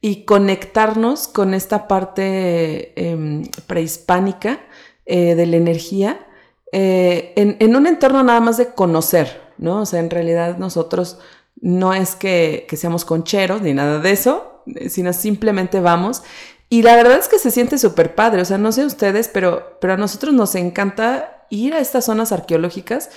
y 0.00 0.24
conectarnos 0.24 1.28
con 1.28 1.52
esta 1.52 1.86
parte 1.88 2.92
em, 2.96 3.42
prehispánica 3.66 4.60
eh, 5.04 5.34
de 5.34 5.46
la 5.46 5.56
energía 5.56 6.26
eh, 6.72 7.32
en, 7.36 7.56
en 7.60 7.76
un 7.76 7.86
entorno 7.86 8.22
nada 8.22 8.40
más 8.40 8.56
de 8.56 8.74
conocer, 8.74 9.40
¿no? 9.58 9.82
O 9.82 9.86
sea, 9.86 10.00
en 10.00 10.10
realidad 10.10 10.58
nosotros 10.58 11.18
no 11.60 11.94
es 11.94 12.14
que, 12.14 12.66
que 12.68 12.76
seamos 12.76 13.04
concheros 13.04 13.62
ni 13.62 13.74
nada 13.74 13.98
de 13.98 14.12
eso, 14.12 14.62
eh, 14.66 14.88
sino 14.88 15.12
simplemente 15.12 15.80
vamos. 15.80 16.22
Y 16.68 16.82
la 16.82 16.96
verdad 16.96 17.18
es 17.18 17.28
que 17.28 17.38
se 17.38 17.50
siente 17.50 17.78
súper 17.78 18.14
padre, 18.14 18.42
o 18.42 18.44
sea, 18.44 18.58
no 18.58 18.72
sé 18.72 18.84
ustedes, 18.84 19.28
pero, 19.28 19.78
pero 19.80 19.94
a 19.94 19.96
nosotros 19.96 20.32
nos 20.32 20.54
encanta 20.54 21.46
ir 21.50 21.74
a 21.74 21.80
estas 21.80 22.04
zonas 22.04 22.30
arqueológicas 22.32 23.10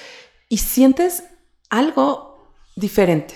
y 0.49 0.57
sientes 0.57 1.23
algo 1.69 2.51
diferente, 2.75 3.35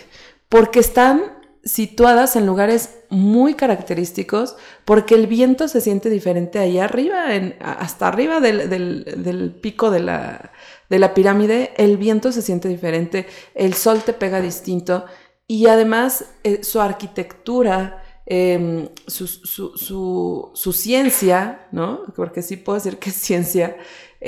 porque 0.50 0.80
están 0.80 1.37
situadas 1.68 2.36
en 2.36 2.46
lugares 2.46 2.90
muy 3.10 3.54
característicos, 3.54 4.56
porque 4.86 5.16
el 5.16 5.28
viento 5.28 5.68
se 5.68 5.82
siente 5.82 6.10
diferente 6.10 6.60
ahí 6.60 6.80
arriba, 6.80 7.26
hasta 7.60 8.08
arriba 8.08 8.40
del, 8.40 8.70
del- 8.70 9.04
del 9.24 9.52
pico 9.52 9.92
de 9.92 10.00
la, 10.00 10.52
de 10.90 11.00
la 11.00 11.14
pirámide, 11.14 11.74
el 11.78 11.98
viento 11.98 12.32
se 12.32 12.42
siente 12.42 12.68
diferente, 12.70 13.28
el 13.54 13.74
sol 13.74 14.02
te 14.04 14.14
pega 14.14 14.42
distinto 14.42 15.06
y 15.48 15.68
además 15.68 16.26
eh, 16.44 16.64
su 16.64 16.80
arquitectura, 16.82 18.04
em, 18.26 18.90
su, 19.08 19.28
su- 19.28 19.78
su- 19.78 20.52
su 20.54 20.74
ciencia, 20.74 21.68
¿no? 21.72 22.02
Porque 22.16 22.42
sí 22.42 22.58
puedo 22.58 22.78
decir 22.78 22.98
que 22.98 23.10
es 23.12 23.16
ciencia, 23.16 23.78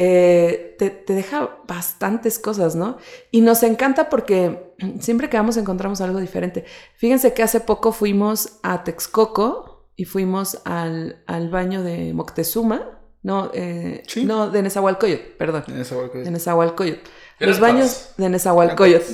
eh, 0.02 0.76
te, 0.80 0.90
te 0.92 1.14
deja 1.14 1.58
bastantes 1.68 2.40
cosas, 2.40 2.74
¿no? 2.76 2.96
Y 3.32 3.42
nos 3.42 3.64
encanta 3.64 4.08
porque 4.10 4.74
siempre 5.02 5.30
que 5.30 5.36
vamos 5.36 5.58
encontramos 5.58 6.00
algo 6.00 6.20
diferente. 6.20 6.64
Fíjense 6.96 7.34
que 7.34 7.44
hace 7.44 7.60
poco 7.60 7.92
fuimos 7.92 8.60
a 8.64 8.86
Texcoco 8.86 9.90
y 9.98 10.06
fuimos 10.06 10.62
al, 10.64 11.22
al 11.28 11.50
baño 11.50 11.84
de 11.84 12.14
Moctezuma, 12.14 13.02
no, 13.24 13.52
eh, 13.54 14.02
Sí. 14.08 14.24
no, 14.24 14.50
de 14.50 14.62
Nezahualcóyotl, 14.62 15.36
perdón, 15.38 15.64
hora 15.68 16.10
que- 16.14 16.20
de 16.20 16.32
Nezahualcóyotl. 16.32 17.02
Los 17.40 17.60
baños 17.60 18.12
de 18.16 18.30
Nezahualcóyotl. 18.30 19.14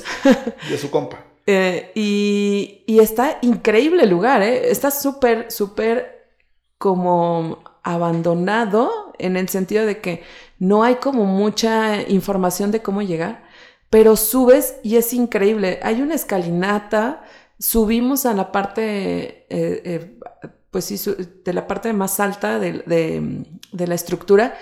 de 0.69 0.77
su 0.77 0.91
compa. 0.91 1.23
Eh, 1.47 1.91
y, 1.93 2.83
y 2.87 2.97
está 3.01 3.37
increíble 3.43 4.01
el 4.01 4.09
lugar, 4.09 4.41
¿eh? 4.41 4.71
Está 4.71 4.89
súper, 4.89 5.51
súper 5.51 6.25
como 6.79 7.63
abandonado 7.83 9.13
en 9.19 9.37
el 9.37 9.47
sentido 9.49 9.85
de 9.85 10.01
que 10.01 10.23
no 10.59 10.83
hay 10.83 10.95
como 10.95 11.25
mucha 11.25 12.01
información 12.09 12.71
de 12.71 12.81
cómo 12.81 13.01
llegar, 13.01 13.43
pero 13.89 14.15
subes 14.15 14.75
y 14.83 14.97
es 14.97 15.13
increíble. 15.13 15.79
Hay 15.83 16.01
una 16.01 16.15
escalinata, 16.15 17.23
subimos 17.59 18.25
a 18.25 18.33
la 18.33 18.51
parte, 18.51 19.45
eh, 19.49 19.81
eh, 19.85 20.19
pues 20.71 21.09
de 21.43 21.53
la 21.53 21.67
parte 21.67 21.93
más 21.93 22.19
alta 22.19 22.59
de, 22.59 22.83
la 23.71 23.95
estructura 23.95 24.57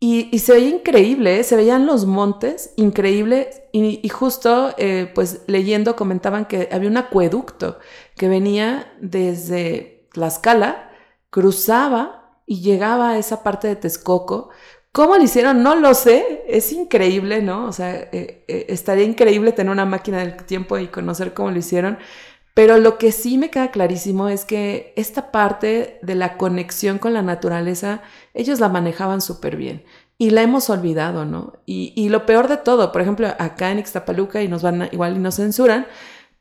y, 0.00 0.38
se 0.38 0.52
veía 0.52 0.68
increíble, 0.68 1.40
¿eh? 1.40 1.44
se 1.44 1.56
veían 1.56 1.86
los 1.86 2.06
montes, 2.06 2.72
increíble. 2.76 3.50
Y, 3.72 4.08
justo, 4.08 4.74
pues 5.14 5.42
leyendo, 5.46 5.96
comentaban 5.96 6.46
que 6.46 6.68
había 6.72 6.90
un 6.90 6.96
acueducto 6.96 7.78
que 8.16 8.28
venía 8.28 8.92
desde 9.00 10.08
Tlaxcala, 10.12 10.90
cruzaba 11.30 12.40
y 12.46 12.60
llegaba 12.60 13.10
a 13.10 13.18
esa 13.18 13.42
parte 13.42 13.68
de 13.68 13.76
Texcoco. 13.76 14.50
¿Cómo 14.96 15.16
lo 15.18 15.22
hicieron? 15.22 15.62
No 15.62 15.74
lo 15.76 15.92
sé. 15.92 16.42
Es 16.48 16.72
increíble, 16.72 17.42
¿no? 17.42 17.66
O 17.66 17.72
sea, 17.72 17.92
eh, 18.12 18.44
eh, 18.48 18.64
estaría 18.70 19.04
increíble 19.04 19.52
tener 19.52 19.70
una 19.70 19.84
máquina 19.84 20.20
del 20.20 20.36
tiempo 20.36 20.78
y 20.78 20.86
conocer 20.88 21.34
cómo 21.34 21.50
lo 21.50 21.58
hicieron. 21.58 21.98
Pero 22.54 22.78
lo 22.78 22.96
que 22.96 23.12
sí 23.12 23.36
me 23.36 23.50
queda 23.50 23.70
clarísimo 23.70 24.30
es 24.30 24.46
que 24.46 24.94
esta 24.96 25.30
parte 25.30 25.98
de 26.00 26.14
la 26.14 26.38
conexión 26.38 26.96
con 26.98 27.12
la 27.12 27.20
naturaleza, 27.20 28.00
ellos 28.32 28.58
la 28.58 28.70
manejaban 28.70 29.20
súper 29.20 29.56
bien. 29.56 29.84
Y 30.16 30.30
la 30.30 30.40
hemos 30.40 30.70
olvidado, 30.70 31.26
¿no? 31.26 31.52
Y, 31.66 31.92
y 31.94 32.08
lo 32.08 32.24
peor 32.24 32.48
de 32.48 32.56
todo, 32.56 32.90
por 32.90 33.02
ejemplo, 33.02 33.28
acá 33.38 33.70
en 33.72 33.80
Ixtapaluca, 33.80 34.42
y 34.42 34.48
nos 34.48 34.62
van 34.62 34.80
a- 34.82 34.88
igual 34.90 35.16
y 35.16 35.18
nos 35.20 35.36
censuran, 35.36 35.86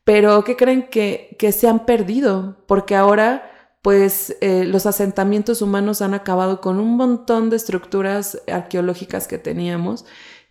pero 0.06 0.46
¿qué 0.46 0.56
creen 0.56 0.84
que, 0.90 1.36
que 1.38 1.52
se 1.52 1.68
han 1.68 1.86
perdido? 1.86 2.58
Porque 2.68 2.96
ahora, 2.96 3.52
pues, 3.86 4.36
eh, 4.42 4.64
los 4.66 4.88
asentamientos 4.88 5.62
humanos 5.62 6.02
han 6.02 6.16
acabado 6.16 6.60
con 6.60 6.80
un 6.80 6.98
montón 6.98 7.52
de 7.52 7.58
estructuras 7.58 8.42
arqueológicas 8.52 9.28
que 9.28 9.38
teníamos. 9.38 10.06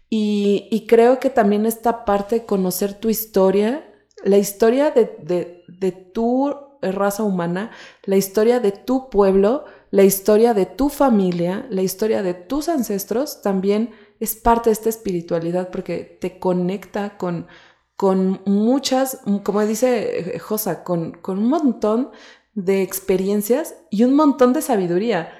Y, 0.08 0.86
creo 0.88 1.18
que 1.18 1.30
también 1.30 1.66
esta 1.66 2.04
parte 2.04 2.36
de 2.36 2.46
conocer 2.46 2.94
tu 2.94 3.10
historia, 3.10 3.92
la 4.22 4.38
historia 4.38 4.92
de, 4.92 5.16
de, 5.20 5.64
de 5.66 5.90
tu 5.90 6.54
raza 6.80 7.24
humana, 7.24 7.72
la 8.04 8.14
historia 8.14 8.60
de 8.60 8.70
tu 8.70 9.10
pueblo, 9.10 9.64
la 9.90 10.04
historia 10.04 10.54
de 10.54 10.66
tu 10.66 10.88
familia, 10.88 11.66
la 11.70 11.82
historia 11.82 12.22
de 12.22 12.34
tus 12.34 12.68
ancestros, 12.68 13.42
también 13.42 13.90
es 14.20 14.36
parte 14.36 14.70
de 14.70 14.74
esta 14.74 14.90
espiritualidad 14.90 15.72
porque 15.72 16.04
te 16.20 16.38
conecta 16.38 17.16
con, 17.16 17.48
con 17.96 18.42
muchas, 18.46 19.22
como 19.42 19.66
dice 19.66 20.38
Josa, 20.38 20.84
con, 20.84 21.14
con 21.14 21.38
un 21.38 21.48
montón 21.48 22.10
de 22.54 22.82
experiencias 22.82 23.74
y 23.90 24.04
un 24.04 24.14
montón 24.14 24.52
de 24.52 24.62
sabiduría. 24.62 25.32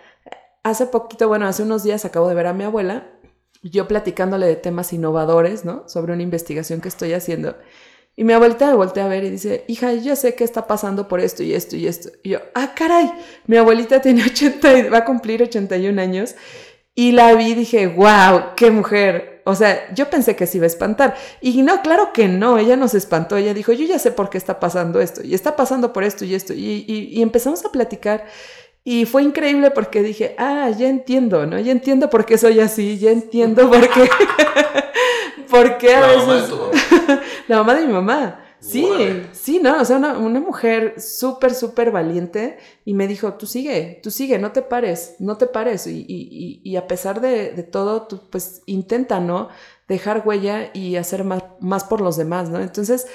Hace 0.62 0.87
poquito, 0.87 1.29
bueno, 1.29 1.46
hace 1.46 1.62
unos 1.62 1.85
días 1.85 2.05
acabo 2.05 2.29
de 2.29 2.35
ver 2.35 2.46
a 2.46 2.55
mi 2.55 2.64
abuela, 2.64 3.11
yo 3.62 3.88
platicándole 3.88 4.46
de 4.46 4.57
temas 4.57 4.92
innovadores, 4.92 5.64
¿no? 5.64 5.88
Sobre 5.88 6.12
una 6.12 6.22
investigación 6.22 6.81
que 6.81 6.88
estoy 6.88 7.12
haciendo. 7.12 7.57
Y 8.16 8.24
mi 8.24 8.33
abuelita 8.33 8.68
me 8.68 8.74
voltea 8.74 9.07
a 9.07 9.09
ver 9.09 9.24
y 9.24 9.31
dice, 9.31 9.64
hija, 9.66 9.92
yo 9.94 10.14
sé 10.14 10.35
qué 10.35 10.44
está 10.44 10.66
pasando 10.66 11.09
por 11.09 11.20
esto 11.20 11.42
y 11.42 11.53
esto 11.53 11.77
y 11.77 11.87
esto. 11.87 12.11
Y 12.22 12.31
yo, 12.31 12.40
ah, 12.55 12.72
caray, 12.74 13.11
mi 13.46 13.57
abuelita 13.57 14.00
tiene 14.00 14.22
80, 14.24 14.79
y 14.79 14.88
va 14.88 14.98
a 14.98 15.05
cumplir 15.05 15.42
81 15.42 16.00
años. 16.00 16.37
Y 16.94 17.12
la 17.12 17.35
vi 17.35 17.48
y 17.48 17.55
dije, 17.55 17.88
wow, 17.88 18.55
qué 18.55 18.70
mujer. 18.70 19.34
O 19.44 19.54
sea, 19.54 19.92
yo 19.94 20.09
pensé 20.09 20.37
que 20.37 20.46
se 20.46 20.57
iba 20.57 20.64
a 20.64 20.68
espantar. 20.68 21.14
Y 21.40 21.62
no, 21.62 21.83
claro 21.83 22.12
que 22.12 22.28
no, 22.28 22.59
ella 22.59 22.76
nos 22.76 22.94
espantó. 22.94 23.37
Ella 23.37 23.52
dijo, 23.54 23.72
yo 23.72 23.85
ya 23.87 23.98
sé 23.98 24.11
por 24.11 24.30
qué 24.30 24.38
está 24.38 24.59
pasando 24.59 25.00
esto. 25.00 25.22
Y 25.22 25.35
está 25.35 25.54
pasando 25.54 25.92
por 25.92 26.02
esto 26.02 26.24
y 26.24 26.35
esto. 26.35 26.54
Y, 26.54 26.84
y, 26.88 27.09
y 27.12 27.22
empezamos 27.22 27.64
a 27.64 27.70
platicar. 27.70 28.24
Y 28.84 29.07
fue 29.07 29.22
increíble 29.22 29.70
porque 29.70 30.03
dije, 30.03 30.34
ah, 30.38 30.70
ya 30.76 30.88
entiendo, 30.88 31.47
¿no? 31.47 31.59
Ya 31.59 31.72
entiendo 31.72 32.11
por 32.11 32.24
qué 32.26 32.36
soy 32.36 32.61
así, 32.61 32.99
ya 32.99 33.11
entiendo 33.11 33.68
por 33.70 33.88
qué. 33.88 34.09
por 35.51 35.78
qué 35.78 35.95
a 35.95 36.01
La 36.01 36.07
veces. 36.09 36.26
mamá 36.26 36.34
de 36.40 36.49
tu 36.49 36.57
mamá. 36.57 37.20
La 37.49 37.57
mamá 37.59 37.74
de 37.74 37.86
mi 37.86 37.92
mamá. 37.92 38.43
Sí, 38.67 38.87
sí, 39.33 39.61
no, 39.62 39.81
o 39.81 39.85
sea, 39.85 39.97
una, 39.99 40.17
una 40.19 40.41
mujer 40.41 41.01
súper, 41.01 41.55
súper 41.55 41.91
valiente 41.91 42.57
y 42.85 42.95
me 42.95 43.07
dijo, 43.07 43.35
tú 43.35 43.47
sigue, 43.47 44.01
tú 44.03 44.11
sigue, 44.11 44.39
no 44.39 44.53
te 44.53 44.62
pares, 44.62 45.17
no 45.19 45.37
te 45.37 45.47
pares. 45.47 45.87
Y, 45.87 46.01
y- 46.09 46.29
y- 46.31 46.61
y 46.65 46.77
a 46.77 46.87
pesar 46.87 47.21
de, 47.21 47.51
de 47.53 47.62
todo, 47.62 48.07
tú 48.07 48.23
pues 48.31 48.62
intenta, 48.67 49.21
¿no? 49.21 49.49
Dejar 49.89 50.23
huella 50.25 50.71
y 50.73 50.97
hacer 50.97 51.25
más, 51.25 51.43
más 51.61 51.85
por 51.85 52.01
los 52.01 52.17
demás, 52.17 52.49
¿no? 52.49 52.61
Entonces, 52.61 53.07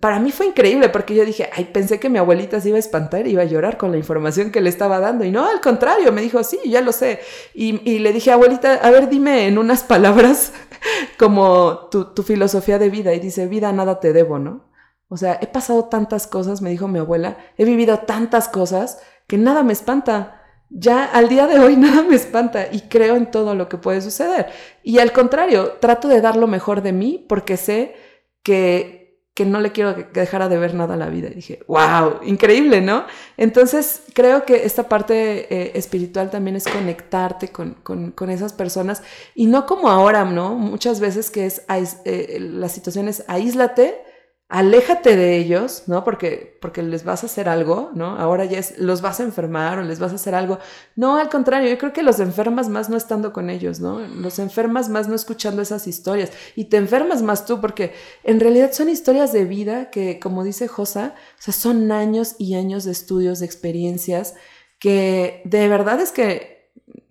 para 0.00 0.20
mí 0.20 0.30
fue 0.30 0.46
increíble 0.46 0.88
porque 0.90 1.14
yo 1.14 1.24
dije, 1.24 1.50
ay, 1.52 1.64
pensé 1.72 1.98
que 1.98 2.08
mi 2.08 2.18
abuelita 2.18 2.60
se 2.60 2.68
iba 2.68 2.76
a 2.76 2.80
espantar 2.80 3.26
y 3.26 3.32
iba 3.32 3.42
a 3.42 3.46
llorar 3.46 3.76
con 3.76 3.90
la 3.90 3.96
información 3.98 4.52
que 4.52 4.60
le 4.60 4.68
estaba 4.70 5.00
dando. 5.00 5.24
Y 5.24 5.32
no, 5.32 5.44
al 5.46 5.60
contrario, 5.60 6.12
me 6.12 6.22
dijo, 6.22 6.42
sí, 6.44 6.58
ya 6.66 6.80
lo 6.80 6.92
sé. 6.92 7.18
Y, 7.52 7.98
le 7.98 8.12
dije, 8.12 8.30
abuelita, 8.30 8.74
a 8.74 8.90
ver, 8.92 9.08
dime 9.08 9.48
en 9.48 9.58
unas 9.58 9.82
palabras 9.82 10.52
como 11.18 11.88
tu, 11.90 12.12
tu 12.14 12.22
filosofía 12.22 12.78
de 12.78 12.90
vida. 12.90 13.12
Y 13.14 13.20
dice, 13.20 13.46
vida, 13.46 13.72
nada 13.72 14.00
te 14.00 14.12
debo, 14.12 14.38
¿no? 14.38 14.72
O 15.08 15.16
sea, 15.18 15.38
he 15.42 15.46
pasado 15.46 15.84
tantas 15.84 16.26
cosas, 16.26 16.62
me 16.62 16.70
dijo 16.70 16.88
mi 16.88 16.98
abuela, 16.98 17.36
he 17.58 17.66
vivido 17.66 17.98
tantas 17.98 18.48
cosas 18.48 19.02
que 19.26 19.36
nada 19.36 19.62
me 19.62 19.74
espanta. 19.74 20.40
Ya 20.70 21.04
al 21.04 21.28
día 21.28 21.46
de 21.46 21.58
hoy 21.58 21.76
nada 21.78 22.02
me 22.02 22.16
espanta 22.16 22.68
y 22.72 22.82
creo 22.88 23.16
en 23.16 23.30
todo 23.30 23.54
lo 23.54 23.68
que 23.68 23.76
puede 23.76 24.00
suceder. 24.00 24.46
Y 24.82 25.00
al 25.00 25.12
contrario, 25.12 25.72
trato 25.80 26.08
de 26.08 26.22
dar 26.22 26.36
lo 26.36 26.46
mejor 26.46 26.80
de 26.80 26.92
mí 26.92 27.24
porque 27.28 27.58
sé 27.58 27.94
que 28.42 29.01
que 29.34 29.46
no 29.46 29.60
le 29.60 29.72
quiero 29.72 29.94
que 29.94 30.20
dejara 30.20 30.48
de 30.48 30.58
ver 30.58 30.74
nada 30.74 30.94
a 30.94 30.96
la 30.98 31.08
vida. 31.08 31.28
Y 31.30 31.36
dije, 31.36 31.60
wow, 31.66 32.20
increíble, 32.24 32.82
¿no? 32.82 33.06
Entonces 33.36 34.02
creo 34.12 34.44
que 34.44 34.64
esta 34.64 34.88
parte 34.88 35.54
eh, 35.54 35.72
espiritual 35.74 36.30
también 36.30 36.56
es 36.56 36.64
conectarte 36.64 37.48
con, 37.48 37.74
con, 37.82 38.30
esas 38.30 38.52
personas 38.52 39.02
y 39.34 39.46
no 39.46 39.66
como 39.66 39.88
ahora, 39.88 40.24
¿no? 40.24 40.54
Muchas 40.54 41.00
veces 41.00 41.30
que 41.30 41.46
es, 41.46 41.62
eh, 42.04 42.38
la 42.40 42.68
situación 42.68 43.08
es 43.08 43.24
aíslate 43.26 44.11
aléjate 44.52 45.16
de 45.16 45.38
ellos, 45.38 45.84
¿no? 45.86 46.04
Porque, 46.04 46.58
porque 46.60 46.82
les 46.82 47.04
vas 47.04 47.22
a 47.22 47.26
hacer 47.26 47.48
algo, 47.48 47.90
¿no? 47.94 48.18
Ahora 48.18 48.44
ya 48.44 48.58
es, 48.58 48.76
los 48.76 49.00
vas 49.00 49.18
a 49.18 49.22
enfermar 49.22 49.78
o 49.78 49.82
les 49.82 49.98
vas 49.98 50.12
a 50.12 50.16
hacer 50.16 50.34
algo. 50.34 50.58
No, 50.94 51.16
al 51.16 51.30
contrario, 51.30 51.70
yo 51.70 51.78
creo 51.78 51.94
que 51.94 52.02
los 52.02 52.20
enfermas 52.20 52.68
más 52.68 52.90
no 52.90 52.98
estando 52.98 53.32
con 53.32 53.48
ellos, 53.48 53.80
¿no? 53.80 54.00
Los 54.00 54.38
enfermas 54.38 54.90
más 54.90 55.08
no 55.08 55.14
escuchando 55.14 55.62
esas 55.62 55.86
historias. 55.86 56.32
Y 56.54 56.66
te 56.66 56.76
enfermas 56.76 57.22
más 57.22 57.46
tú 57.46 57.62
porque 57.62 57.94
en 58.24 58.40
realidad 58.40 58.72
son 58.72 58.90
historias 58.90 59.32
de 59.32 59.46
vida 59.46 59.88
que, 59.88 60.20
como 60.20 60.44
dice 60.44 60.68
Josa, 60.68 61.14
o 61.38 61.42
sea, 61.42 61.54
son 61.54 61.90
años 61.90 62.36
y 62.38 62.54
años 62.54 62.84
de 62.84 62.92
estudios, 62.92 63.40
de 63.40 63.46
experiencias, 63.46 64.34
que 64.78 65.40
de 65.46 65.66
verdad 65.68 65.98
es 65.98 66.12
que 66.12 66.51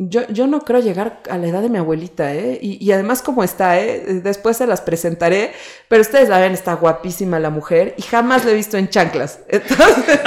yo, 0.09 0.27
yo, 0.29 0.47
no 0.47 0.61
creo 0.61 0.79
llegar 0.79 1.21
a 1.29 1.37
la 1.37 1.47
edad 1.47 1.61
de 1.61 1.69
mi 1.69 1.77
abuelita, 1.77 2.33
¿eh? 2.33 2.57
Y, 2.59 2.91
además 2.91 3.21
como 3.21 3.43
está, 3.43 3.79
¿eh? 3.79 4.21
Después 4.23 4.57
se 4.57 4.65
las 4.65 4.81
presentaré, 4.81 5.51
pero 5.87 6.01
ustedes 6.01 6.27
la 6.27 6.39
ven, 6.39 6.53
está 6.53 6.73
guapísima 6.73 7.39
la 7.39 7.51
mujer 7.51 7.93
y 7.97 8.01
jamás 8.01 8.43
la 8.43 8.51
he 8.51 8.55
visto 8.55 8.77
en 8.77 8.89
chanclas. 8.89 9.41
Entonces, 9.47 10.19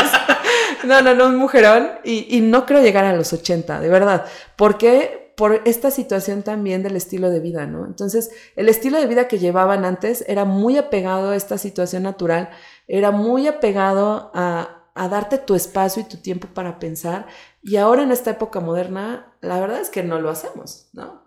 no, 0.84 1.02
no, 1.02 1.14
no, 1.14 1.26
un 1.26 1.36
mujerón 1.36 1.90
y, 2.04 2.36
y 2.36 2.40
no 2.40 2.66
creo 2.66 2.82
llegar 2.82 3.04
a 3.04 3.16
los 3.16 3.32
80, 3.32 3.80
de 3.80 3.88
verdad. 3.88 4.26
¿Por 4.54 4.78
qué? 4.78 5.32
Por 5.36 5.62
esta 5.64 5.90
situación 5.90 6.44
también 6.44 6.84
del 6.84 6.94
estilo 6.94 7.30
de 7.30 7.40
vida, 7.40 7.66
¿no? 7.66 7.84
Entonces, 7.84 8.30
el 8.54 8.68
estilo 8.68 9.00
de 9.00 9.08
vida 9.08 9.26
que 9.26 9.40
llevaban 9.40 9.84
antes 9.84 10.24
era 10.28 10.44
muy 10.44 10.78
apegado 10.78 11.30
a 11.30 11.36
esta 11.36 11.58
situación 11.58 12.04
natural, 12.04 12.50
era 12.86 13.10
muy 13.10 13.48
apegado 13.48 14.30
a, 14.34 14.84
a 14.94 15.08
darte 15.08 15.38
tu 15.38 15.56
espacio 15.56 16.02
y 16.02 16.06
tu 16.06 16.18
tiempo 16.18 16.46
para 16.54 16.78
pensar. 16.78 17.26
Y 17.64 17.76
ahora 17.76 18.02
en 18.02 18.12
esta 18.12 18.32
época 18.32 18.60
moderna, 18.60 19.32
la 19.40 19.58
verdad 19.58 19.80
es 19.80 19.88
que 19.88 20.02
no 20.02 20.20
lo 20.20 20.28
hacemos, 20.28 20.90
¿no? 20.92 21.24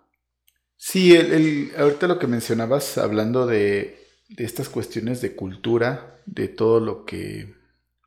Sí, 0.76 1.16
el, 1.16 1.72
ahorita 1.76 2.06
lo 2.06 2.20
que 2.20 2.28
mencionabas, 2.28 2.96
hablando 2.96 3.44
de, 3.46 3.98
de, 4.28 4.44
estas 4.44 4.68
cuestiones 4.68 5.20
de 5.20 5.34
cultura, 5.34 6.22
de 6.26 6.46
todo 6.46 6.78
lo 6.78 7.04
que, 7.04 7.56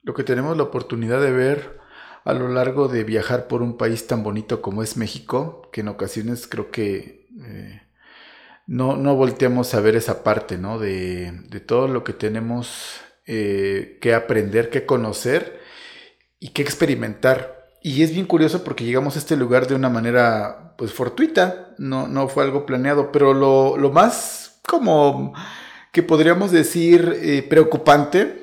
lo 0.04 0.14
que 0.14 0.24
tenemos 0.24 0.56
la 0.56 0.64
oportunidad 0.64 1.22
de 1.22 1.32
ver 1.32 1.82
a 2.24 2.34
lo 2.34 2.48
largo 2.48 2.88
de 2.88 3.04
viajar 3.04 3.50
por 3.50 3.62
un 3.62 3.78
país 3.78 4.08
tan 4.08 4.24
bonito 4.24 4.62
como 4.62 4.82
es 4.82 4.96
México, 4.96 5.70
que 5.74 5.82
en 5.82 5.90
ocasiones 5.90 6.48
creo 6.48 6.72
que 6.72 7.28
eh, 7.46 7.82
no, 8.66 8.96
no 8.96 9.16
volteamos 9.16 9.74
a 9.74 9.82
ver 9.82 9.98
esa 9.98 10.24
parte, 10.24 10.58
¿no? 10.58 10.80
De, 10.80 11.34
de 11.50 11.60
todo 11.60 11.90
lo 11.90 12.06
que 12.06 12.14
tenemos 12.14 13.02
eh, 13.26 13.98
que 14.00 14.14
aprender, 14.14 14.70
que 14.70 14.86
conocer 14.86 15.60
y 16.40 16.50
que 16.50 16.62
experimentar. 16.62 17.61
Y 17.82 18.04
es 18.04 18.14
bien 18.14 18.28
curioso 18.28 18.64
porque 18.64 18.86
llegamos 18.86 19.16
a 19.16 19.20
este 19.20 19.36
lugar 19.36 19.68
de 19.68 19.76
una 19.76 19.90
manera 19.90 20.76
pues 20.78 20.94
fortuita, 20.94 21.74
no, 21.80 22.08
no 22.08 22.28
fue 22.28 22.44
algo 22.44 22.66
planeado, 22.66 23.12
pero 23.12 23.34
lo, 23.34 23.76
lo 23.78 23.92
más 23.92 24.62
como 24.68 25.34
que 25.92 26.04
podríamos 26.04 26.52
decir 26.52 27.18
eh, 27.22 27.44
preocupante 27.44 28.42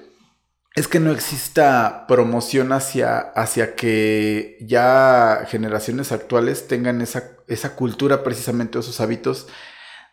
es 0.75 0.89
que 0.89 1.01
no 1.01 1.13
exista 1.13 2.05
promoción 2.07 2.73
hacia, 2.73 3.19
hacia 3.19 3.75
que 3.75 4.59
ya 4.61 5.45
generaciones 5.49 6.13
actuales 6.13 6.69
tengan 6.69 7.01
esa, 7.01 7.37
esa 7.47 7.75
cultura, 7.75 8.23
precisamente 8.23 8.79
esos 8.79 9.01
hábitos 9.01 9.47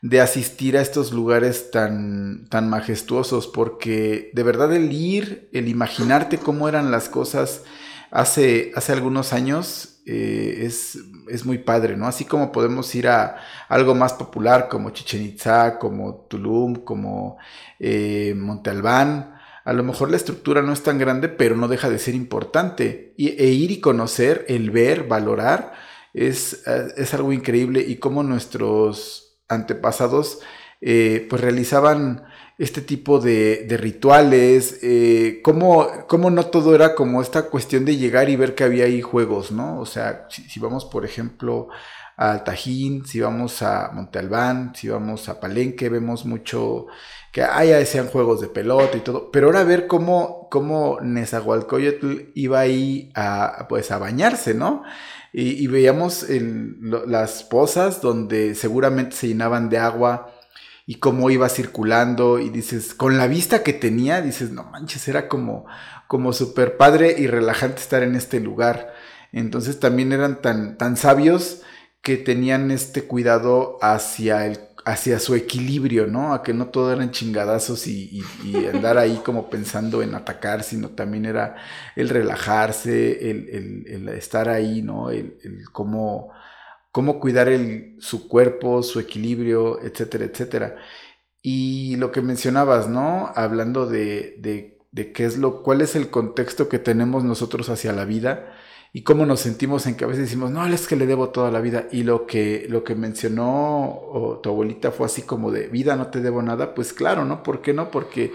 de 0.01 0.21
asistir 0.21 0.77
a 0.77 0.81
estos 0.81 1.11
lugares 1.11 1.71
tan, 1.71 2.47
tan 2.49 2.69
majestuosos, 2.69 3.47
porque 3.47 4.31
de 4.33 4.43
verdad 4.43 4.73
el 4.73 4.91
ir, 4.91 5.49
el 5.51 5.67
imaginarte 5.67 6.37
cómo 6.37 6.69
eran 6.69 6.91
las 6.91 7.09
cosas 7.09 7.63
hace, 8.11 8.71
hace 8.75 8.93
algunos 8.93 9.33
años 9.33 10.01
eh, 10.05 10.61
es, 10.65 10.97
es, 11.29 11.45
muy 11.45 11.57
padre, 11.57 11.97
¿no? 11.97 12.07
Así 12.07 12.25
como 12.25 12.51
podemos 12.51 12.93
ir 12.95 13.07
a 13.07 13.37
algo 13.69 13.95
más 13.95 14.13
popular 14.13 14.67
como 14.69 14.91
Chichen 14.91 15.23
Itza, 15.23 15.79
como 15.79 16.27
Tulum, 16.29 16.75
como 16.75 17.37
eh, 17.79 18.33
Monte 18.37 18.69
Albán, 18.69 19.35
a 19.63 19.73
lo 19.73 19.83
mejor 19.83 20.11
la 20.11 20.17
estructura 20.17 20.61
no 20.61 20.73
es 20.73 20.83
tan 20.83 20.99
grande, 20.99 21.27
pero 21.27 21.55
no 21.55 21.67
deja 21.67 21.89
de 21.89 21.97
ser 21.97 22.13
importante. 22.13 23.13
Y, 23.17 23.29
e 23.29 23.47
ir 23.47 23.71
y 23.71 23.79
conocer, 23.81 24.45
el 24.47 24.69
ver, 24.69 25.07
valorar, 25.07 25.73
es, 26.13 26.63
es 26.95 27.13
algo 27.15 27.33
increíble 27.33 27.81
y 27.81 27.97
cómo 27.97 28.21
nuestros 28.21 29.39
antepasados 29.47 30.39
eh, 30.81 31.25
pues 31.29 31.41
realizaban 31.41 32.25
este 32.57 32.81
tipo 32.81 33.19
de, 33.19 33.67
rituales, 33.79 34.79
eh, 34.81 35.41
cómo, 35.43 35.89
no 36.31 36.45
todo 36.45 36.73
era 36.73 36.95
como 36.95 37.21
esta 37.21 37.49
cuestión 37.49 37.83
de 37.83 37.97
llegar 37.97 38.29
y 38.29 38.37
ver 38.37 38.55
que 38.55 38.63
había 38.63 38.85
ahí 38.85 39.01
juegos, 39.01 39.51
¿no? 39.51 39.79
O 39.79 39.85
sea, 39.85 40.27
si, 40.29 40.59
vamos, 40.59 40.85
por 40.85 41.03
ejemplo, 41.05 41.67
a 42.15 42.45
Tajín, 42.45 43.05
si 43.05 43.19
vamos 43.19 43.61
a 43.61 43.91
Monte 43.93 44.19
Albán, 44.19 44.73
si 44.73 44.87
vamos 44.87 45.27
a 45.27 45.39
Palenque, 45.41 45.89
vemos 45.89 46.25
mucho 46.25 46.87
que 47.33 47.43
haya 47.43 47.85
sean 47.85 48.07
juegos 48.07 48.39
de 48.39 48.47
pelota 48.47 48.95
y 48.95 49.01
todo, 49.01 49.29
pero 49.31 49.47
ahora 49.47 49.65
ver 49.65 49.87
cómo, 49.87 50.47
cómo 50.49 50.99
Nezahualcóyotl 51.01 52.31
iba 52.35 52.61
ahí 52.61 53.11
a, 53.15 53.65
pues, 53.67 53.91
a 53.91 53.97
bañarse, 53.97 54.53
¿no? 54.53 54.83
Y, 55.33 55.67
veíamos 55.67 56.25
las 56.29 57.43
pozas 57.43 57.99
donde 57.99 58.55
seguramente 58.55 59.17
se 59.17 59.27
llenaban 59.27 59.67
de 59.67 59.79
agua 59.79 60.33
y 60.85 60.95
cómo 60.95 61.29
iba 61.29 61.49
circulando 61.49 62.39
y 62.39 62.49
dices, 62.49 62.93
con 62.93 63.17
la 63.17 63.27
vista 63.27 63.63
que 63.63 63.73
tenía, 63.73 64.21
dices, 64.21 64.51
no 64.51 64.63
manches, 64.63 65.07
era 65.07 65.27
como, 65.27 65.65
como 66.07 66.33
súper 66.33 66.77
padre 66.77 67.15
y 67.17 67.27
relajante 67.27 67.81
estar 67.81 68.03
en 68.03 68.15
este 68.15 68.39
lugar. 68.39 68.93
Entonces 69.31 69.79
también 69.79 70.13
eran 70.13 70.41
tan, 70.41 70.77
tan 70.77 70.97
sabios 70.97 71.61
que 72.01 72.17
tenían 72.17 72.69
este 72.71 73.03
cuidado 73.03 73.79
hacia 73.81 74.45
el 74.45 74.59
hacia 74.85 75.19
su 75.19 75.33
equilibrio, 75.33 76.05
¿no? 76.05 76.33
A 76.33 76.43
que 76.43 76.53
no 76.53 76.67
todo 76.67 76.93
eran 76.93 77.09
chingadazos 77.09 77.87
y, 77.87 78.23
andar 78.71 78.99
ahí 78.99 79.19
como 79.25 79.49
pensando 79.49 80.03
en 80.03 80.13
atacar, 80.13 80.61
sino 80.61 80.89
también 80.89 81.25
era 81.25 81.55
el 81.95 82.07
relajarse, 82.07 83.31
el, 83.31 84.07
estar 84.09 84.47
ahí, 84.47 84.83
¿no? 84.83 85.09
El, 85.09 85.39
cómo, 85.71 86.31
cómo 86.95 87.19
cuidar 87.19 87.49
su 87.99 88.29
cuerpo, 88.29 88.81
su 88.81 89.01
equilibrio, 89.01 89.81
etcétera, 89.81 90.23
etcétera. 90.23 90.77
Y 91.41 91.97
lo 91.97 92.13
que 92.13 92.21
mencionabas, 92.21 92.87
¿no? 92.87 93.33
Hablando 93.35 93.85
de, 93.85 94.37
de, 94.93 95.11
qué 95.11 95.25
es 95.25 95.37
lo, 95.37 95.61
cuál 95.61 95.81
es 95.81 95.97
el 95.97 96.09
contexto 96.09 96.69
que 96.69 96.79
tenemos 96.79 97.25
nosotros 97.25 97.67
hacia 97.67 97.91
la 97.91 98.05
vida 98.05 98.53
y 98.93 99.03
cómo 99.03 99.25
nos 99.25 99.41
sentimos 99.41 99.87
en 99.87 99.95
que 99.95 100.05
a 100.05 100.07
veces 100.07 100.23
decimos, 100.23 100.51
no, 100.51 100.65
es 100.65 100.87
que 100.87 100.95
le 100.95 101.05
debo 101.05 101.31
toda 101.31 101.51
la 101.51 101.59
vida. 101.59 101.89
Y 101.91 102.03
lo 102.03 102.25
que, 102.25 102.65
lo 102.69 102.85
que 102.85 102.95
mencionó 102.95 104.39
tu 104.41 104.49
abuelita 104.49 104.91
fue 104.91 105.07
así 105.07 105.23
como 105.23 105.51
de 105.51 105.67
vida, 105.67 105.97
no 105.97 106.07
te 106.07 106.21
debo 106.21 106.41
nada. 106.43 106.73
Pues 106.75 106.93
claro, 106.93 107.25
¿no? 107.25 107.43
¿Por 107.43 107.61
qué 107.61 107.73
no? 107.73 107.91
Porque 107.91 108.31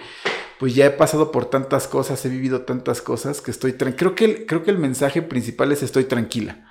pues 0.59 0.75
ya 0.75 0.85
he 0.85 0.91
pasado 0.91 1.33
por 1.33 1.47
tantas 1.47 1.89
cosas, 1.89 2.23
he 2.27 2.29
vivido 2.29 2.61
tantas 2.67 3.01
cosas 3.01 3.41
que 3.41 3.53
estoy 3.53 3.73
tranquila. 3.73 3.97
Creo 3.97 4.15
que, 4.15 4.25
el, 4.27 4.45
creo 4.45 4.63
que 4.63 4.71
el 4.71 4.79
mensaje 4.79 5.23
principal 5.23 5.73
es 5.73 5.83
estoy 5.83 6.05
tranquila. 6.05 6.67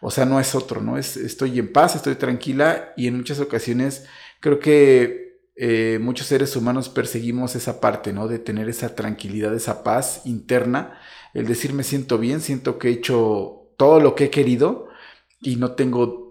O 0.00 0.10
sea, 0.10 0.24
no 0.24 0.40
es 0.40 0.54
otro, 0.54 0.80
¿no? 0.80 0.98
Es 0.98 1.16
estoy 1.16 1.58
en 1.58 1.72
paz, 1.72 1.96
estoy 1.96 2.14
tranquila 2.14 2.92
y 2.96 3.06
en 3.06 3.16
muchas 3.16 3.40
ocasiones 3.40 4.06
creo 4.40 4.58
que 4.58 5.40
eh, 5.56 5.98
muchos 6.00 6.26
seres 6.26 6.56
humanos 6.56 6.88
perseguimos 6.88 7.54
esa 7.54 7.80
parte, 7.80 8.12
¿no? 8.12 8.28
De 8.28 8.38
tener 8.38 8.68
esa 8.68 8.94
tranquilidad, 8.94 9.54
esa 9.54 9.82
paz 9.84 10.22
interna 10.24 10.98
el 11.34 11.46
decir 11.46 11.72
me 11.72 11.82
siento 11.82 12.18
bien, 12.18 12.40
siento 12.40 12.78
que 12.78 12.88
he 12.88 12.92
hecho 12.92 13.72
todo 13.76 14.00
lo 14.00 14.14
que 14.14 14.24
he 14.24 14.30
querido 14.30 14.88
y 15.40 15.56
no 15.56 15.72
tengo 15.72 16.28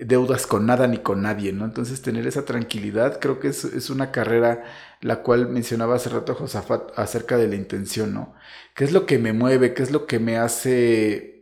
deudas 0.00 0.46
con 0.46 0.66
nada 0.66 0.86
ni 0.86 0.98
con 0.98 1.22
nadie, 1.22 1.52
¿no? 1.52 1.64
Entonces 1.64 2.02
tener 2.02 2.26
esa 2.26 2.44
tranquilidad 2.44 3.18
creo 3.20 3.40
que 3.40 3.48
es, 3.48 3.90
una 3.90 4.10
carrera 4.10 4.64
la 5.00 5.22
cual 5.22 5.48
mencionaba 5.48 5.96
hace 5.96 6.08
rato 6.08 6.34
Josafat 6.34 6.96
acerca 6.96 7.36
de 7.36 7.48
la 7.48 7.56
intención, 7.56 8.14
¿no? 8.14 8.34
¿Qué 8.74 8.84
es 8.84 8.92
lo 8.92 9.06
que 9.06 9.18
me 9.18 9.32
mueve? 9.32 9.74
¿Qué 9.74 9.82
es 9.82 9.90
lo 9.90 10.06
que 10.06 10.18
me 10.18 10.38
hace 10.38 11.37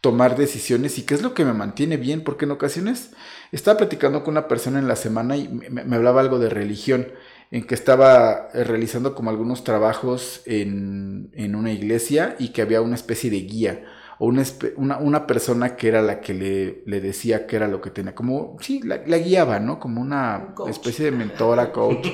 tomar 0.00 0.36
decisiones 0.36 0.98
y 0.98 1.02
qué 1.02 1.14
es 1.14 1.22
lo 1.22 1.34
que 1.34 1.44
me 1.44 1.52
mantiene 1.52 1.96
bien? 1.96 2.22
Porque 2.22 2.44
en 2.44 2.52
ocasiones 2.52 3.12
estaba 3.52 3.78
platicando 3.78 4.24
con 4.24 4.34
una 4.34 4.48
persona 4.48 4.78
en 4.78 4.88
la 4.88 4.96
semana 4.96 5.36
y 5.36 5.48
me, 5.48 5.70
me 5.70 5.96
hablaba 5.96 6.20
algo 6.20 6.38
de 6.38 6.50
religión 6.50 7.08
en 7.50 7.64
que 7.64 7.74
estaba 7.74 8.48
eh, 8.54 8.64
realizando 8.64 9.14
como 9.14 9.30
algunos 9.30 9.64
trabajos 9.64 10.42
en, 10.46 11.30
en 11.34 11.54
una 11.54 11.72
iglesia 11.72 12.36
y 12.38 12.48
que 12.48 12.62
había 12.62 12.80
una 12.80 12.96
especie 12.96 13.30
de 13.30 13.40
guía 13.40 13.84
o 14.18 14.26
una, 14.26 14.42
una, 14.76 14.98
una, 14.98 15.26
persona 15.26 15.76
que 15.76 15.88
era 15.88 16.00
la 16.00 16.20
que 16.20 16.32
le, 16.32 16.82
le, 16.86 17.00
decía 17.00 17.46
que 17.46 17.56
era 17.56 17.68
lo 17.68 17.82
que 17.82 17.90
tenía, 17.90 18.14
como, 18.14 18.56
sí, 18.60 18.80
la, 18.82 19.02
la 19.06 19.18
guiaba, 19.18 19.60
¿no? 19.60 19.78
Como 19.78 20.00
una 20.00 20.54
especie 20.68 21.04
de 21.04 21.10
mentora, 21.10 21.70
coach, 21.70 22.08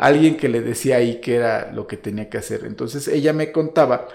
alguien 0.00 0.36
que 0.36 0.50
le 0.50 0.60
decía 0.60 0.96
ahí 0.96 1.18
que 1.20 1.36
era 1.36 1.72
lo 1.72 1.86
que 1.86 1.96
tenía 1.96 2.28
que 2.28 2.36
hacer. 2.36 2.66
Entonces 2.66 3.08
ella 3.08 3.32
me 3.32 3.52
contaba 3.52 4.06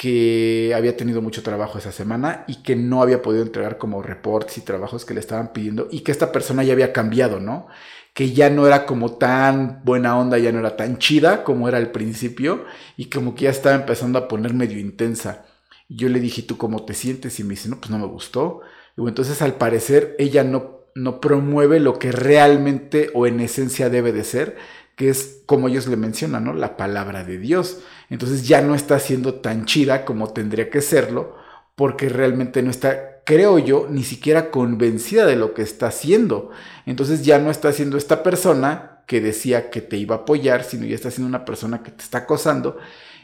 que 0.00 0.72
había 0.74 0.96
tenido 0.96 1.20
mucho 1.20 1.42
trabajo 1.42 1.76
esa 1.76 1.92
semana 1.92 2.44
y 2.48 2.62
que 2.62 2.74
no 2.74 3.02
había 3.02 3.20
podido 3.20 3.42
entregar 3.42 3.76
como 3.76 4.00
reports 4.00 4.56
y 4.56 4.62
trabajos 4.62 5.04
que 5.04 5.12
le 5.12 5.20
estaban 5.20 5.52
pidiendo 5.52 5.88
y 5.90 6.00
que 6.00 6.10
esta 6.10 6.32
persona 6.32 6.64
ya 6.64 6.72
había 6.72 6.94
cambiado, 6.94 7.38
¿no? 7.38 7.66
Que 8.14 8.32
ya 8.32 8.48
no 8.48 8.66
era 8.66 8.86
como 8.86 9.18
tan 9.18 9.82
buena 9.84 10.18
onda, 10.18 10.38
ya 10.38 10.52
no 10.52 10.60
era 10.60 10.74
tan 10.74 10.96
chida 10.96 11.44
como 11.44 11.68
era 11.68 11.76
al 11.76 11.90
principio 11.90 12.64
y 12.96 13.10
como 13.10 13.34
que 13.34 13.44
ya 13.44 13.50
estaba 13.50 13.76
empezando 13.76 14.18
a 14.18 14.26
poner 14.26 14.54
medio 14.54 14.78
intensa. 14.78 15.44
Y 15.86 15.96
yo 15.96 16.08
le 16.08 16.18
dije, 16.18 16.40
¿tú 16.40 16.56
cómo 16.56 16.86
te 16.86 16.94
sientes? 16.94 17.38
Y 17.38 17.44
me 17.44 17.50
dice, 17.50 17.68
no, 17.68 17.78
pues 17.78 17.90
no 17.90 17.98
me 17.98 18.06
gustó. 18.06 18.62
Y 18.96 19.06
entonces 19.06 19.42
al 19.42 19.56
parecer 19.56 20.16
ella 20.18 20.44
no, 20.44 20.86
no 20.94 21.20
promueve 21.20 21.78
lo 21.78 21.98
que 21.98 22.10
realmente 22.10 23.10
o 23.12 23.26
en 23.26 23.38
esencia 23.40 23.90
debe 23.90 24.12
de 24.12 24.24
ser, 24.24 24.56
que 25.00 25.08
es 25.08 25.40
como 25.46 25.68
ellos 25.68 25.86
le 25.86 25.96
mencionan, 25.96 26.44
¿no? 26.44 26.52
La 26.52 26.76
palabra 26.76 27.24
de 27.24 27.38
Dios. 27.38 27.78
Entonces 28.10 28.46
ya 28.46 28.60
no 28.60 28.74
está 28.74 28.98
siendo 28.98 29.36
tan 29.36 29.64
chida 29.64 30.04
como 30.04 30.34
tendría 30.34 30.68
que 30.68 30.82
serlo, 30.82 31.38
porque 31.74 32.10
realmente 32.10 32.62
no 32.62 32.70
está, 32.70 33.22
creo 33.24 33.58
yo, 33.58 33.86
ni 33.88 34.04
siquiera 34.04 34.50
convencida 34.50 35.24
de 35.24 35.36
lo 35.36 35.54
que 35.54 35.62
está 35.62 35.86
haciendo. 35.86 36.50
Entonces 36.84 37.24
ya 37.24 37.38
no 37.38 37.50
está 37.50 37.72
siendo 37.72 37.96
esta 37.96 38.22
persona 38.22 39.02
que 39.06 39.22
decía 39.22 39.70
que 39.70 39.80
te 39.80 39.96
iba 39.96 40.16
a 40.16 40.18
apoyar, 40.18 40.64
sino 40.64 40.84
ya 40.84 40.96
está 40.96 41.10
siendo 41.10 41.30
una 41.30 41.46
persona 41.46 41.82
que 41.82 41.92
te 41.92 42.02
está 42.02 42.18
acosando. 42.18 42.76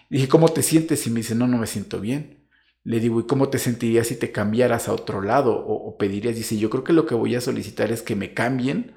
dije, 0.08 0.28
¿cómo 0.28 0.48
te 0.48 0.62
sientes? 0.62 1.06
Y 1.06 1.10
me 1.10 1.20
dice, 1.20 1.34
no, 1.34 1.46
no 1.46 1.58
me 1.58 1.66
siento 1.66 2.00
bien. 2.00 2.48
Le 2.84 3.00
digo, 3.00 3.20
¿y 3.20 3.26
cómo 3.26 3.50
te 3.50 3.58
sentirías 3.58 4.06
si 4.06 4.16
te 4.16 4.32
cambiaras 4.32 4.88
a 4.88 4.94
otro 4.94 5.20
lado? 5.20 5.54
O, 5.54 5.74
o 5.74 5.98
pedirías, 5.98 6.36
dice, 6.36 6.56
yo 6.56 6.70
creo 6.70 6.84
que 6.84 6.94
lo 6.94 7.04
que 7.04 7.14
voy 7.14 7.34
a 7.34 7.42
solicitar 7.42 7.92
es 7.92 8.00
que 8.00 8.16
me 8.16 8.32
cambien 8.32 8.96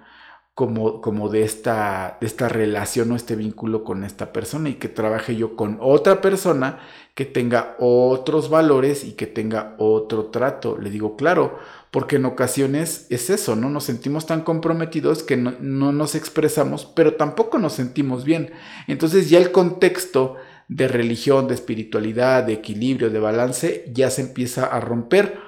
como, 0.60 1.00
como 1.00 1.30
de, 1.30 1.44
esta, 1.44 2.18
de 2.20 2.28
esta 2.28 2.50
relación 2.50 3.10
o 3.14 3.16
este 3.16 3.38
vínculo 3.38 3.86
con 3.86 4.04
esta 4.04 4.34
persona 4.34 4.68
y 4.68 4.74
que 4.74 4.90
trabaje 4.90 5.38
yo 5.38 5.56
con 5.56 5.78
otra 5.80 6.20
persona 6.20 6.80
que 7.16 7.24
tenga 7.24 7.78
otros 7.80 8.50
valores 8.50 9.06
y 9.06 9.14
que 9.14 9.26
tenga 9.26 9.76
otro 9.78 10.26
trato. 10.26 10.78
Le 10.78 10.90
digo, 10.90 11.16
claro, 11.16 11.58
porque 11.92 12.18
en 12.18 12.26
ocasiones 12.26 13.08
es 13.10 13.30
eso, 13.30 13.56
¿no? 13.56 13.70
Nos 13.70 13.86
sentimos 13.86 14.26
tan 14.26 14.42
comprometidos 14.42 15.24
que 15.24 15.38
no, 15.38 15.54
no 15.62 15.94
nos 15.94 16.14
expresamos, 16.14 16.84
pero 16.84 17.14
tampoco 17.14 17.58
nos 17.58 17.72
sentimos 17.72 18.26
bien. 18.26 18.52
Entonces 18.88 19.30
ya 19.30 19.38
el 19.38 19.54
contexto 19.54 20.36
de 20.68 20.90
religión, 20.90 21.48
de 21.48 21.54
espiritualidad, 21.54 22.44
de 22.44 22.52
equilibrio, 22.52 23.10
de 23.10 23.20
balance, 23.20 23.86
ya 23.94 24.10
se 24.10 24.24
empieza 24.24 24.66
a 24.66 24.82
romper 24.82 25.40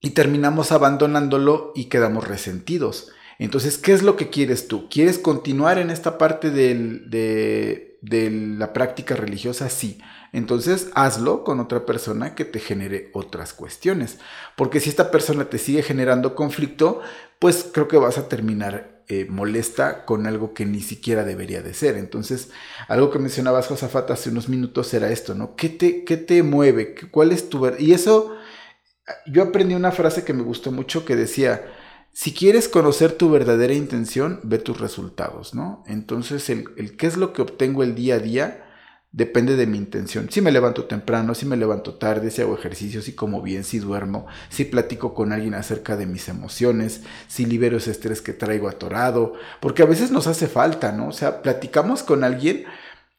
y 0.00 0.10
terminamos 0.10 0.70
abandonándolo 0.70 1.72
y 1.74 1.86
quedamos 1.86 2.28
resentidos. 2.28 3.10
Entonces, 3.44 3.78
¿qué 3.78 3.92
es 3.92 4.02
lo 4.02 4.16
que 4.16 4.30
quieres 4.30 4.68
tú? 4.68 4.88
¿Quieres 4.88 5.18
continuar 5.18 5.78
en 5.78 5.90
esta 5.90 6.16
parte 6.16 6.50
de, 6.50 7.98
la 8.00 8.72
práctica 8.72 9.16
religiosa? 9.16 9.68
Sí. 9.68 9.98
Entonces, 10.32 10.90
hazlo 10.94 11.44
con 11.44 11.60
otra 11.60 11.84
persona 11.84 12.34
que 12.34 12.44
te 12.44 12.60
genere 12.60 13.10
otras 13.12 13.52
cuestiones. 13.52 14.18
Porque 14.56 14.80
si 14.80 14.88
esta 14.88 15.10
persona 15.10 15.46
te 15.46 15.58
sigue 15.58 15.82
generando 15.82 16.34
conflicto, 16.34 17.00
pues 17.38 17.68
creo 17.72 17.88
que 17.88 17.96
vas 17.98 18.16
a 18.16 18.28
terminar 18.28 19.02
eh, 19.08 19.26
molesta 19.28 20.04
con 20.04 20.26
algo 20.26 20.54
que 20.54 20.64
ni 20.64 20.80
siquiera 20.80 21.24
debería 21.24 21.62
de 21.62 21.74
ser. 21.74 21.96
Entonces, 21.96 22.50
algo 22.88 23.10
que 23.10 23.18
mencionabas, 23.18 23.66
Josafat, 23.66 24.10
hace 24.12 24.30
unos 24.30 24.48
minutos 24.48 24.94
era 24.94 25.10
esto, 25.10 25.34
¿no? 25.34 25.56
¿Qué 25.56 25.68
te, 25.68 26.04
qué 26.04 26.16
te 26.16 26.42
mueve? 26.42 26.94
¿Cuál 27.10 27.32
es 27.32 27.48
tu... 27.50 27.68
Y 27.78 27.92
eso, 27.92 28.36
yo 29.26 29.42
aprendí 29.42 29.74
una 29.74 29.92
frase 29.92 30.24
que 30.24 30.32
me 30.32 30.42
gustó 30.44 30.70
mucho 30.70 31.04
que 31.04 31.16
decía, 31.16 31.62
si 32.12 32.34
quieres 32.34 32.68
conocer 32.68 33.12
tu 33.12 33.30
verdadera 33.30 33.72
intención, 33.72 34.40
ve 34.42 34.58
tus 34.58 34.78
resultados, 34.78 35.54
¿no? 35.54 35.82
Entonces, 35.86 36.50
el, 36.50 36.96
qué 36.96 37.06
es 37.06 37.16
lo 37.16 37.32
que 37.32 37.42
obtengo 37.42 37.82
el 37.82 37.94
día 37.94 38.16
a 38.16 38.18
día 38.18 38.64
depende 39.12 39.56
de 39.56 39.66
mi 39.66 39.78
intención. 39.78 40.28
Si 40.30 40.40
me 40.40 40.52
levanto 40.52 40.84
temprano, 40.84 41.34
si 41.34 41.46
me 41.46 41.56
levanto 41.56 41.94
tarde, 41.94 42.30
si 42.30 42.42
hago 42.42 42.54
ejercicio, 42.54 43.00
si 43.02 43.14
como 43.14 43.40
bien, 43.40 43.64
si 43.64 43.78
duermo, 43.78 44.26
si 44.50 44.64
platico 44.64 45.14
con 45.14 45.32
alguien 45.32 45.54
acerca 45.54 45.96
de 45.96 46.06
mis 46.06 46.28
emociones, 46.28 47.02
si 47.28 47.46
libero 47.46 47.78
ese 47.78 47.90
estrés 47.90 48.20
que 48.20 48.32
traigo 48.32 48.68
atorado, 48.68 49.34
porque 49.60 49.82
a 49.82 49.86
veces 49.86 50.10
nos 50.10 50.26
hace 50.26 50.48
falta, 50.48 50.92
¿no? 50.92 51.08
O 51.08 51.12
sea, 51.12 51.42
platicamos 51.42 52.02
con 52.02 52.24
alguien 52.24 52.64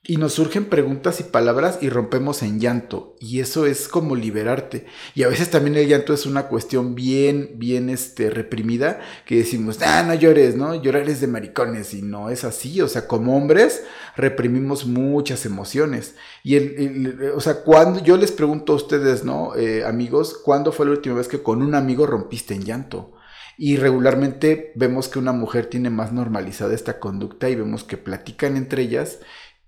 y 0.05 0.17
nos 0.17 0.33
surgen 0.33 0.65
preguntas 0.65 1.21
y 1.21 1.23
palabras 1.23 1.77
y 1.79 1.89
rompemos 1.89 2.43
en 2.43 2.59
llanto. 2.59 3.15
Y 3.21 3.39
eso 3.39 3.65
es 3.65 3.87
como 3.87 4.17
liberarte. 4.17 4.85
Y 5.15 5.23
a 5.23 5.29
veces 5.29 5.49
también 5.49 5.77
el 5.77 5.87
llanto 5.87 6.13
es 6.13 6.25
una 6.25 6.49
cuestión 6.49 6.93
bien, 6.93 7.51
bien 7.55 7.89
este, 7.89 8.29
reprimida, 8.29 8.99
que 9.25 9.37
decimos, 9.37 9.79
ah, 9.81 10.03
no 10.03 10.13
llores, 10.13 10.57
¿no? 10.57 10.75
Llorar 10.75 11.07
es 11.09 11.21
de 11.21 11.27
maricones. 11.27 11.93
Y 11.93 12.01
no 12.01 12.29
es 12.29 12.43
así. 12.43 12.81
O 12.81 12.89
sea, 12.89 13.07
como 13.07 13.37
hombres 13.37 13.83
reprimimos 14.17 14.85
muchas 14.85 15.45
emociones. 15.45 16.15
Y 16.43 16.55
el, 16.55 17.31
o 17.33 17.39
sea, 17.39 17.61
cuando 17.63 18.03
yo 18.03 18.17
les 18.17 18.33
pregunto 18.33 18.73
a 18.73 18.77
ustedes, 18.77 19.23
¿no? 19.23 19.55
Eh, 19.55 19.85
amigos, 19.85 20.37
¿cuándo 20.43 20.73
fue 20.73 20.85
la 20.85 20.91
última 20.91 21.15
vez 21.15 21.29
que 21.29 21.41
con 21.41 21.61
un 21.61 21.75
amigo 21.75 22.05
rompiste 22.05 22.53
en 22.53 22.65
llanto? 22.65 23.13
Y 23.57 23.77
regularmente 23.77 24.73
vemos 24.75 25.07
que 25.07 25.19
una 25.19 25.31
mujer 25.31 25.67
tiene 25.67 25.89
más 25.89 26.11
normalizada 26.11 26.73
esta 26.73 26.99
conducta 26.99 27.49
y 27.49 27.55
vemos 27.55 27.83
que 27.83 27.97
platican 27.97 28.57
entre 28.57 28.81
ellas 28.81 29.19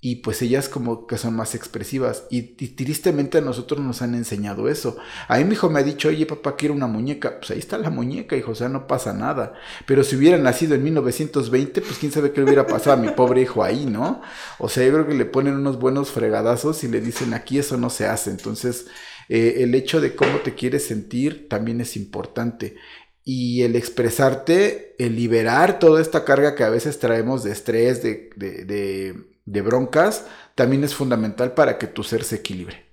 y 0.05 0.17
pues 0.17 0.39
ellas 0.43 0.69
como 0.69 1.07
que 1.07 1.17
son 1.17 1.35
más 1.35 1.55
expresivas 1.55 2.25
y, 2.29 2.43
tristemente 2.43 3.39
a 3.39 3.41
nosotros 3.41 3.79
nos 3.79 4.03
han 4.03 4.13
enseñado 4.13 4.69
eso. 4.69 4.97
A 5.27 5.39
mí 5.39 5.45
mi 5.45 5.53
hijo 5.53 5.67
me 5.67 5.79
ha 5.79 5.83
dicho, 5.83 6.09
oye 6.09 6.27
papá, 6.27 6.55
quiero 6.55 6.75
una 6.75 6.85
muñeca. 6.85 7.39
Pues 7.39 7.49
ahí 7.49 7.57
está 7.57 7.79
la 7.79 7.89
muñeca, 7.89 8.35
hijo, 8.35 8.51
o 8.51 8.55
sea, 8.55 8.69
no 8.69 8.85
pasa 8.85 9.13
nada. 9.13 9.53
Pero 9.87 10.03
si 10.03 10.15
hubiera 10.15 10.37
nacido 10.37 10.75
en 10.75 10.83
1920, 10.83 11.81
pues 11.81 11.97
quién 11.97 12.11
sabe 12.11 12.31
qué 12.31 12.39
le 12.39 12.45
hubiera 12.45 12.67
pasado 12.67 12.91
a 12.91 13.01
mi 13.01 13.09
pobre 13.13 13.41
hijo 13.41 13.63
ahí, 13.63 13.87
¿no? 13.87 14.21
O 14.59 14.69
sea, 14.69 14.85
yo 14.85 14.93
creo 14.93 15.07
que 15.07 15.15
le 15.15 15.25
ponen 15.25 15.55
unos 15.55 15.79
buenos 15.79 16.11
fregadazos 16.11 16.83
y 16.83 16.87
le 16.87 17.01
dicen, 17.01 17.33
aquí 17.33 17.57
eso 17.57 17.75
no 17.77 17.89
se 17.89 18.05
hace. 18.05 18.29
Entonces, 18.29 18.85
eh, 19.27 19.55
el 19.61 19.73
hecho 19.73 20.01
de 20.01 20.15
cómo 20.15 20.37
te 20.41 20.53
quieres 20.53 20.85
sentir 20.85 21.49
también 21.49 21.81
es 21.81 21.97
importante 21.97 22.75
y 23.23 23.63
el 23.63 23.75
expresarte, 23.75 24.93
el 24.99 25.15
liberar 25.15 25.79
toda 25.79 25.99
esta 25.99 26.25
carga 26.25 26.53
que 26.53 26.63
a 26.63 26.69
veces 26.69 26.99
traemos 26.99 27.43
de 27.43 27.53
estrés, 27.53 28.03
de, 28.03 28.29
de 28.35 29.34
broncas, 29.45 30.25
también 30.55 30.83
es 30.83 30.95
fundamental 30.95 31.53
para 31.53 31.77
que 31.77 31.87
tu 31.87 32.03
ser 32.03 32.23
se 32.23 32.37
equilibre. 32.37 32.85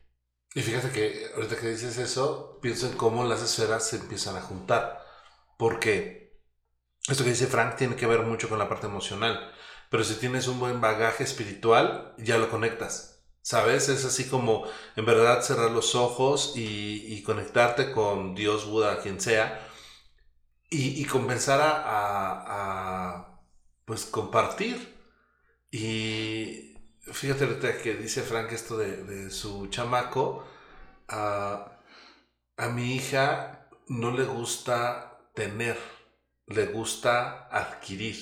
Y 0.55 0.61
fíjate 0.61 0.91
que 0.91 1.31
ahorita 1.35 1.57
que 1.57 1.69
dices 1.69 1.97
eso, 1.99 2.59
pienso 2.61 2.87
en 2.87 2.97
cómo 2.97 3.25
las 3.25 3.43
esferas 3.43 3.89
se 3.89 3.97
empiezan 3.97 4.37
a 4.37 4.43
juntar. 4.43 5.01
Porque 5.57 6.41
esto 7.09 7.25
que 7.25 7.31
dice 7.31 7.47
Frank 7.47 7.77
tiene 7.77 7.97
que 7.97 8.07
ver 8.07 8.21
mucho 8.23 8.49
con 8.49 8.59
la 8.59 8.69
parte 8.69 8.87
emocional. 8.87 9.53
Pero 9.91 10.05
si 10.05 10.15
tienes 10.17 10.49
un 10.49 10.61
buen 10.61 10.81
bagaje 10.81 11.25
espiritual, 11.25 12.15
ya 12.19 12.39
lo 12.39 12.51
conectas. 12.51 13.25
¿Sabes? 13.43 13.89
Es 13.89 14.05
así 14.05 14.29
como 14.29 14.65
en 14.97 15.05
verdad 15.07 15.43
cerrar 15.43 15.71
los 15.71 15.95
ojos 15.95 16.53
y, 16.57 17.23
conectarte 17.23 17.93
con 17.93 18.35
Dios, 18.35 18.67
Buda, 18.67 19.01
quien 19.01 19.21
sea. 19.21 19.69
Y, 20.71 21.01
y 21.03 21.05
comenzar 21.07 21.61
a, 21.61 21.83
a 23.17 23.41
pues 23.85 24.05
compartir 24.07 24.92
y 25.73 26.77
fíjate 27.01 27.45
ahorita 27.45 27.79
que 27.79 27.95
dice 27.95 28.23
Frank 28.23 28.53
esto 28.53 28.79
de, 28.79 29.31
su 29.31 29.67
chamaco. 29.69 30.47
a 31.09 32.69
mi 32.73 32.95
hija 32.95 33.69
no 33.89 34.13
le 34.13 34.25
gusta 34.25 35.19
tener, 35.35 35.77
le 36.47 36.67
gusta 36.67 37.49
adquirir. 37.51 38.17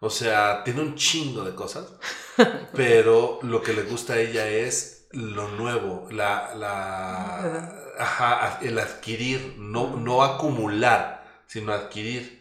O 0.00 0.08
sea, 0.08 0.64
tiene 0.64 0.80
un 0.80 0.94
chingo 0.94 1.44
de 1.44 1.54
cosas, 1.54 1.92
pero 2.74 3.38
lo 3.42 3.62
que 3.62 3.74
le 3.74 3.82
gusta 3.82 4.14
a 4.14 4.18
ella 4.18 4.48
es 4.48 5.00
lo 5.12 5.48
nuevo, 5.48 6.08
la, 6.10 6.54
la, 6.54 8.58
el 8.62 8.78
adquirir, 8.78 9.56
no, 9.58 9.96
no 9.96 10.22
acumular, 10.22 11.42
sino 11.46 11.72
adquirir. 11.72 12.39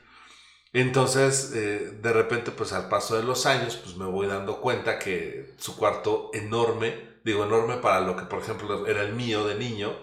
Entonces, 0.72 1.52
eh, 1.56 1.98
de 2.02 2.14
repente, 2.14 2.52
pues 2.52 2.74
al 2.74 2.90
paso 2.90 3.18
de 3.18 3.24
los 3.24 3.46
años, 3.46 3.76
pues 3.78 3.96
me 3.98 4.06
voy 4.06 4.28
dando 4.28 4.62
cuenta 4.62 5.00
que 5.00 5.54
su 5.58 5.76
cuarto 5.76 6.30
enorme, 6.34 7.20
digo 7.24 7.44
enorme 7.44 7.78
para 7.78 8.02
lo 8.02 8.16
que, 8.16 8.24
por 8.24 8.40
ejemplo, 8.40 8.86
era 8.86 9.02
el 9.02 9.14
mío 9.14 9.48
de 9.48 9.56
niño, 9.56 9.96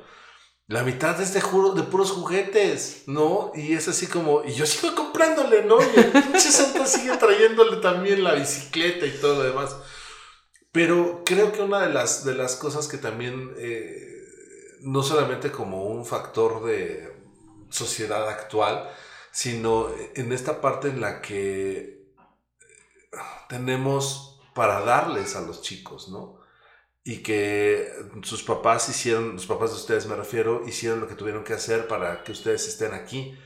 la 0.68 0.82
mitad 0.82 1.20
es 1.20 1.32
de, 1.32 1.40
de 1.40 1.82
puros 1.84 2.10
juguetes, 2.10 3.04
¿no? 3.06 3.52
Y 3.54 3.74
es 3.74 3.86
así 3.86 4.08
como, 4.08 4.42
y 4.44 4.52
yo 4.52 4.66
sigo 4.66 4.96
comprándole, 4.96 5.62
¿no? 5.64 5.78
Y 5.80 6.00
el 6.00 6.10
pinche 6.10 6.50
Santa 6.50 6.84
sigue 6.86 7.16
trayéndole 7.16 7.76
también 7.76 8.24
la 8.24 8.34
bicicleta 8.34 9.06
y 9.06 9.12
todo 9.12 9.36
lo 9.36 9.42
demás. 9.44 9.76
Pero 10.72 11.22
creo 11.24 11.52
que 11.52 11.62
una 11.62 11.86
de 11.86 11.92
las, 11.94 12.24
de 12.24 12.34
las 12.34 12.56
cosas 12.56 12.88
que 12.88 12.98
también, 12.98 13.54
eh, 13.58 14.24
no 14.80 15.04
solamente 15.04 15.52
como 15.52 15.84
un 15.84 16.04
factor 16.04 16.64
de 16.64 17.14
sociedad 17.70 18.28
actual, 18.28 18.90
sino 19.36 19.88
en 20.14 20.32
esta 20.32 20.62
parte 20.62 20.88
en 20.88 21.02
la 21.02 21.20
que 21.20 22.06
tenemos 23.50 24.40
para 24.54 24.80
darles 24.80 25.36
a 25.36 25.42
los 25.42 25.60
chicos, 25.60 26.08
¿no? 26.08 26.40
Y 27.04 27.18
que 27.18 27.86
sus 28.22 28.42
papás 28.42 28.88
hicieron, 28.88 29.34
los 29.34 29.44
papás 29.44 29.72
de 29.72 29.76
ustedes 29.76 30.06
me 30.06 30.16
refiero, 30.16 30.66
hicieron 30.66 31.00
lo 31.00 31.06
que 31.06 31.16
tuvieron 31.16 31.44
que 31.44 31.52
hacer 31.52 31.86
para 31.86 32.24
que 32.24 32.32
ustedes 32.32 32.66
estén 32.66 32.94
aquí. 32.94 33.38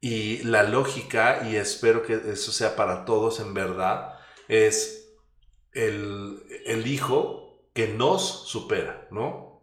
Y 0.00 0.38
la 0.44 0.62
lógica, 0.62 1.46
y 1.46 1.56
espero 1.56 2.02
que 2.02 2.14
eso 2.14 2.50
sea 2.50 2.74
para 2.74 3.04
todos 3.04 3.38
en 3.38 3.52
verdad, 3.52 4.18
es 4.48 5.18
el, 5.72 6.44
el 6.64 6.86
hijo 6.86 7.68
que 7.74 7.88
nos 7.88 8.48
supera, 8.48 9.06
¿no? 9.10 9.60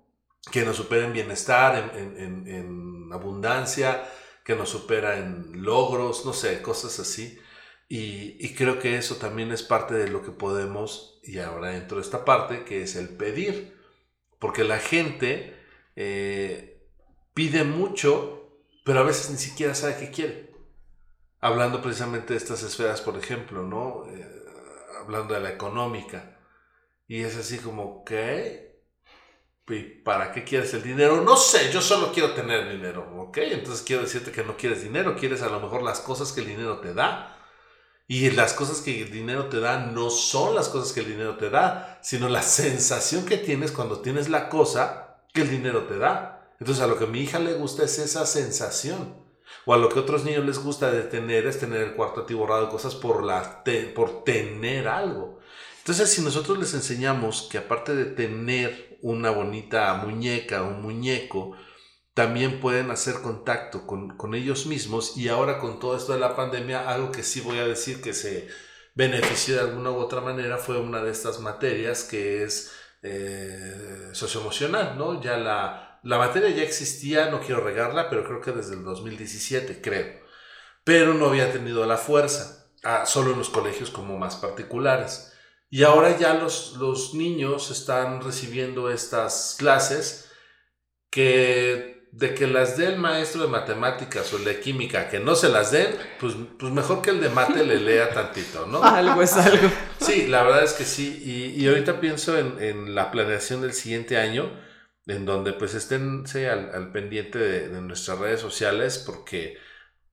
Que 0.51 0.65
nos 0.65 0.75
supera 0.75 1.07
en 1.07 1.13
bienestar, 1.13 1.95
en, 1.95 2.15
en, 2.15 2.47
en 2.47 3.09
abundancia, 3.11 4.07
que 4.43 4.55
nos 4.55 4.69
supera 4.69 5.17
en 5.17 5.63
logros, 5.63 6.25
no 6.25 6.33
sé, 6.33 6.61
cosas 6.61 6.99
así. 6.99 7.39
Y, 7.87 8.53
creo 8.55 8.79
que 8.79 8.97
eso 8.97 9.17
también 9.17 9.51
es 9.51 9.61
parte 9.61 9.93
de 9.93 10.09
lo 10.09 10.23
que 10.23 10.31
podemos, 10.31 11.19
y 11.23 11.39
ahora 11.39 11.69
dentro 11.69 11.97
de 11.97 12.03
esta 12.03 12.25
parte, 12.25 12.63
que 12.65 12.81
es 12.81 12.95
el 12.95 13.09
pedir. 13.09 13.77
Porque 14.39 14.63
la 14.63 14.79
gente 14.79 15.55
eh, 15.95 16.81
pide 17.33 17.63
mucho, 17.63 18.63
pero 18.83 18.99
a 18.99 19.03
veces 19.03 19.29
ni 19.29 19.37
siquiera 19.37 19.75
sabe 19.75 19.97
qué 19.97 20.11
quiere. 20.11 20.51
Hablando 21.39 21.81
precisamente 21.81 22.33
de 22.33 22.37
estas 22.37 22.63
esferas, 22.63 23.01
por 23.01 23.17
ejemplo, 23.17 23.63
¿no? 23.63 24.05
Eh, 24.09 24.43
hablando 24.99 25.33
de 25.35 25.41
la 25.41 25.51
económica. 25.51 26.39
Y 27.07 27.21
es 27.21 27.37
así 27.37 27.59
como, 27.59 28.03
¿qué? 28.03 28.72
¿Para 30.03 30.33
qué 30.33 30.43
quieres 30.43 30.73
el 30.73 30.83
dinero? 30.83 31.21
No 31.21 31.37
sé, 31.37 31.71
yo 31.71 31.81
solo 31.81 32.11
quiero 32.11 32.33
tener 32.33 32.69
dinero, 32.69 33.09
¿ok? 33.17 33.37
Entonces 33.37 33.81
quiero 33.85 34.01
decirte 34.01 34.31
que 34.31 34.43
no 34.43 34.57
quieres 34.57 34.83
dinero, 34.83 35.15
quieres 35.15 35.41
a 35.41 35.47
lo 35.47 35.61
mejor 35.61 35.83
las 35.83 36.01
cosas 36.01 36.33
que 36.33 36.41
el 36.41 36.47
dinero 36.47 36.79
te 36.79 36.93
da. 36.93 37.37
Y 38.05 38.29
las 38.31 38.51
cosas 38.53 38.81
que 38.81 39.03
el 39.03 39.11
dinero 39.11 39.45
te 39.47 39.61
da 39.61 39.79
no 39.79 40.09
son 40.09 40.55
las 40.55 40.67
cosas 40.67 40.91
que 40.91 40.99
el 40.99 41.07
dinero 41.07 41.37
te 41.37 41.49
da, 41.49 41.99
sino 42.03 42.27
la 42.27 42.41
sensación 42.41 43.25
que 43.25 43.37
tienes 43.37 43.71
cuando 43.71 44.01
tienes 44.01 44.27
la 44.27 44.49
cosa 44.49 45.23
que 45.33 45.41
el 45.43 45.49
dinero 45.49 45.83
te 45.83 45.97
da. 45.97 46.51
Entonces 46.59 46.83
a 46.83 46.87
lo 46.87 46.97
que 46.97 47.05
a 47.05 47.07
mi 47.07 47.21
hija 47.21 47.39
le 47.39 47.53
gusta 47.53 47.83
es 47.83 47.97
esa 47.99 48.25
sensación. 48.25 49.23
O 49.65 49.73
a 49.73 49.77
lo 49.77 49.87
que 49.87 49.99
a 49.99 50.01
otros 50.01 50.25
niños 50.25 50.45
les 50.45 50.59
gusta 50.59 50.91
de 50.91 51.03
tener 51.03 51.47
es 51.47 51.59
tener 51.59 51.81
el 51.81 51.93
cuarto 51.93 52.21
atiborrado 52.21 52.65
de 52.65 52.71
cosas 52.71 52.95
por, 52.95 53.23
la 53.23 53.63
por 53.95 54.25
tener 54.25 54.89
algo. 54.89 55.39
Entonces 55.79 56.11
si 56.11 56.21
nosotros 56.21 56.57
les 56.57 56.73
enseñamos 56.73 57.47
que 57.49 57.57
aparte 57.57 57.95
de 57.95 58.05
tener 58.05 58.92
una 59.03 59.31
bonita 59.31 59.93
muñeca, 59.95 60.63
un 60.63 60.81
muñeco, 60.81 61.55
también 62.13 62.59
pueden 62.59 62.89
hacer 62.89 63.15
contacto 63.21 63.85
con, 63.85 64.33
ellos 64.33 64.65
mismos 64.65 65.17
y 65.17 65.27
ahora 65.27 65.59
con 65.59 65.79
todo 65.79 65.97
esto 65.97 66.13
de 66.13 66.19
la 66.19 66.35
pandemia, 66.35 66.89
algo 66.89 67.11
que 67.11 67.21
sí 67.21 67.41
voy 67.41 67.59
a 67.59 67.67
decir 67.67 68.01
que 68.01 68.13
se 68.13 68.47
benefició 68.95 69.55
de 69.55 69.61
alguna 69.61 69.91
u 69.91 69.97
otra 69.97 70.21
manera 70.21 70.57
fue 70.57 70.79
una 70.79 71.03
de 71.03 71.11
estas 71.11 71.39
materias 71.39 72.03
que 72.03 72.43
es 72.43 72.71
eh, 73.01 74.09
socioemocional, 74.13 74.97
¿no? 74.97 75.21
Ya 75.21 75.37
la, 75.37 75.99
la 76.03 76.17
materia 76.17 76.49
ya 76.49 76.63
existía, 76.63 77.29
no 77.29 77.41
quiero 77.41 77.61
regarla, 77.61 78.09
pero 78.09 78.23
creo 78.23 78.39
que 78.39 78.51
desde 78.51 78.75
el 78.75 78.83
2017, 78.83 79.81
creo. 79.81 80.23
Pero 80.85 81.13
no 81.13 81.27
había 81.27 81.51
tenido 81.51 81.85
la 81.85 81.97
fuerza, 81.97 82.67
ah, 82.83 83.05
solo 83.05 83.31
en 83.31 83.39
los 83.39 83.49
colegios 83.49 83.89
como 83.89 84.17
más 84.17 84.37
particulares. 84.37 85.32
Y 85.73 85.81
ahora 85.81 86.15
ya 86.15 86.35
los, 86.35 86.75
los 86.77 87.15
niños 87.15 87.71
están 87.71 88.21
recibiendo 88.21 88.91
estas 88.91 89.55
clases 89.57 90.31
que 91.09 92.09
de 92.11 92.35
que 92.35 92.45
las 92.45 92.77
dé 92.77 92.85
el 92.85 92.99
maestro 92.99 93.41
de 93.41 93.47
matemáticas 93.47 94.31
o 94.31 94.37
el 94.37 94.43
de 94.43 94.59
química, 94.59 95.09
que 95.09 95.19
no 95.19 95.33
se 95.33 95.49
las 95.49 95.71
den, 95.71 95.97
pues, 96.19 96.35
pues 96.59 96.71
mejor 96.71 97.01
que 97.01 97.09
el 97.09 97.19
de 97.19 97.29
mate 97.29 97.65
le 97.65 97.77
lea 97.79 98.11
tantito, 98.11 98.67
¿no? 98.67 98.83
algo 98.83 99.23
es 99.23 99.33
algo. 99.33 99.67
Sí, 99.99 100.27
la 100.27 100.43
verdad 100.43 100.63
es 100.63 100.73
que 100.73 100.83
sí. 100.83 101.23
Y, 101.25 101.59
y 101.59 101.67
ahorita 101.67 101.99
pienso 101.99 102.37
en, 102.37 102.61
en, 102.61 102.93
la 102.93 103.09
planeación 103.09 103.61
del 103.61 103.73
siguiente 103.73 104.17
año, 104.17 104.51
en 105.07 105.25
donde 105.25 105.53
pues 105.53 105.73
estén 105.73 106.23
al, 106.35 106.69
al, 106.71 106.91
pendiente 106.91 107.39
de, 107.39 107.69
de, 107.69 107.81
nuestras 107.81 108.19
redes 108.19 108.41
sociales, 108.41 108.99
porque 109.03 109.57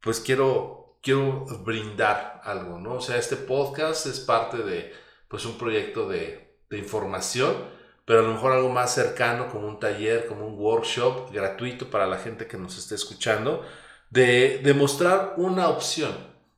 pues 0.00 0.20
quiero, 0.20 0.98
quiero 1.02 1.44
brindar 1.66 2.40
algo, 2.44 2.78
¿no? 2.78 2.94
O 2.94 3.00
sea, 3.02 3.18
este 3.18 3.36
podcast 3.36 4.06
es 4.06 4.20
parte 4.20 4.56
de 4.56 5.09
pues 5.30 5.46
un 5.46 5.56
proyecto 5.56 6.06
de, 6.06 6.58
de 6.68 6.78
información 6.78 7.80
pero 8.10 8.20
a 8.20 8.22
lo 8.24 8.32
mejor 8.32 8.50
algo 8.50 8.70
más 8.70 8.92
cercano, 8.92 9.48
como 9.48 9.68
un 9.68 9.78
taller, 9.78 10.26
como 10.26 10.44
un 10.44 10.58
workshop 10.58 11.30
gratuito 11.32 11.90
para 11.90 12.08
la 12.08 12.18
gente 12.18 12.48
que 12.48 12.56
nos 12.56 12.76
esté 12.76 12.96
escuchando, 12.96 13.64
de 14.10 14.58
demostrar 14.64 15.34
una 15.36 15.68
opción. 15.68 16.10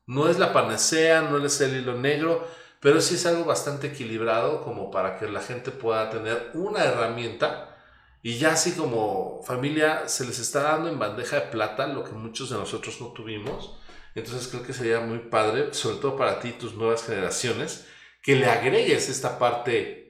No 0.06 0.30
es 0.30 0.38
la 0.38 0.54
panacea, 0.54 1.20
no 1.20 1.44
es 1.44 1.60
el 1.60 1.76
hilo 1.76 1.98
negro, 1.98 2.48
pero 2.80 3.02
sí 3.02 3.16
es 3.16 3.26
algo 3.26 3.44
bastante 3.44 3.88
equilibrado 3.88 4.64
como 4.64 4.90
para 4.90 5.18
que 5.18 5.28
la 5.28 5.42
gente 5.42 5.72
pueda 5.72 6.08
tener 6.08 6.52
una 6.54 6.84
herramienta 6.84 7.76
y 8.22 8.38
ya 8.38 8.52
así 8.52 8.72
como 8.72 9.42
familia 9.44 10.08
se 10.08 10.24
les 10.24 10.38
está 10.38 10.62
dando 10.62 10.88
en 10.88 10.98
bandeja 10.98 11.36
de 11.36 11.46
plata 11.48 11.86
lo 11.86 12.02
que 12.02 12.12
muchos 12.12 12.48
de 12.48 12.56
nosotros 12.56 12.98
no 12.98 13.08
tuvimos. 13.08 13.78
Entonces 14.14 14.48
creo 14.48 14.62
que 14.62 14.72
sería 14.72 15.00
muy 15.00 15.18
padre, 15.18 15.74
sobre 15.74 15.96
todo 15.96 16.16
para 16.16 16.40
ti 16.40 16.48
y 16.48 16.52
tus 16.52 16.76
nuevas 16.76 17.04
generaciones, 17.04 17.86
que 18.22 18.36
le 18.36 18.46
agregues 18.46 19.08
esta 19.08 19.38
parte 19.38 20.02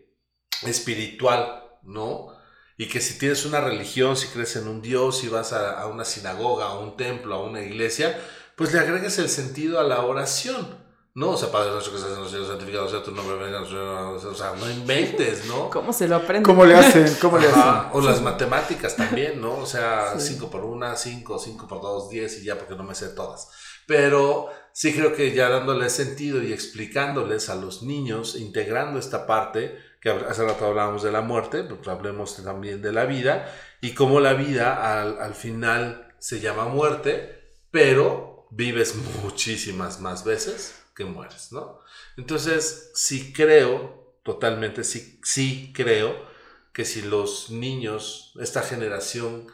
espiritual, 0.63 1.79
¿no? 1.83 2.29
Y 2.77 2.89
que 2.89 3.01
si 3.01 3.19
tienes 3.19 3.45
una 3.47 3.61
religión, 3.61 4.17
si 4.17 4.29
crees 4.29 4.57
en 4.57 4.69
un 4.69 4.83
Dios, 4.83 5.19
si 5.19 5.29
vas 5.29 5.53
a, 5.53 5.87
una 5.87 6.05
sinagoga, 6.05 6.67
a 6.67 6.79
un 6.79 6.97
templo, 6.97 7.35
a 7.35 7.45
una 7.45 7.63
iglesia, 7.63 8.19
pues 8.57 8.73
le 8.73 8.81
agregues 8.81 9.19
el 9.19 9.29
sentido 9.29 9.81
a 9.81 9.83
la 9.83 10.03
oración. 10.03 10.83
No, 11.15 11.31
o 11.31 11.37
sea, 11.37 11.53
Padre 11.53 11.73
nuestro 11.73 11.93
que 11.93 11.99
estás 11.99 12.15
en 12.15 12.23
los 12.23 12.31
cielos, 12.31 12.49
santificado 12.49 12.89
sea 12.89 13.03
tu 13.03 13.13
nombre, 13.13 13.35
o 13.55 14.35
sea, 14.35 14.55
no 14.59 14.71
inventes, 14.71 15.45
¿no? 15.45 15.69
¿Cómo 15.71 15.93
se 15.93 16.09
lo 16.09 16.17
aprenden? 16.17 16.43
¿Cómo 16.43 16.65
le 16.65 16.75
hacen? 16.75 17.17
¿Cómo 17.21 17.37
le 17.37 17.49
hacen? 17.49 17.91
O 17.93 18.01
las 18.01 18.23
matemáticas 18.23 18.97
también, 18.97 19.39
¿no? 19.39 19.59
O 19.59 19.67
sea, 19.67 20.19
5 20.19 20.51
por 20.51 20.65
1, 20.65 20.97
5, 20.97 21.39
5 21.39 21.69
por 21.69 21.83
2, 21.83 22.09
10 22.09 22.39
y 22.39 22.45
ya 22.45 22.59
porque 22.59 22.75
no 22.77 22.83
me 22.83 22.95
sé 22.95 23.11
todas. 23.11 23.49
Pero 23.87 24.51
sí 24.73 24.93
creo 24.95 25.15
que 25.15 25.33
ya 25.33 25.49
dándole 25.49 25.91
sentido 25.91 26.43
y 26.43 26.53
explicándoles 26.53 27.49
a 27.49 27.57
los 27.57 27.83
niños, 27.83 28.37
integrando 28.37 28.99
esta 28.99 29.27
parte, 29.27 29.79
que 30.01 30.11
hace 30.11 30.45
rato 30.45 30.67
hablábamos 30.67 31.03
de 31.03 31.13
la 31.13 31.21
muerte, 31.21 31.63
pues 31.63 31.87
hablemos 31.89 32.43
también 32.43 32.83
de 32.83 32.93
la 32.93 33.05
vida 33.05 33.55
y 33.81 33.95
cómo 33.95 34.19
la 34.19 34.35
vida 34.35 35.01
al, 35.01 35.21
al 35.21 35.35
final 35.35 36.15
se 36.19 36.41
llama 36.41 36.65
muerte, 36.67 37.57
pero 37.71 38.49
vives 38.51 38.95
muchísimas 39.23 40.01
más 40.01 40.25
veces 40.25 40.83
que 40.95 41.05
mueres, 41.05 41.53
¿no? 41.53 41.81
Entonces, 42.17 42.91
sí 42.95 43.33
creo, 43.33 44.19
totalmente, 44.23 44.85
sí, 44.85 45.21
sí 45.25 45.73
creo 45.75 46.31
que 46.73 46.85
si 46.85 47.03
los 47.03 47.51
niños, 47.51 48.33
esta 48.41 48.63
generación 48.63 49.47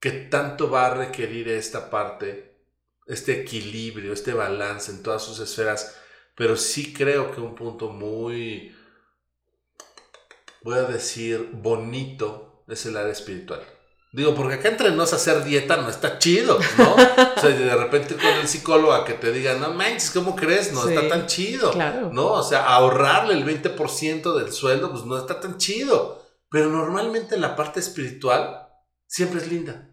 que 0.00 0.10
tanto 0.10 0.70
va 0.70 0.86
a 0.86 0.94
requerir 0.94 1.48
esta 1.48 1.90
parte, 1.90 2.53
este 3.06 3.42
equilibrio, 3.42 4.12
este 4.12 4.32
balance 4.32 4.90
en 4.90 5.02
todas 5.02 5.22
sus 5.22 5.38
esferas, 5.40 5.96
pero 6.36 6.56
sí 6.56 6.92
creo 6.92 7.30
que 7.32 7.40
un 7.40 7.54
punto 7.54 7.90
muy 7.90 8.74
voy 10.62 10.78
a 10.78 10.84
decir, 10.84 11.50
bonito 11.52 12.64
es 12.66 12.86
el 12.86 12.96
área 12.96 13.12
espiritual. 13.12 13.60
Digo, 14.12 14.34
porque 14.34 14.54
acá 14.54 14.68
entre 14.68 14.92
nos 14.92 15.12
hacer 15.12 15.42
dieta 15.42 15.76
no 15.76 15.88
está 15.88 16.18
chido, 16.18 16.58
¿no? 16.78 16.94
o 16.94 17.40
sea, 17.40 17.50
de 17.50 17.74
repente 17.74 18.14
con 18.14 18.26
el 18.26 18.46
psicólogo 18.46 18.92
a 18.92 19.04
que 19.04 19.14
te 19.14 19.32
diga, 19.32 19.54
no 19.54 19.74
manches, 19.74 20.12
¿cómo 20.12 20.36
crees? 20.36 20.72
No 20.72 20.88
está 20.88 21.08
tan 21.08 21.26
chido, 21.26 21.72
claro. 21.72 22.10
¿no? 22.12 22.32
O 22.32 22.42
sea, 22.42 22.64
ahorrarle 22.64 23.34
el 23.34 23.44
20% 23.44 24.38
del 24.38 24.52
sueldo, 24.52 24.92
pues 24.92 25.04
no 25.04 25.18
está 25.18 25.40
tan 25.40 25.58
chido. 25.58 26.22
Pero 26.48 26.70
normalmente 26.70 27.36
la 27.36 27.56
parte 27.56 27.80
espiritual 27.80 28.68
siempre 29.08 29.40
es 29.40 29.50
linda. 29.50 29.90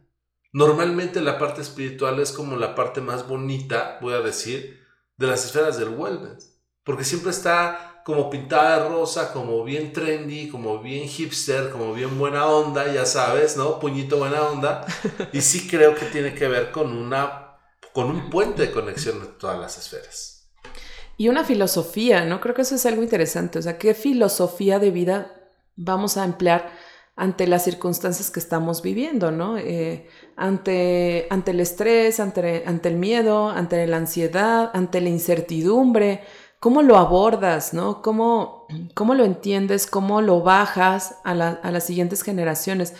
Normalmente 0.53 1.21
la 1.21 1.37
parte 1.37 1.61
espiritual 1.61 2.19
es 2.19 2.31
como 2.31 2.57
la 2.57 2.75
parte 2.75 2.99
más 2.99 3.27
bonita, 3.27 3.97
voy 4.01 4.13
a 4.13 4.19
decir, 4.19 4.81
de 5.17 5.27
las 5.27 5.45
esferas 5.45 5.77
del 5.77 5.89
wellness. 5.89 6.59
Porque 6.83 7.03
siempre 7.03 7.31
está 7.31 8.01
como 8.03 8.29
pintada 8.29 8.83
de 8.83 8.89
rosa, 8.89 9.31
como 9.31 9.63
bien 9.63 9.93
trendy, 9.93 10.49
como 10.49 10.79
bien 10.81 11.07
hipster, 11.07 11.69
como 11.69 11.93
bien 11.93 12.17
buena 12.17 12.47
onda, 12.47 12.91
ya 12.91 13.05
sabes, 13.05 13.55
¿no? 13.55 13.79
Puñito 13.79 14.17
buena 14.17 14.41
onda. 14.41 14.85
Y 15.31 15.41
sí 15.41 15.67
creo 15.69 15.95
que 15.95 16.05
tiene 16.05 16.33
que 16.33 16.47
ver 16.47 16.71
con 16.71 16.95
una 16.95 17.47
con 17.93 18.09
un 18.09 18.29
puente 18.29 18.63
de 18.63 18.71
conexión 18.71 19.19
de 19.19 19.27
todas 19.27 19.59
las 19.59 19.77
esferas. 19.77 20.49
Y 21.17 21.29
una 21.29 21.43
filosofía, 21.43 22.25
¿no? 22.25 22.39
Creo 22.39 22.55
que 22.55 22.61
eso 22.61 22.75
es 22.75 22.85
algo 22.85 23.03
interesante. 23.03 23.59
O 23.59 23.61
sea, 23.61 23.77
¿qué 23.77 23.93
filosofía 23.93 24.79
de 24.79 24.91
vida 24.91 25.51
vamos 25.75 26.17
a 26.17 26.23
emplear 26.23 26.71
ante 27.15 27.47
las 27.47 27.63
circunstancias 27.63 28.31
que 28.31 28.39
estamos 28.39 28.81
viviendo, 28.81 29.31
¿no? 29.31 29.57
Eh, 29.57 30.07
ante, 30.35 31.27
ante 31.29 31.51
el 31.51 31.59
estrés, 31.59 32.19
ante, 32.19 32.63
ante 32.65 32.89
el 32.89 32.95
miedo, 32.95 33.49
ante 33.49 33.85
la 33.87 33.97
ansiedad, 33.97 34.71
ante 34.73 35.01
la 35.01 35.09
incertidumbre 35.09 36.21
cómo 36.61 36.83
lo 36.83 36.97
abordas, 36.97 37.73
¿no? 37.73 38.03
¿Cómo, 38.03 38.67
cómo 38.93 39.15
lo 39.15 39.25
entiendes? 39.25 39.87
¿Cómo 39.87 40.21
lo 40.21 40.41
bajas 40.41 41.17
a, 41.23 41.33
las 41.33 41.83
siguientes 41.83 42.21
generaciones? 42.21 42.93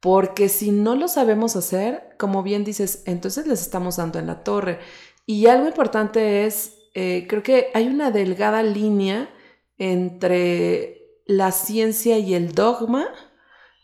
Porque 0.00 0.48
si 0.48 0.72
no 0.72 0.96
lo 0.96 1.06
sabemos 1.06 1.54
hacer, 1.54 2.16
como 2.18 2.42
bien 2.42 2.64
dices, 2.64 3.04
entonces 3.06 3.46
les 3.46 3.62
estamos 3.62 3.98
dando 3.98 4.18
en 4.18 4.26
la 4.26 4.42
torre. 4.42 4.80
Y 5.24 5.46
algo 5.46 5.68
importante 5.68 6.46
es 6.46 6.78
eh, 6.94 7.26
creo 7.28 7.44
que 7.44 7.68
hay 7.74 7.86
una 7.86 8.10
delgada 8.10 8.64
línea 8.64 9.30
entre 9.78 11.22
la 11.26 11.52
ciencia 11.52 12.18
y 12.18 12.34
el 12.34 12.52
dogma, 12.52 13.06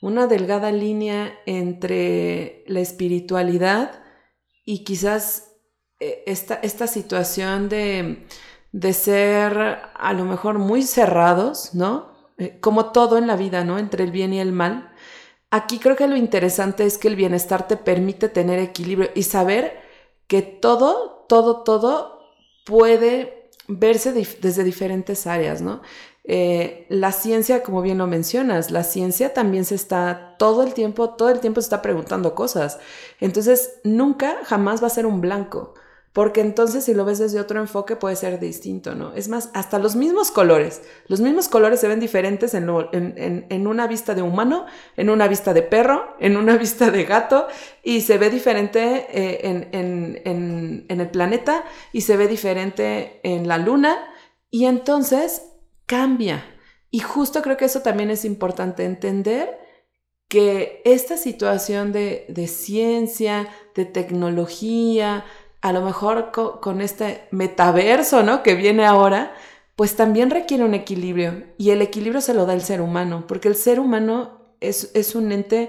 una 0.03 0.27
delgada 0.27 0.73
línea 0.73 1.33
entre 1.47 2.65
la 2.67 2.81
espiritualidad 2.81 4.03
y 4.65 4.83
quizás 4.85 5.53
eh, 6.01 6.25
esta, 6.27 6.57
esta 6.57 6.89
situación 6.89 7.69
de, 7.69 8.27
de, 8.73 8.93
ser 8.93 9.79
a 9.95 10.13
lo 10.13 10.25
mejor 10.25 10.59
muy 10.59 10.83
cerrados, 10.83 11.73
¿no? 11.75 12.13
Eh, 12.37 12.59
como 12.61 12.91
todo 12.91 13.17
en 13.17 13.29
la 13.29 13.37
vida, 13.37 13.65
¿no? 13.65 13.79
Entre 13.79 14.03
el 14.03 14.11
bien 14.11 14.35
y 14.35 14.41
el 14.41 14.51
mal. 14.51 14.93
Aquí 15.53 15.79
creo 15.79 15.95
que 15.95 16.09
lo 16.09 16.17
interesante 16.17 16.85
es 16.85 16.99
que 16.99 17.07
el 17.07 17.17
bienestar 17.17 17.69
te 17.69 17.77
permite 17.77 18.29
tener 18.29 18.59
equilibrio 18.59 19.11
y 19.15 19.23
saber 19.23 19.81
que 20.27 20.43
todo, 20.43 21.27
todo, 21.29 21.63
todo 21.63 22.19
puede 22.67 23.51
verse 23.69 24.13
desde 24.13 24.65
diferentes 24.65 25.29
áreas, 25.29 25.63
¿no? 25.63 25.81
Eh, 26.25 26.87
la 26.89 27.13
ciencia, 27.13 27.63
como 27.63 27.83
bien 27.83 27.99
lo 27.99 28.07
mencionas, 28.07 28.71
la 28.71 28.85
ciencia 28.85 29.35
también 29.35 29.65
se 29.65 29.75
está 29.75 30.37
todo 30.39 30.63
el 30.63 30.75
tiempo, 30.75 31.11
todo 31.11 31.31
el 31.31 31.41
tiempo 31.41 31.61
se 31.61 31.67
está 31.67 31.83
preguntando 31.83 32.35
cosas. 32.35 32.79
Entonces, 33.21 33.81
nunca, 33.85 34.37
jamás 34.45 34.83
va 34.83 34.87
a 34.87 34.91
ser 34.91 35.07
un 35.07 35.21
blanco. 35.21 35.75
Porque 36.13 36.43
entonces 36.43 36.85
si 36.85 36.93
lo 36.93 37.07
ves 37.07 37.19
desde 37.19 37.41
otro 37.41 37.59
enfoque 37.59 37.97
puede 37.97 38.17
ser 38.17 38.39
distinto, 38.39 38.95
¿no? 38.95 39.15
Es 39.15 39.29
más, 39.29 39.49
hasta 39.55 39.79
los 39.79 39.97
mismos 39.97 40.31
colores, 40.31 40.83
los 41.07 41.23
mismos 41.23 41.49
colores 41.49 41.81
se 41.81 41.89
ven 41.89 42.01
diferentes 42.01 42.53
en, 42.53 42.69
en, 42.93 43.67
una 43.67 43.87
vista 43.87 44.15
de 44.15 44.21
humano, 44.21 44.67
en 44.99 45.09
una 45.09 45.27
vista 45.27 45.55
de 45.55 45.63
perro, 45.63 46.15
en 46.21 46.37
una 46.37 46.57
vista 46.59 46.91
de 46.91 47.05
gato, 47.05 47.47
y 47.83 48.03
se 48.03 48.19
ve 48.19 48.29
diferente 48.29 49.07
eh, 49.11 49.71
en, 49.73 51.01
el 51.01 51.11
planeta 51.11 51.65
y 51.95 52.03
se 52.03 52.19
ve 52.19 52.29
diferente 52.29 53.21
en 53.23 53.49
la 53.49 53.57
luna, 53.57 53.97
y 54.51 54.67
entonces 54.67 55.52
cambia. 55.93 56.43
Y 56.91 57.01
justo 57.01 57.43
creo 57.43 57.59
que 57.59 57.67
eso 57.67 57.83
también 57.83 58.09
es 58.09 58.25
importante 58.25 58.87
entender 58.87 59.59
que 60.27 60.81
esta 60.87 61.19
situación 61.19 61.93
de, 61.93 62.25
de 62.31 62.47
ciencia, 62.47 63.51
de 63.75 63.85
tecnología, 63.85 65.27
a 65.61 65.71
lo 65.71 65.83
mejor 65.83 66.33
con, 66.33 66.81
este 66.81 67.29
metaverso, 67.31 68.23
¿no? 68.23 68.43
Que 68.43 68.55
viene 68.55 68.87
ahora, 68.87 69.35
pues 69.77 69.95
también 69.95 70.31
requiere 70.31 70.65
un 70.65 70.73
equilibrio. 70.73 71.45
Y 71.59 71.71
el 71.73 71.83
equilibrio 71.83 72.23
se 72.23 72.33
lo 72.33 72.47
da 72.47 72.55
el 72.55 72.63
ser 72.63 72.81
humano, 72.81 73.27
porque 73.29 73.49
el 73.49 73.55
ser 73.55 73.79
humano 73.79 74.57
es, 74.61 74.93
es 74.95 75.15
un 75.15 75.31
ente 75.31 75.69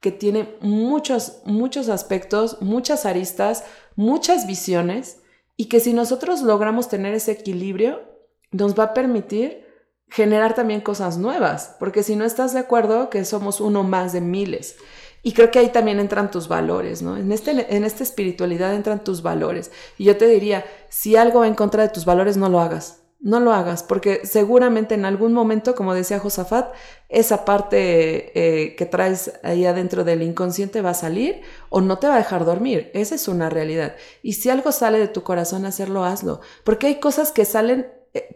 que 0.00 0.12
tiene 0.12 0.56
muchos, 0.60 1.40
muchos 1.46 1.88
aspectos, 1.88 2.60
muchas 2.60 3.06
aristas, 3.06 3.64
muchas 3.96 4.46
visiones, 4.46 5.22
y 5.56 5.70
que 5.70 5.80
si 5.80 5.94
nosotros 5.94 6.42
logramos 6.42 6.90
tener 6.90 7.14
ese 7.14 7.32
equilibrio, 7.32 8.13
nos 8.54 8.78
va 8.78 8.84
a 8.84 8.94
permitir 8.94 9.64
generar 10.08 10.54
también 10.54 10.80
cosas 10.80 11.18
nuevas, 11.18 11.74
porque 11.80 12.02
si 12.02 12.14
no 12.14 12.24
estás 12.24 12.52
de 12.52 12.60
acuerdo 12.60 13.10
que 13.10 13.24
somos 13.24 13.60
uno 13.60 13.82
más 13.82 14.12
de 14.12 14.20
miles. 14.20 14.76
Y 15.22 15.32
creo 15.32 15.50
que 15.50 15.58
ahí 15.58 15.70
también 15.70 15.98
entran 15.98 16.30
tus 16.30 16.48
valores, 16.48 17.02
¿no? 17.02 17.16
En, 17.16 17.32
este, 17.32 17.74
en 17.74 17.82
esta 17.82 18.02
espiritualidad 18.02 18.74
entran 18.74 19.02
tus 19.02 19.22
valores. 19.22 19.72
Y 19.96 20.04
yo 20.04 20.16
te 20.18 20.28
diría, 20.28 20.64
si 20.90 21.16
algo 21.16 21.40
va 21.40 21.48
en 21.48 21.54
contra 21.54 21.82
de 21.82 21.88
tus 21.88 22.04
valores, 22.04 22.36
no 22.36 22.48
lo 22.50 22.60
hagas. 22.60 23.00
No 23.20 23.40
lo 23.40 23.54
hagas, 23.54 23.82
porque 23.82 24.20
seguramente 24.26 24.94
en 24.94 25.06
algún 25.06 25.32
momento, 25.32 25.74
como 25.74 25.94
decía 25.94 26.18
Josafat, 26.18 26.74
esa 27.08 27.46
parte 27.46 28.32
eh, 28.38 28.76
que 28.76 28.84
traes 28.84 29.32
ahí 29.42 29.64
adentro 29.64 30.04
del 30.04 30.20
inconsciente 30.20 30.82
va 30.82 30.90
a 30.90 30.94
salir 30.94 31.40
o 31.70 31.80
no 31.80 31.98
te 31.98 32.06
va 32.06 32.16
a 32.16 32.18
dejar 32.18 32.44
dormir. 32.44 32.90
Esa 32.92 33.14
es 33.14 33.26
una 33.26 33.48
realidad. 33.48 33.96
Y 34.22 34.34
si 34.34 34.50
algo 34.50 34.72
sale 34.72 34.98
de 34.98 35.08
tu 35.08 35.22
corazón, 35.22 35.64
hacerlo, 35.64 36.04
hazlo. 36.04 36.40
Porque 36.64 36.86
hay 36.86 37.00
cosas 37.00 37.32
que 37.32 37.46
salen 37.46 37.86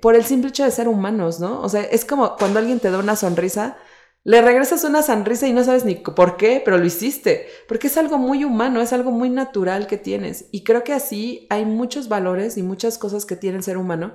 por 0.00 0.14
el 0.14 0.24
simple 0.24 0.50
hecho 0.50 0.64
de 0.64 0.70
ser 0.70 0.88
humanos, 0.88 1.40
¿no? 1.40 1.60
O 1.62 1.68
sea, 1.68 1.82
es 1.82 2.04
como 2.04 2.36
cuando 2.36 2.58
alguien 2.58 2.80
te 2.80 2.90
da 2.90 2.98
una 2.98 3.16
sonrisa, 3.16 3.76
le 4.24 4.42
regresas 4.42 4.84
una 4.84 5.02
sonrisa 5.02 5.46
y 5.46 5.52
no 5.52 5.64
sabes 5.64 5.84
ni 5.84 5.94
por 5.94 6.36
qué, 6.36 6.60
pero 6.64 6.76
lo 6.76 6.84
hiciste, 6.84 7.46
porque 7.68 7.86
es 7.86 7.96
algo 7.96 8.18
muy 8.18 8.44
humano, 8.44 8.80
es 8.80 8.92
algo 8.92 9.10
muy 9.10 9.30
natural 9.30 9.86
que 9.86 9.96
tienes. 9.96 10.46
Y 10.50 10.64
creo 10.64 10.84
que 10.84 10.92
así 10.92 11.46
hay 11.50 11.64
muchos 11.64 12.08
valores 12.08 12.56
y 12.56 12.62
muchas 12.62 12.98
cosas 12.98 13.24
que 13.24 13.36
tiene 13.36 13.58
el 13.58 13.62
ser 13.62 13.76
humano 13.78 14.14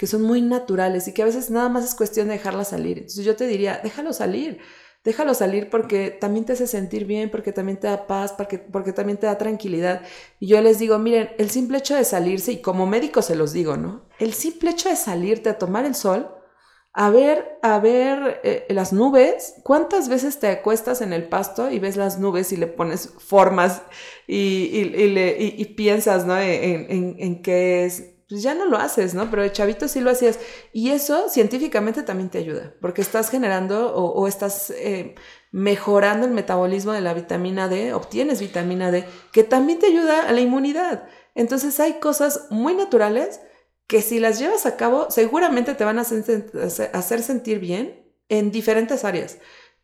que 0.00 0.06
son 0.06 0.22
muy 0.22 0.40
naturales 0.40 1.06
y 1.08 1.12
que 1.12 1.20
a 1.20 1.26
veces 1.26 1.50
nada 1.50 1.68
más 1.68 1.84
es 1.84 1.94
cuestión 1.94 2.28
de 2.28 2.32
dejarlas 2.32 2.68
salir. 2.68 2.96
Entonces 2.96 3.22
yo 3.22 3.36
te 3.36 3.46
diría, 3.46 3.82
déjalo 3.84 4.14
salir, 4.14 4.58
déjalo 5.04 5.34
salir 5.34 5.70
porque 5.70 6.10
también 6.10 6.44
te 6.44 6.52
hace 6.52 6.66
sentir 6.66 7.04
bien, 7.04 7.30
porque 7.30 7.52
también 7.52 7.78
te 7.78 7.86
da 7.86 8.06
paz, 8.06 8.32
porque, 8.32 8.58
porque 8.58 8.92
también 8.92 9.18
te 9.18 9.26
da 9.26 9.38
tranquilidad. 9.38 10.02
Y 10.38 10.48
yo 10.48 10.60
les 10.60 10.78
digo, 10.78 10.98
miren, 10.98 11.30
el 11.38 11.50
simple 11.50 11.78
hecho 11.78 11.94
de 11.94 12.04
salirse, 12.04 12.52
y 12.52 12.60
como 12.60 12.86
médico 12.86 13.22
se 13.22 13.36
los 13.36 13.52
digo, 13.52 13.76
¿no? 13.76 14.08
El 14.18 14.34
simple 14.34 14.70
hecho 14.70 14.88
de 14.88 14.96
salirte 14.96 15.48
a 15.48 15.58
tomar 15.58 15.84
el 15.84 15.94
sol, 15.94 16.30
a 16.92 17.08
ver, 17.10 17.58
a 17.62 17.78
ver 17.78 18.40
eh, 18.42 18.66
las 18.70 18.92
nubes. 18.92 19.54
¿Cuántas 19.62 20.08
veces 20.08 20.40
te 20.40 20.48
acuestas 20.48 21.00
en 21.02 21.12
el 21.12 21.28
pasto 21.28 21.70
y 21.70 21.78
ves 21.78 21.96
las 21.96 22.18
nubes 22.18 22.52
y 22.52 22.56
le 22.56 22.66
pones 22.66 23.12
formas 23.18 23.82
y, 24.26 24.84
le, 24.84 25.36
y, 25.38 25.64
piensas, 25.76 26.26
¿no? 26.26 26.36
En, 26.38 27.16
en, 27.18 27.42
qué 27.42 27.84
es. 27.84 28.09
Pues 28.30 28.44
ya 28.44 28.54
no 28.54 28.64
lo 28.64 28.76
haces, 28.76 29.12
¿no? 29.12 29.28
Pero 29.28 29.42
de 29.42 29.50
chavito 29.50 29.88
sí 29.88 30.00
lo 30.00 30.10
hacías. 30.10 30.38
Y 30.72 30.90
eso 30.90 31.28
científicamente 31.28 32.04
también 32.04 32.30
te 32.30 32.38
ayuda, 32.38 32.74
porque 32.80 33.02
estás 33.02 33.28
generando 33.28 33.92
o, 33.92 34.28
estás 34.28 34.70
eh, 34.70 35.16
mejorando 35.50 36.26
el 36.28 36.32
metabolismo 36.32 36.92
de 36.92 37.00
la 37.00 37.12
vitamina 37.12 37.68
D, 37.68 37.92
obtienes 37.92 38.40
vitamina 38.40 38.92
D, 38.92 39.04
que 39.32 39.42
también 39.42 39.80
te 39.80 39.86
ayuda 39.86 40.28
a 40.28 40.32
la 40.32 40.40
inmunidad. 40.40 41.08
Entonces 41.34 41.80
hay 41.80 41.94
cosas 41.94 42.46
muy 42.50 42.74
naturales 42.74 43.40
que 43.88 44.00
si 44.00 44.20
las 44.20 44.38
llevas 44.38 44.64
a 44.64 44.76
cabo 44.76 45.10
seguramente 45.10 45.74
te 45.74 45.84
van 45.84 45.98
a 45.98 46.02
hacer, 46.02 47.22
sentir 47.22 47.58
bien 47.58 48.14
en 48.28 48.52
diferentes 48.52 49.04
áreas. 49.04 49.38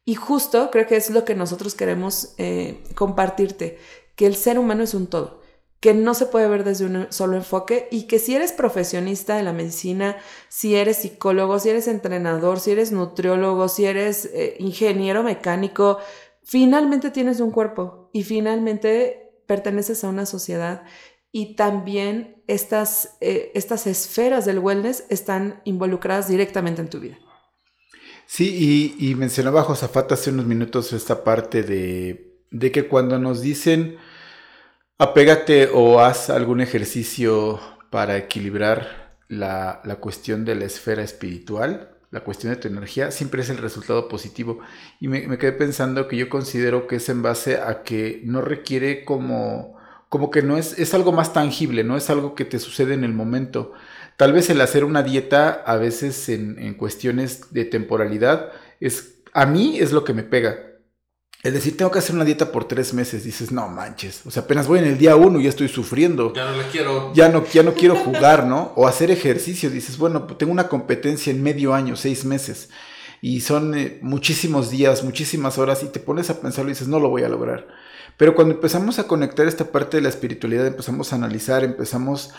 Y 0.05 0.15
justo 0.15 0.71
creo 0.71 0.87
que 0.87 0.95
es 0.95 1.11
lo 1.11 1.25
que 1.25 1.35
nosotros 1.35 1.75
queremos 1.75 2.35
eh, 2.39 2.85
compartirte, 2.95 3.79
que 4.15 4.27
el 4.27 4.37
ser 4.37 4.61
humano 4.61 4.85
es 4.85 4.95
un 4.95 5.09
todo, 5.09 5.41
que 5.81 5.95
no 5.95 6.15
se 6.15 6.27
puede 6.27 6.49
ver 6.49 6.65
desde 6.65 6.87
un 6.87 7.07
solo 7.11 7.37
enfoque 7.37 7.89
y 7.91 8.07
que 8.07 8.19
si 8.19 8.35
eres 8.35 8.53
profesionista 8.53 9.37
de 9.37 9.43
la 9.43 9.53
medicina, 9.53 10.17
si 10.49 10.75
eres 10.75 10.99
psicólogo, 10.99 11.59
si 11.59 11.71
eres 11.71 11.87
entrenador, 11.89 12.61
si 12.61 12.73
eres 12.73 12.93
nutriólogo, 12.93 13.69
si 13.69 13.85
eres 13.85 14.27
eh, 14.33 14.57
ingeniero 14.59 15.23
mecánico, 15.23 15.99
finalmente 16.43 17.11
tienes 17.11 17.41
un 17.41 17.51
cuerpo 17.51 18.11
y 18.13 18.23
finalmente 18.23 19.33
perteneces 19.47 20.03
a 20.05 20.09
una 20.09 20.27
sociedad 20.27 20.83
y 21.31 21.55
también 21.55 22.43
estas, 22.47 23.19
eh, 23.21 23.53
estas 23.55 23.87
esferas 23.87 24.47
del 24.47 24.59
wellness 24.59 25.05
están 25.11 25.61
involucradas 25.65 26.29
directamente 26.29 26.81
en 26.81 26.89
tu 26.89 27.01
vida. 27.01 27.19
Sí, 28.27 28.97
y, 28.99 29.15
mencionaba 29.15 29.63
Josafat 29.63 30.11
hace 30.13 30.31
unos 30.31 30.47
minutos 30.47 30.93
esta 30.93 31.23
parte 31.23 31.63
de, 31.63 32.41
de, 32.51 32.73
que 32.73 32.89
cuando 32.89 33.19
nos 33.21 33.41
dicen 33.41 33.99
apégate 34.99 35.71
o 35.73 36.01
haz 36.01 36.31
algún 36.31 36.61
ejercicio 36.61 37.61
para 37.91 38.17
equilibrar 38.17 39.17
la, 39.29 39.81
la 39.85 39.97
cuestión 39.97 40.45
de 40.45 40.55
la 40.55 40.65
esfera 40.65 41.03
espiritual, 41.03 41.91
la 42.11 42.21
cuestión 42.21 42.53
de 42.53 42.61
tu 42.61 42.69
energía, 42.69 43.11
siempre 43.11 43.43
es 43.43 43.51
el 43.51 43.59
resultado 43.59 44.09
positivo. 44.09 44.61
Y 45.01 45.09
me, 45.09 45.27
me 45.27 45.39
quedé 45.39 45.53
pensando 45.53 46.09
que 46.09 46.17
yo 46.17 46.29
considero 46.29 46.87
que 46.87 46.97
es 46.97 47.09
en 47.09 47.23
base 47.23 47.59
a 47.59 47.83
que 47.83 48.23
no 48.25 48.41
requiere 48.41 49.05
como 49.05 49.77
como 50.09 50.31
que 50.31 50.43
no 50.43 50.57
es, 50.57 50.79
es 50.79 50.95
algo 50.95 51.13
más 51.13 51.33
tangible, 51.33 51.85
no 51.85 51.97
es 51.97 52.11
algo 52.11 52.35
que 52.35 52.45
te 52.45 52.59
sucede 52.59 52.95
en 52.95 53.05
el 53.05 53.13
momento. 53.13 53.73
Tal 54.17 54.33
vez 54.33 54.49
el 54.51 54.61
hacer 54.61 54.85
una 54.85 55.03
dieta 55.03 55.51
a 55.51 55.77
veces 55.77 56.29
en, 56.29 56.75
cuestiones 56.75 57.53
de 57.53 57.65
temporalidad 57.65 58.53
es, 58.81 59.19
a 59.33 59.47
mí 59.47 59.79
es 59.79 59.93
lo 59.93 60.05
que 60.05 60.15
me 60.15 60.23
pega. 60.23 60.66
Es 61.47 61.53
decir, 61.53 61.77
tengo 61.77 61.93
que 61.93 62.01
hacer 62.01 62.17
una 62.17 62.25
dieta 62.25 62.51
por 62.51 62.67
tres 62.67 62.93
meses. 62.93 63.23
Dices, 63.23 63.53
no 63.53 63.69
manches. 63.69 64.23
O 64.27 64.33
sea, 64.33 64.43
apenas 64.43 64.67
voy 64.67 64.81
en 64.81 64.87
el 64.87 64.99
día 64.99 65.15
uno 65.15 65.39
y 65.39 65.45
ya 65.45 65.49
estoy 65.49 65.69
sufriendo. 65.69 66.33
Ya 66.35 66.51
no 66.51 66.57
le 66.57 66.65
quiero. 66.65 67.13
Ya 67.15 67.29
no, 67.29 67.47
ya 67.47 67.63
no 67.63 67.73
quiero 67.75 67.95
jugar, 67.95 68.47
¿no? 68.47 68.73
O 68.75 68.89
hacer 68.89 69.13
ejercicio. 69.13 69.71
Dices, 69.71 69.97
bueno, 69.97 70.27
pues 70.27 70.39
tengo 70.39 70.51
una 70.51 70.67
competencia 70.67 71.31
en 71.31 71.45
medio 71.45 71.73
año, 71.73 71.95
seis 71.95 72.25
meses. 72.25 72.71
Y 73.23 73.43
son 73.43 73.77
eh, 73.77 74.01
muchísimos 74.03 74.71
días, 74.71 75.05
muchísimas 75.05 75.57
horas. 75.57 75.85
Y 75.85 75.87
te 75.87 76.01
pones 76.01 76.31
a 76.31 76.41
pensarlo 76.41 76.69
y 76.69 76.75
dices, 76.75 76.89
no 76.89 76.99
lo 76.99 77.11
voy 77.11 77.23
a 77.23 77.29
lograr. 77.29 77.69
Pero 78.17 78.35
cuando 78.35 78.55
empezamos 78.55 78.99
a 78.99 79.07
conectar 79.07 79.47
esta 79.47 79.67
parte 79.71 79.99
de 79.99 80.03
la 80.03 80.09
espiritualidad, 80.09 80.67
empezamos 80.67 81.13
a 81.13 81.17
analizar, 81.17 81.63
empezamos 81.63 82.33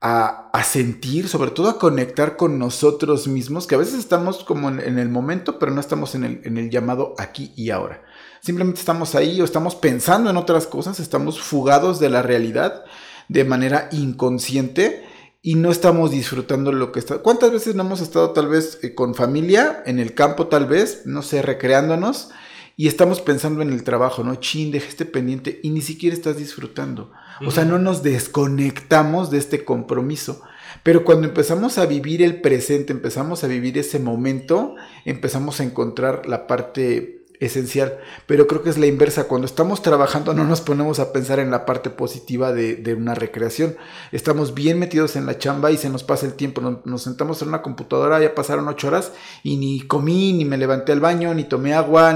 a, 0.00 0.50
sentir, 0.62 1.28
sobre 1.28 1.50
todo 1.50 1.68
a 1.68 1.78
conectar 1.80 2.36
con 2.36 2.60
nosotros 2.60 3.26
mismos, 3.26 3.66
que 3.66 3.74
a 3.74 3.78
veces 3.78 3.94
estamos 3.94 4.44
como 4.44 4.68
en, 4.68 4.98
el 4.98 5.08
momento, 5.08 5.58
pero 5.58 5.72
no 5.72 5.80
estamos 5.80 6.14
en 6.14 6.24
el, 6.24 6.40
en 6.44 6.58
el 6.58 6.70
llamado 6.70 7.14
aquí 7.18 7.52
y 7.56 7.70
ahora. 7.70 8.02
Simplemente 8.42 8.80
estamos 8.80 9.14
ahí 9.14 9.40
o 9.40 9.44
estamos 9.44 9.76
pensando 9.76 10.28
en 10.28 10.36
otras 10.36 10.66
cosas, 10.66 10.98
estamos 10.98 11.40
fugados 11.40 12.00
de 12.00 12.10
la 12.10 12.22
realidad 12.22 12.84
de 13.28 13.44
manera 13.44 13.88
inconsciente 13.92 15.04
y 15.42 15.54
no 15.54 15.70
estamos 15.70 16.10
disfrutando 16.10 16.72
lo 16.72 16.90
que 16.90 16.98
está. 16.98 17.18
¿Cuántas 17.18 17.52
veces 17.52 17.76
no 17.76 17.84
hemos 17.84 18.00
estado 18.00 18.32
tal 18.32 18.48
vez 18.48 18.80
eh, 18.82 18.96
con 18.96 19.14
familia, 19.14 19.84
en 19.86 20.00
el 20.00 20.14
campo 20.14 20.48
tal 20.48 20.66
vez, 20.66 21.02
no 21.06 21.22
sé, 21.22 21.40
recreándonos? 21.40 22.30
y 22.74 22.88
estamos 22.88 23.20
pensando 23.20 23.60
en 23.62 23.70
el 23.70 23.84
trabajo, 23.84 24.24
¿no? 24.24 24.34
Chin, 24.36 24.72
deja 24.72 24.88
este 24.88 25.04
pendiente 25.04 25.60
y 25.62 25.70
ni 25.70 25.82
siquiera 25.82 26.16
estás 26.16 26.38
disfrutando. 26.38 27.12
O 27.46 27.50
sea, 27.50 27.64
no 27.64 27.78
nos 27.78 28.02
desconectamos 28.02 29.30
de 29.30 29.38
este 29.38 29.64
compromiso. 29.64 30.42
Pero 30.82 31.04
cuando 31.04 31.28
empezamos 31.28 31.76
a 31.76 31.86
vivir 31.86 32.22
el 32.22 32.40
presente, 32.40 32.92
empezamos 32.92 33.44
a 33.44 33.46
vivir 33.46 33.76
ese 33.76 33.98
momento, 33.98 34.74
empezamos 35.04 35.60
a 35.60 35.64
encontrar 35.64 36.26
la 36.26 36.46
parte 36.46 37.21
esencial. 37.42 37.98
Pero 38.26 38.46
creo 38.46 38.62
que 38.62 38.70
es 38.70 38.78
la 38.78 38.86
inversa. 38.86 39.24
Cuando 39.24 39.46
estamos 39.46 39.82
trabajando 39.82 40.32
no 40.32 40.44
nos 40.44 40.60
ponemos 40.60 41.00
a 41.00 41.12
pensar 41.12 41.40
en 41.40 41.50
la 41.50 41.66
parte 41.66 41.90
positiva 41.90 42.52
de, 42.52 42.94
una 42.94 43.14
recreación. 43.14 43.76
Estamos 44.12 44.54
bien 44.54 44.78
metidos 44.78 45.16
en 45.16 45.26
la 45.26 45.38
chamba 45.38 45.70
y 45.70 45.76
se 45.76 45.90
nos 45.90 46.04
pasa 46.04 46.26
el 46.26 46.34
tiempo. 46.34 46.60
Nos, 46.84 47.02
sentamos 47.02 47.42
en 47.42 47.48
una 47.48 47.62
computadora, 47.62 48.20
ya 48.20 48.34
pasaron 48.34 48.68
ocho 48.68 48.88
horas 48.88 49.12
y 49.42 49.56
ni 49.56 49.80
comí, 49.82 50.32
ni 50.32 50.44
me 50.44 50.56
levanté 50.56 50.92
al 50.92 51.00
baño, 51.00 51.34
ni 51.34 51.44
tomé 51.44 51.74
agua, 51.74 52.12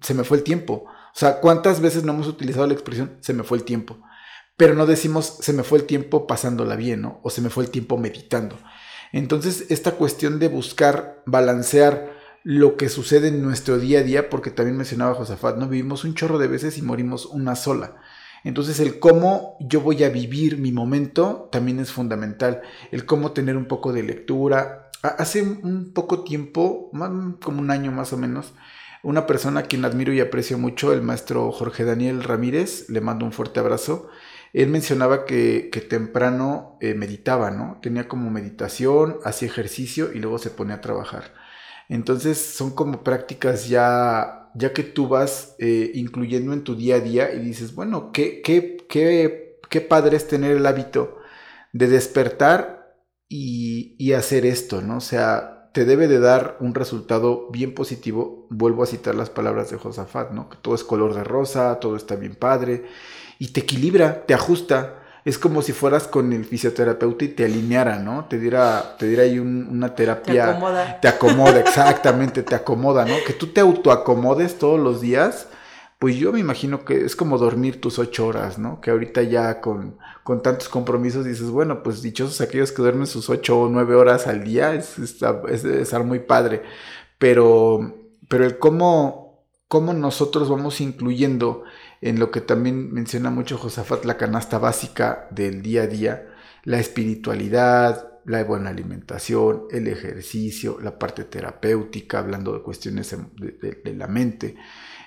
se 0.00 0.14
me 0.14 0.24
fue 0.24 0.38
el 0.38 0.42
tiempo. 0.42 0.86
O 0.86 1.18
sea, 1.18 1.40
¿cuántas 1.40 1.80
veces 1.80 2.04
no 2.04 2.12
hemos 2.12 2.28
utilizado 2.28 2.66
la 2.66 2.72
expresión 2.72 3.18
se 3.20 3.34
me 3.34 3.42
fue 3.42 3.58
el 3.58 3.64
tiempo? 3.64 3.98
Pero 4.56 4.74
no 4.74 4.86
decimos 4.86 5.36
se 5.40 5.52
me 5.52 5.64
fue 5.64 5.78
el 5.78 5.84
tiempo 5.84 6.26
pasándola 6.26 6.76
bien, 6.76 7.02
¿no? 7.02 7.20
O 7.22 7.30
se 7.30 7.42
me 7.42 7.50
fue 7.50 7.64
el 7.64 7.70
tiempo 7.70 7.98
meditando. 7.98 8.56
Entonces, 9.12 9.66
esta 9.70 9.92
cuestión 9.92 10.38
de 10.38 10.48
buscar 10.48 11.22
balancear 11.26 12.19
lo 12.42 12.76
que 12.76 12.88
sucede 12.88 13.28
en 13.28 13.42
nuestro 13.42 13.78
día 13.78 14.00
a 14.00 14.02
día, 14.02 14.30
porque 14.30 14.50
también 14.50 14.76
mencionaba 14.76 15.14
Josafat, 15.14 15.56
¿no? 15.56 15.68
Vivimos 15.68 16.04
un 16.04 16.14
chorro 16.14 16.38
de 16.38 16.48
veces 16.48 16.78
y 16.78 16.82
morimos 16.82 17.26
una 17.26 17.56
sola. 17.56 17.96
Entonces 18.44 18.80
el 18.80 18.98
cómo 18.98 19.56
yo 19.60 19.80
voy 19.80 20.02
a 20.02 20.08
vivir 20.08 20.58
mi 20.58 20.72
momento 20.72 21.48
también 21.52 21.78
es 21.78 21.92
fundamental. 21.92 22.62
El 22.90 23.04
cómo 23.04 23.32
tener 23.32 23.56
un 23.56 23.66
poco 23.66 23.92
de 23.92 24.02
lectura. 24.02 24.90
Hace 25.02 25.42
un 25.42 25.92
poco 25.92 26.24
tiempo, 26.24 26.90
como 27.40 27.60
un 27.60 27.70
año 27.70 27.92
más 27.92 28.12
o 28.12 28.16
menos, 28.16 28.52
una 29.02 29.26
persona 29.26 29.60
a 29.60 29.62
quien 29.64 29.84
admiro 29.84 30.12
y 30.12 30.20
aprecio 30.20 30.58
mucho, 30.58 30.92
el 30.92 31.02
maestro 31.02 31.50
Jorge 31.52 31.84
Daniel 31.84 32.22
Ramírez, 32.22 32.88
le 32.90 33.00
mando 33.00 33.24
un 33.24 33.32
fuerte 33.32 33.60
abrazo. 33.60 34.10
Él 34.52 34.68
mencionaba 34.68 35.24
que, 35.24 35.70
temprano 35.88 36.76
eh, 36.80 36.94
meditaba, 36.94 37.50
¿no? 37.50 37.78
Tenía 37.80 38.08
como 38.08 38.30
meditación, 38.30 39.18
hacía 39.24 39.48
ejercicio 39.48 40.12
y 40.12 40.18
luego 40.18 40.38
se 40.38 40.50
ponía 40.50 40.76
a 40.76 40.80
trabajar. 40.80 41.32
Entonces 41.90 42.38
son 42.38 42.70
como 42.70 43.02
prácticas 43.02 43.68
ya, 43.68 44.48
ya 44.54 44.72
que 44.72 44.84
tú 44.84 45.08
vas 45.08 45.56
eh, 45.58 45.90
incluyendo 45.94 46.52
en 46.52 46.62
tu 46.62 46.76
día 46.76 46.94
a 46.94 47.00
día 47.00 47.34
y 47.34 47.40
dices, 47.40 47.74
bueno, 47.74 48.12
qué, 48.12 48.42
qué, 48.42 48.78
qué, 48.88 49.58
qué 49.68 49.80
padre 49.80 50.16
es 50.16 50.28
tener 50.28 50.56
el 50.56 50.66
hábito 50.66 51.18
de 51.72 51.88
despertar 51.88 52.96
y, 53.28 53.96
y 53.98 54.12
hacer 54.12 54.46
esto, 54.46 54.82
¿no? 54.82 54.98
O 54.98 55.00
sea, 55.00 55.70
te 55.72 55.84
debe 55.84 56.06
de 56.06 56.20
dar 56.20 56.56
un 56.60 56.74
resultado 56.74 57.48
bien 57.50 57.74
positivo. 57.74 58.46
Vuelvo 58.50 58.84
a 58.84 58.86
citar 58.86 59.16
las 59.16 59.30
palabras 59.30 59.70
de 59.70 59.76
Josafat, 59.76 60.30
¿no? 60.30 60.48
Que 60.48 60.58
todo 60.62 60.76
es 60.76 60.84
color 60.84 61.14
de 61.14 61.24
rosa, 61.24 61.80
todo 61.80 61.96
está 61.96 62.14
bien 62.14 62.36
padre 62.36 62.84
y 63.40 63.48
te 63.48 63.60
equilibra, 63.60 64.26
te 64.26 64.34
ajusta 64.34 64.99
es 65.24 65.38
como 65.38 65.62
si 65.62 65.72
fueras 65.72 66.06
con 66.06 66.32
el 66.32 66.44
fisioterapeuta 66.44 67.24
y 67.24 67.28
te 67.28 67.44
alineara, 67.44 67.98
¿no? 67.98 68.24
Te 68.24 68.38
diera, 68.38 68.96
te 68.98 69.06
diera 69.06 69.24
ahí 69.24 69.38
una 69.38 69.94
terapia. 69.94 70.44
Te 70.44 70.50
acomoda. 70.50 71.00
Te 71.00 71.08
acomoda, 71.08 71.60
exactamente, 71.60 72.42
te 72.42 72.54
acomoda, 72.54 73.04
¿no? 73.04 73.14
Que 73.26 73.32
tú 73.32 73.48
te 73.48 73.60
autoacomodes 73.60 74.58
todos 74.58 74.80
los 74.80 75.00
días, 75.00 75.48
pues 76.00 76.16
yo 76.16 76.32
me 76.32 76.40
imagino 76.40 76.86
que 76.86 77.04
es 77.04 77.14
como 77.14 77.36
dormir 77.36 77.78
tus 77.78 77.98
ocho 77.98 78.26
horas, 78.26 78.58
¿no? 78.58 78.80
Que 78.80 78.90
ahorita 78.90 79.22
ya 79.22 79.60
con, 79.60 79.98
con 80.24 80.42
tantos 80.42 80.70
compromisos 80.70 81.26
dices, 81.26 81.50
bueno, 81.50 81.82
pues 81.82 82.00
dichosos 82.00 82.40
aquellos 82.40 82.72
que 82.72 82.80
duermen 82.80 83.06
sus 83.06 83.28
ocho 83.28 83.60
o 83.60 83.68
nueve 83.68 83.94
horas 83.94 84.26
al 84.26 84.42
día, 84.42 84.72
es, 84.74 84.98
es, 84.98 85.22
es 85.50 85.64
estar 85.64 86.02
muy 86.02 86.20
padre. 86.20 86.62
Pero, 87.18 87.94
pero 88.28 88.46
el 88.46 88.58
cómo, 88.58 89.44
cómo 89.68 89.92
nosotros 89.92 90.48
vamos 90.48 90.80
incluyendo 90.80 91.64
en 92.00 92.18
lo 92.18 92.30
que 92.30 92.40
también 92.40 92.92
menciona 92.92 93.30
mucho 93.30 93.58
Josafat, 93.58 94.04
la 94.04 94.16
canasta 94.16 94.58
básica 94.58 95.28
del 95.30 95.62
día 95.62 95.82
a 95.82 95.86
día, 95.86 96.28
la 96.64 96.78
espiritualidad, 96.78 98.10
la 98.24 98.44
buena 98.44 98.70
alimentación, 98.70 99.64
el 99.70 99.88
ejercicio, 99.88 100.78
la 100.80 100.98
parte 100.98 101.24
terapéutica, 101.24 102.18
hablando 102.18 102.52
de 102.52 102.62
cuestiones 102.62 103.14
de, 103.36 103.94
la 103.94 104.06
mente, 104.06 104.56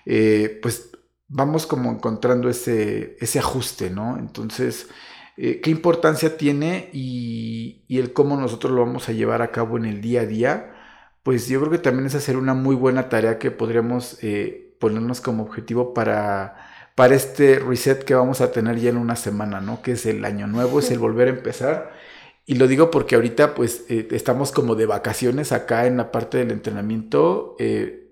eh, 0.06 0.60
pues 0.62 0.92
vamos 1.28 1.66
como 1.66 1.92
encontrando 1.92 2.50
ese, 2.50 3.18
ese 3.20 3.40
ajuste, 3.40 3.90
¿no? 3.90 4.18
Entonces, 4.20 4.88
eh, 5.38 5.62
¿qué 5.62 5.72
importancia 5.72 6.38
tiene 6.38 6.90
y, 6.94 7.86
el 7.90 8.14
cómo 8.14 8.38
nosotros 8.38 8.72
lo 8.74 8.86
vamos 8.86 9.10
a 9.10 9.14
llevar 9.14 9.42
a 9.42 9.52
cabo 9.52 9.78
en 9.78 9.86
el 9.86 10.02
día 10.02 10.22
a 10.22 10.26
día? 10.26 10.76
Pues 11.24 11.48
yo 11.48 11.60
creo 11.60 11.72
que 11.72 11.78
también 11.78 12.06
es 12.06 12.16
hacer 12.16 12.38
una 12.38 12.54
muy 12.54 12.76
buena 12.76 13.10
tarea 13.10 13.40
que 13.40 13.52
podríamos 13.52 14.18
eh, 14.22 14.76
ponernos 14.80 15.22
como 15.22 15.44
objetivo 15.44 15.94
para 15.94 16.73
para 16.96 17.16
este 17.16 17.60
reset 17.60 18.04
que 18.04 18.16
vamos 18.16 18.42
a 18.42 18.52
tener 18.52 18.78
ya 18.80 18.90
en 18.90 18.98
una 18.98 19.16
semana, 19.16 19.62
¿no? 19.62 19.82
Que 19.82 19.94
es 19.94 20.06
el 20.06 20.24
año 20.26 20.48
nuevo, 20.48 20.80
es 20.80 20.92
el 20.92 21.00
volver 21.00 21.28
a 21.28 21.32
empezar. 21.32 21.92
Y 22.46 22.56
lo 22.56 22.68
digo 22.68 22.92
porque 22.92 23.16
ahorita 23.16 23.56
pues 23.56 23.86
eh, 23.90 24.08
estamos 24.12 24.52
como 24.52 24.76
de 24.76 24.86
vacaciones 24.86 25.52
acá 25.52 25.88
en 25.88 25.98
la 25.98 26.12
parte 26.12 26.38
del 26.38 26.52
entrenamiento. 26.52 27.56
Eh, 27.60 28.12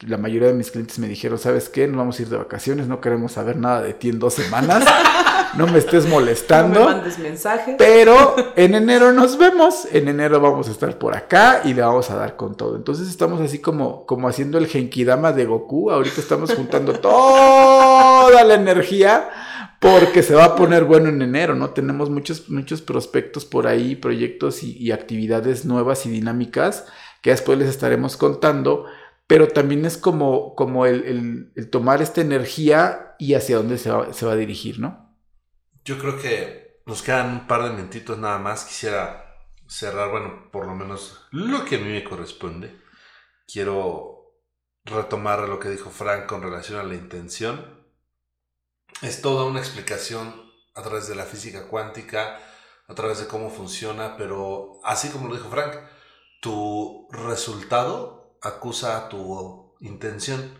la 0.00 0.16
mayoría 0.18 0.48
de 0.48 0.54
mis 0.54 0.70
clientes 0.70 0.98
me 0.98 1.08
dijeron, 1.08 1.38
¿sabes 1.38 1.68
qué? 1.68 1.86
No 1.86 1.98
vamos 1.98 2.18
a 2.18 2.22
ir 2.22 2.28
de 2.28 2.36
vacaciones, 2.36 2.88
no 2.88 3.00
queremos 3.00 3.32
saber 3.32 3.56
nada 3.56 3.82
de 3.82 3.94
ti 3.94 4.08
en 4.08 4.18
dos 4.18 4.34
semanas. 4.34 4.84
No 5.56 5.66
me 5.66 5.78
estés 5.78 6.06
molestando. 6.06 6.80
No 6.80 6.86
me 6.86 6.94
mandes 6.96 7.18
mensaje. 7.18 7.76
Pero 7.78 8.36
en 8.56 8.74
enero 8.74 9.12
nos 9.12 9.38
vemos. 9.38 9.86
En 9.92 10.08
enero 10.08 10.40
vamos 10.40 10.68
a 10.68 10.70
estar 10.70 10.98
por 10.98 11.16
acá 11.16 11.62
y 11.64 11.74
le 11.74 11.82
vamos 11.82 12.10
a 12.10 12.16
dar 12.16 12.36
con 12.36 12.56
todo. 12.56 12.76
Entonces 12.76 13.08
estamos 13.08 13.40
así 13.40 13.58
como, 13.58 14.06
como 14.06 14.28
haciendo 14.28 14.58
el 14.58 14.66
Genkidama 14.66 15.32
de 15.32 15.46
Goku. 15.46 15.90
Ahorita 15.90 16.20
estamos 16.20 16.54
juntando 16.54 16.92
toda 17.00 18.44
la 18.44 18.54
energía 18.54 19.28
porque 19.80 20.22
se 20.22 20.34
va 20.34 20.44
a 20.44 20.56
poner 20.56 20.84
bueno 20.84 21.08
en 21.08 21.22
enero, 21.22 21.54
¿no? 21.54 21.70
Tenemos 21.70 22.10
muchos, 22.10 22.48
muchos 22.48 22.82
prospectos 22.82 23.44
por 23.44 23.66
ahí, 23.66 23.94
proyectos 23.94 24.62
y, 24.62 24.76
y 24.78 24.90
actividades 24.92 25.64
nuevas 25.64 26.06
y 26.06 26.10
dinámicas 26.10 26.86
que 27.22 27.30
después 27.30 27.58
les 27.58 27.68
estaremos 27.68 28.16
contando 28.16 28.86
pero 29.26 29.48
también 29.48 29.84
es 29.84 29.96
como, 29.96 30.54
como 30.54 30.86
el, 30.86 31.50
tomar 31.70 32.00
esta 32.00 32.20
energía 32.20 33.14
y 33.18 33.34
hacia 33.34 33.56
dónde 33.56 33.78
se 33.78 33.90
va, 33.90 34.12
se 34.12 34.24
va 34.24 34.32
a 34.32 34.36
dirigir, 34.36 34.78
¿no? 34.78 35.05
Yo 35.86 35.98
creo 35.98 36.18
que 36.20 36.82
nos 36.84 37.00
quedan 37.00 37.30
un 37.30 37.46
par 37.46 37.62
de 37.62 37.70
minutitos 37.70 38.18
nada 38.18 38.38
más. 38.38 38.64
Quisiera 38.64 39.36
cerrar, 39.68 40.10
bueno, 40.10 40.50
por 40.50 40.66
lo 40.66 40.74
menos 40.74 41.28
lo 41.30 41.64
que 41.64 41.76
a 41.76 41.78
mí 41.78 41.92
me 41.92 42.02
corresponde. 42.02 42.82
Quiero 43.46 44.34
retomar 44.84 45.48
lo 45.48 45.60
que 45.60 45.68
dijo 45.68 45.90
Frank 45.90 46.26
con 46.26 46.42
relación 46.42 46.80
a 46.80 46.82
la 46.82 46.96
intención. 46.96 47.86
Es 49.00 49.22
toda 49.22 49.44
una 49.44 49.60
explicación 49.60 50.34
a 50.74 50.82
través 50.82 51.06
de 51.06 51.14
la 51.14 51.24
física 51.24 51.68
cuántica, 51.68 52.40
a 52.88 52.94
través 52.96 53.20
de 53.20 53.28
cómo 53.28 53.48
funciona, 53.48 54.16
pero 54.16 54.80
así 54.82 55.10
como 55.10 55.28
lo 55.28 55.36
dijo 55.36 55.50
Frank, 55.50 55.76
tu 56.42 57.06
resultado 57.12 58.36
acusa 58.42 59.08
tu 59.08 59.76
intención. 59.78 60.58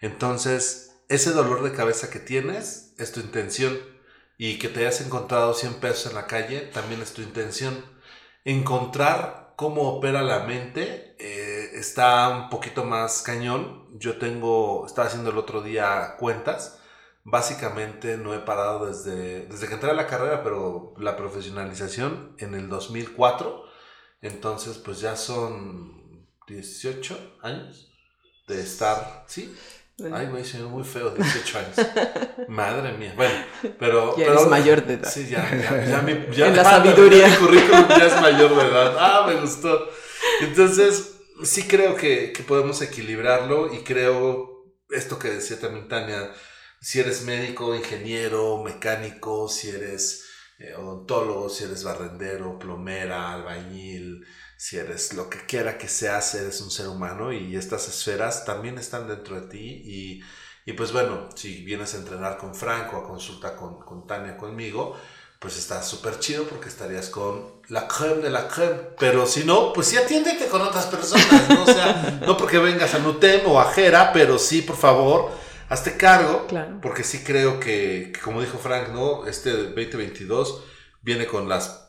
Entonces, 0.00 1.02
ese 1.08 1.32
dolor 1.32 1.64
de 1.64 1.72
cabeza 1.72 2.10
que 2.10 2.20
tienes 2.20 2.94
es 2.96 3.10
tu 3.10 3.18
intención. 3.18 3.97
Y 4.38 4.58
que 4.58 4.68
te 4.68 4.80
hayas 4.80 5.00
encontrado 5.00 5.52
100 5.52 5.80
pesos 5.80 6.06
en 6.06 6.14
la 6.14 6.26
calle 6.26 6.60
también 6.60 7.02
es 7.02 7.12
tu 7.12 7.22
intención. 7.22 7.84
Encontrar 8.44 9.54
cómo 9.56 9.82
opera 9.90 10.22
la 10.22 10.44
mente 10.44 11.16
eh, 11.18 11.70
está 11.74 12.28
un 12.28 12.48
poquito 12.48 12.84
más 12.84 13.22
cañón. 13.22 13.88
Yo 13.98 14.18
tengo, 14.18 14.86
estaba 14.86 15.08
haciendo 15.08 15.30
el 15.30 15.38
otro 15.38 15.60
día 15.62 16.14
cuentas. 16.20 16.80
Básicamente 17.24 18.16
no 18.16 18.32
he 18.32 18.38
parado 18.38 18.86
desde, 18.86 19.46
desde 19.46 19.66
que 19.66 19.74
entré 19.74 19.90
a 19.90 19.94
la 19.94 20.06
carrera, 20.06 20.44
pero 20.44 20.94
la 20.98 21.16
profesionalización 21.16 22.36
en 22.38 22.54
el 22.54 22.68
2004. 22.68 23.64
Entonces, 24.22 24.78
pues 24.78 25.00
ya 25.00 25.16
son 25.16 26.28
18 26.46 27.38
años 27.42 27.90
de 28.46 28.60
estar, 28.60 29.24
¿sí? 29.26 29.54
Ay, 30.12 30.26
güey, 30.26 30.44
soy 30.44 30.62
muy 30.62 30.84
feo, 30.84 31.10
18 31.10 31.58
años. 31.58 31.76
Madre 32.48 32.92
mía. 32.92 33.12
Bueno, 33.16 33.34
pero. 33.78 34.16
Ya 34.16 34.26
pero, 34.26 34.32
eres 34.34 34.46
mayor 34.46 34.86
de 34.86 34.94
edad. 34.94 35.10
Sí, 35.10 35.26
ya, 35.28 35.50
ya, 35.50 35.84
ya, 35.84 36.02
mi, 36.02 36.34
ya 36.34 36.46
En 36.48 36.56
la 36.56 36.64
sabiduría. 36.64 37.26
Mi 37.28 37.34
currículum 37.34 37.88
ya 37.88 38.06
es 38.06 38.20
mayor 38.20 38.56
de 38.56 38.62
edad. 38.62 38.96
Ah, 38.98 39.24
me 39.26 39.40
gustó. 39.40 39.90
Entonces, 40.40 41.16
sí 41.42 41.64
creo 41.66 41.96
que, 41.96 42.32
que 42.32 42.42
podemos 42.44 42.80
equilibrarlo 42.80 43.74
y 43.74 43.78
creo 43.78 44.58
esto 44.90 45.18
que 45.18 45.28
decía 45.30 45.58
también 45.60 45.88
Tania, 45.88 46.32
si 46.80 47.00
eres 47.00 47.24
médico, 47.24 47.74
ingeniero, 47.74 48.62
mecánico, 48.62 49.48
si 49.48 49.70
eres 49.70 50.26
eh, 50.58 50.74
odontólogo, 50.74 51.48
si 51.48 51.64
eres 51.64 51.84
barrendero, 51.84 52.58
plomera, 52.58 53.32
albañil, 53.32 54.24
si 54.58 54.76
eres 54.76 55.14
lo 55.14 55.30
que 55.30 55.46
quiera 55.46 55.78
que 55.78 55.86
seas, 55.86 56.34
eres 56.34 56.60
un 56.60 56.72
ser 56.72 56.88
humano 56.88 57.32
y 57.32 57.54
estas 57.54 57.86
esferas 57.86 58.44
también 58.44 58.76
están 58.76 59.06
dentro 59.06 59.40
de 59.40 59.46
ti 59.46 59.82
y, 59.84 60.20
y 60.66 60.72
pues 60.72 60.90
bueno, 60.92 61.28
si 61.36 61.64
vienes 61.64 61.94
a 61.94 61.98
entrenar 61.98 62.36
con 62.38 62.56
Franco, 62.56 62.96
a 62.96 63.06
consulta 63.06 63.54
con, 63.54 63.78
con 63.78 64.04
Tania 64.08 64.36
conmigo, 64.36 64.98
pues 65.38 65.56
está 65.56 65.80
súper 65.80 66.18
chido 66.18 66.42
porque 66.48 66.68
estarías 66.68 67.08
con 67.08 67.62
la 67.68 67.86
creme 67.86 68.16
de 68.16 68.30
la 68.30 68.48
creme. 68.48 68.80
Pero 68.98 69.26
si 69.26 69.44
no, 69.44 69.72
pues 69.72 69.86
sí 69.86 69.96
atiéndete 69.96 70.48
con 70.48 70.60
otras 70.60 70.86
personas, 70.86 71.48
¿no? 71.48 71.62
O 71.62 71.66
sea, 71.66 72.18
no 72.26 72.36
porque 72.36 72.58
vengas 72.58 72.92
a 72.94 72.98
Nutem 72.98 73.46
o 73.46 73.60
a 73.60 73.72
Jera, 73.72 74.12
pero 74.12 74.40
sí, 74.40 74.62
por 74.62 74.76
favor, 74.76 75.30
hazte 75.68 75.96
cargo. 75.96 76.48
Claro. 76.48 76.80
Porque 76.82 77.04
sí 77.04 77.22
creo 77.22 77.60
que, 77.60 78.10
que, 78.12 78.20
como 78.20 78.40
dijo 78.40 78.58
Frank, 78.58 78.88
¿no? 78.88 79.24
Este 79.28 79.52
2022 79.52 80.64
viene 81.00 81.28
con 81.28 81.48
las 81.48 81.87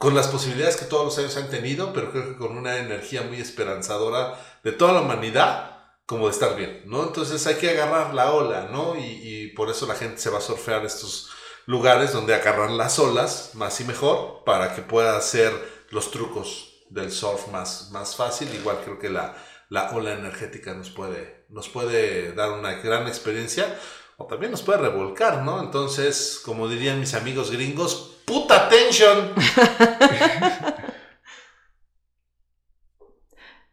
con 0.00 0.14
las 0.14 0.28
posibilidades 0.28 0.78
que 0.78 0.86
todos 0.86 1.04
los 1.04 1.18
años 1.18 1.36
han 1.36 1.50
tenido, 1.50 1.92
pero 1.92 2.10
creo 2.10 2.28
que 2.28 2.38
con 2.38 2.56
una 2.56 2.78
energía 2.78 3.20
muy 3.20 3.38
esperanzadora 3.38 4.34
de 4.64 4.72
toda 4.72 4.94
la 4.94 5.02
humanidad, 5.02 5.78
como 6.06 6.24
de 6.24 6.32
estar 6.32 6.56
bien, 6.56 6.84
¿no? 6.86 7.02
Entonces 7.02 7.46
hay 7.46 7.56
que 7.56 7.68
agarrar 7.68 8.14
la 8.14 8.32
ola, 8.32 8.70
¿no? 8.72 8.94
Y, 8.96 9.52
por 9.54 9.68
eso 9.68 9.86
la 9.86 9.94
gente 9.94 10.18
se 10.18 10.30
va 10.30 10.38
a 10.38 10.40
surfear 10.40 10.86
estos 10.86 11.28
lugares 11.66 12.14
donde 12.14 12.34
agarran 12.34 12.78
las 12.78 12.98
olas 12.98 13.50
más 13.52 13.78
y 13.82 13.84
mejor 13.84 14.42
para 14.44 14.74
que 14.74 14.80
pueda 14.80 15.18
hacer 15.18 15.52
los 15.90 16.10
trucos 16.10 16.86
del 16.88 17.12
surf 17.12 17.48
más, 17.48 17.90
más 17.90 18.16
fácil. 18.16 18.48
Igual 18.54 18.78
creo 18.82 18.98
que 18.98 19.10
la, 19.10 19.36
la 19.68 19.90
ola 19.90 20.14
energética 20.14 20.72
nos 20.72 20.88
puede, 20.88 21.44
nos 21.50 21.68
puede 21.68 22.32
dar 22.32 22.52
una 22.52 22.72
gran 22.76 23.06
experiencia 23.06 23.78
o 24.16 24.24
también 24.24 24.50
nos 24.50 24.62
puede 24.62 24.78
revolcar, 24.78 25.42
¿no? 25.42 25.60
Entonces, 25.60 26.40
como 26.42 26.68
dirían 26.68 27.00
mis 27.00 27.12
amigos 27.12 27.50
gringos, 27.50 28.16
puta 28.30 28.68
tension. 28.68 29.32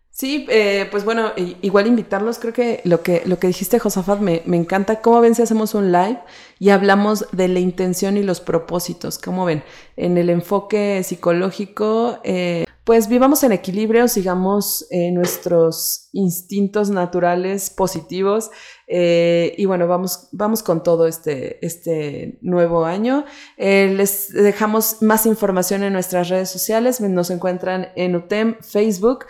Sí, 0.09 0.47
eh, 0.49 0.87
pues 0.89 1.05
bueno, 1.05 1.31
igual 1.61 1.85
invitarlos, 1.85 2.39
creo 2.39 2.51
que 2.51 2.81
lo 2.85 3.03
que, 3.03 3.21
lo 3.27 3.37
que 3.37 3.45
dijiste, 3.45 3.77
Josafat, 3.77 4.19
me, 4.19 4.41
me 4.45 4.57
encanta. 4.57 4.99
¿Cómo 4.99 5.21
ven 5.21 5.35
si 5.35 5.43
hacemos 5.43 5.75
un 5.75 5.91
live 5.91 6.19
y 6.57 6.71
hablamos 6.71 7.27
de 7.33 7.47
la 7.47 7.59
intención 7.59 8.17
y 8.17 8.23
los 8.23 8.41
propósitos? 8.41 9.19
¿Cómo 9.19 9.45
ven? 9.45 9.63
En 9.95 10.17
el 10.17 10.31
enfoque 10.31 11.03
psicológico, 11.03 12.19
eh, 12.23 12.65
pues 12.87 13.09
vivamos 13.09 13.43
en 13.43 13.51
equilibrio, 13.51 14.07
sigamos 14.07 14.87
eh, 14.91 15.11
nuestros 15.11 16.07
instintos 16.13 16.89
naturales 16.89 17.69
positivos 17.69 18.49
eh, 18.87 19.53
y 19.57 19.65
bueno, 19.65 19.89
vamos, 19.89 20.29
vamos 20.31 20.63
con 20.63 20.81
todo 20.83 21.05
este, 21.05 21.63
este 21.65 22.39
nuevo 22.41 22.85
año. 22.85 23.25
Eh, 23.57 23.93
les 23.93 24.31
dejamos 24.31 25.01
más 25.01 25.25
información 25.25 25.83
en 25.83 25.91
nuestras 25.91 26.29
redes 26.29 26.49
sociales. 26.49 27.01
Nos 27.01 27.29
encuentran 27.29 27.89
en 27.97 28.15
UTEM, 28.15 28.55
Facebook. 28.61 29.25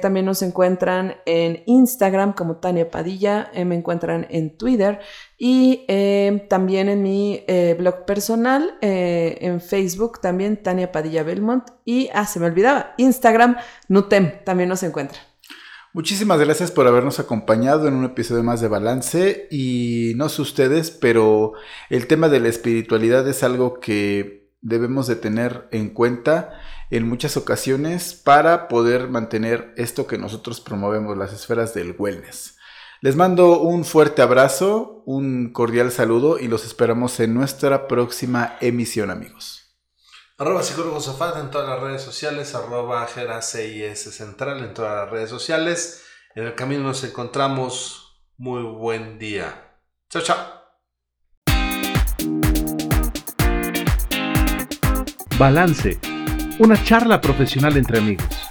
también 0.00 0.24
nos 0.24 0.42
encuentran 0.42 1.16
en 1.26 1.64
Instagram 1.66 2.34
como 2.34 2.58
Tania 2.58 2.88
Padilla. 2.88 3.50
me 3.64 3.74
encuentran 3.74 4.28
en 4.30 4.56
Twitter. 4.56 5.00
Y 5.38 5.84
eh, 5.88 6.46
también 6.48 6.88
en 6.88 7.02
mi 7.02 7.44
eh, 7.46 7.76
blog 7.78 8.06
personal, 8.06 8.78
eh, 8.80 9.36
en 9.42 9.60
Facebook, 9.60 10.20
también 10.20 10.62
Tania 10.62 10.92
Padilla 10.92 11.22
Belmont. 11.22 11.64
Y, 11.84 12.08
ah, 12.14 12.26
se 12.26 12.40
me 12.40 12.46
olvidaba, 12.46 12.94
Instagram, 12.96 13.56
Nutem, 13.88 14.42
también 14.44 14.68
nos 14.68 14.82
encuentra. 14.82 15.18
Muchísimas 15.92 16.38
gracias 16.40 16.70
por 16.70 16.86
habernos 16.86 17.20
acompañado 17.20 17.88
en 17.88 17.94
un 17.94 18.04
episodio 18.04 18.42
más 18.42 18.60
de 18.60 18.68
Balance. 18.68 19.48
Y 19.50 20.12
no 20.16 20.28
sé 20.28 20.42
ustedes, 20.42 20.90
pero 20.90 21.52
el 21.90 22.06
tema 22.06 22.28
de 22.28 22.40
la 22.40 22.48
espiritualidad 22.48 23.26
es 23.28 23.42
algo 23.42 23.80
que 23.80 24.50
debemos 24.62 25.06
de 25.06 25.16
tener 25.16 25.68
en 25.70 25.90
cuenta 25.90 26.60
en 26.90 27.08
muchas 27.08 27.36
ocasiones 27.36 28.14
para 28.14 28.68
poder 28.68 29.08
mantener 29.08 29.72
esto 29.76 30.06
que 30.06 30.18
nosotros 30.18 30.60
promovemos, 30.60 31.16
las 31.16 31.32
esferas 31.32 31.74
del 31.74 31.94
wellness. 31.98 32.55
Les 33.02 33.14
mando 33.14 33.60
un 33.60 33.84
fuerte 33.84 34.22
abrazo, 34.22 35.02
un 35.04 35.52
cordial 35.52 35.92
saludo 35.92 36.38
y 36.38 36.48
los 36.48 36.64
esperamos 36.64 37.20
en 37.20 37.34
nuestra 37.34 37.88
próxima 37.88 38.56
emisión, 38.62 39.10
amigos. 39.10 39.76
Arroba 40.38 40.62
psicólogo 40.62 40.98
en 41.38 41.50
todas 41.50 41.68
las 41.68 41.80
redes 41.80 42.00
sociales, 42.00 42.54
arroba 42.54 43.06
CIS 43.06 44.14
central 44.14 44.64
en 44.64 44.72
todas 44.72 44.96
las 44.96 45.10
redes 45.10 45.28
sociales. 45.28 46.04
En 46.34 46.46
el 46.46 46.54
camino 46.54 46.84
nos 46.84 47.04
encontramos. 47.04 48.02
Muy 48.38 48.62
buen 48.62 49.18
día. 49.18 49.78
Chao, 50.08 50.22
chao. 50.22 50.36
Balance. 55.38 55.98
Una 56.58 56.82
charla 56.82 57.20
profesional 57.20 57.76
entre 57.76 57.98
amigos 57.98 58.45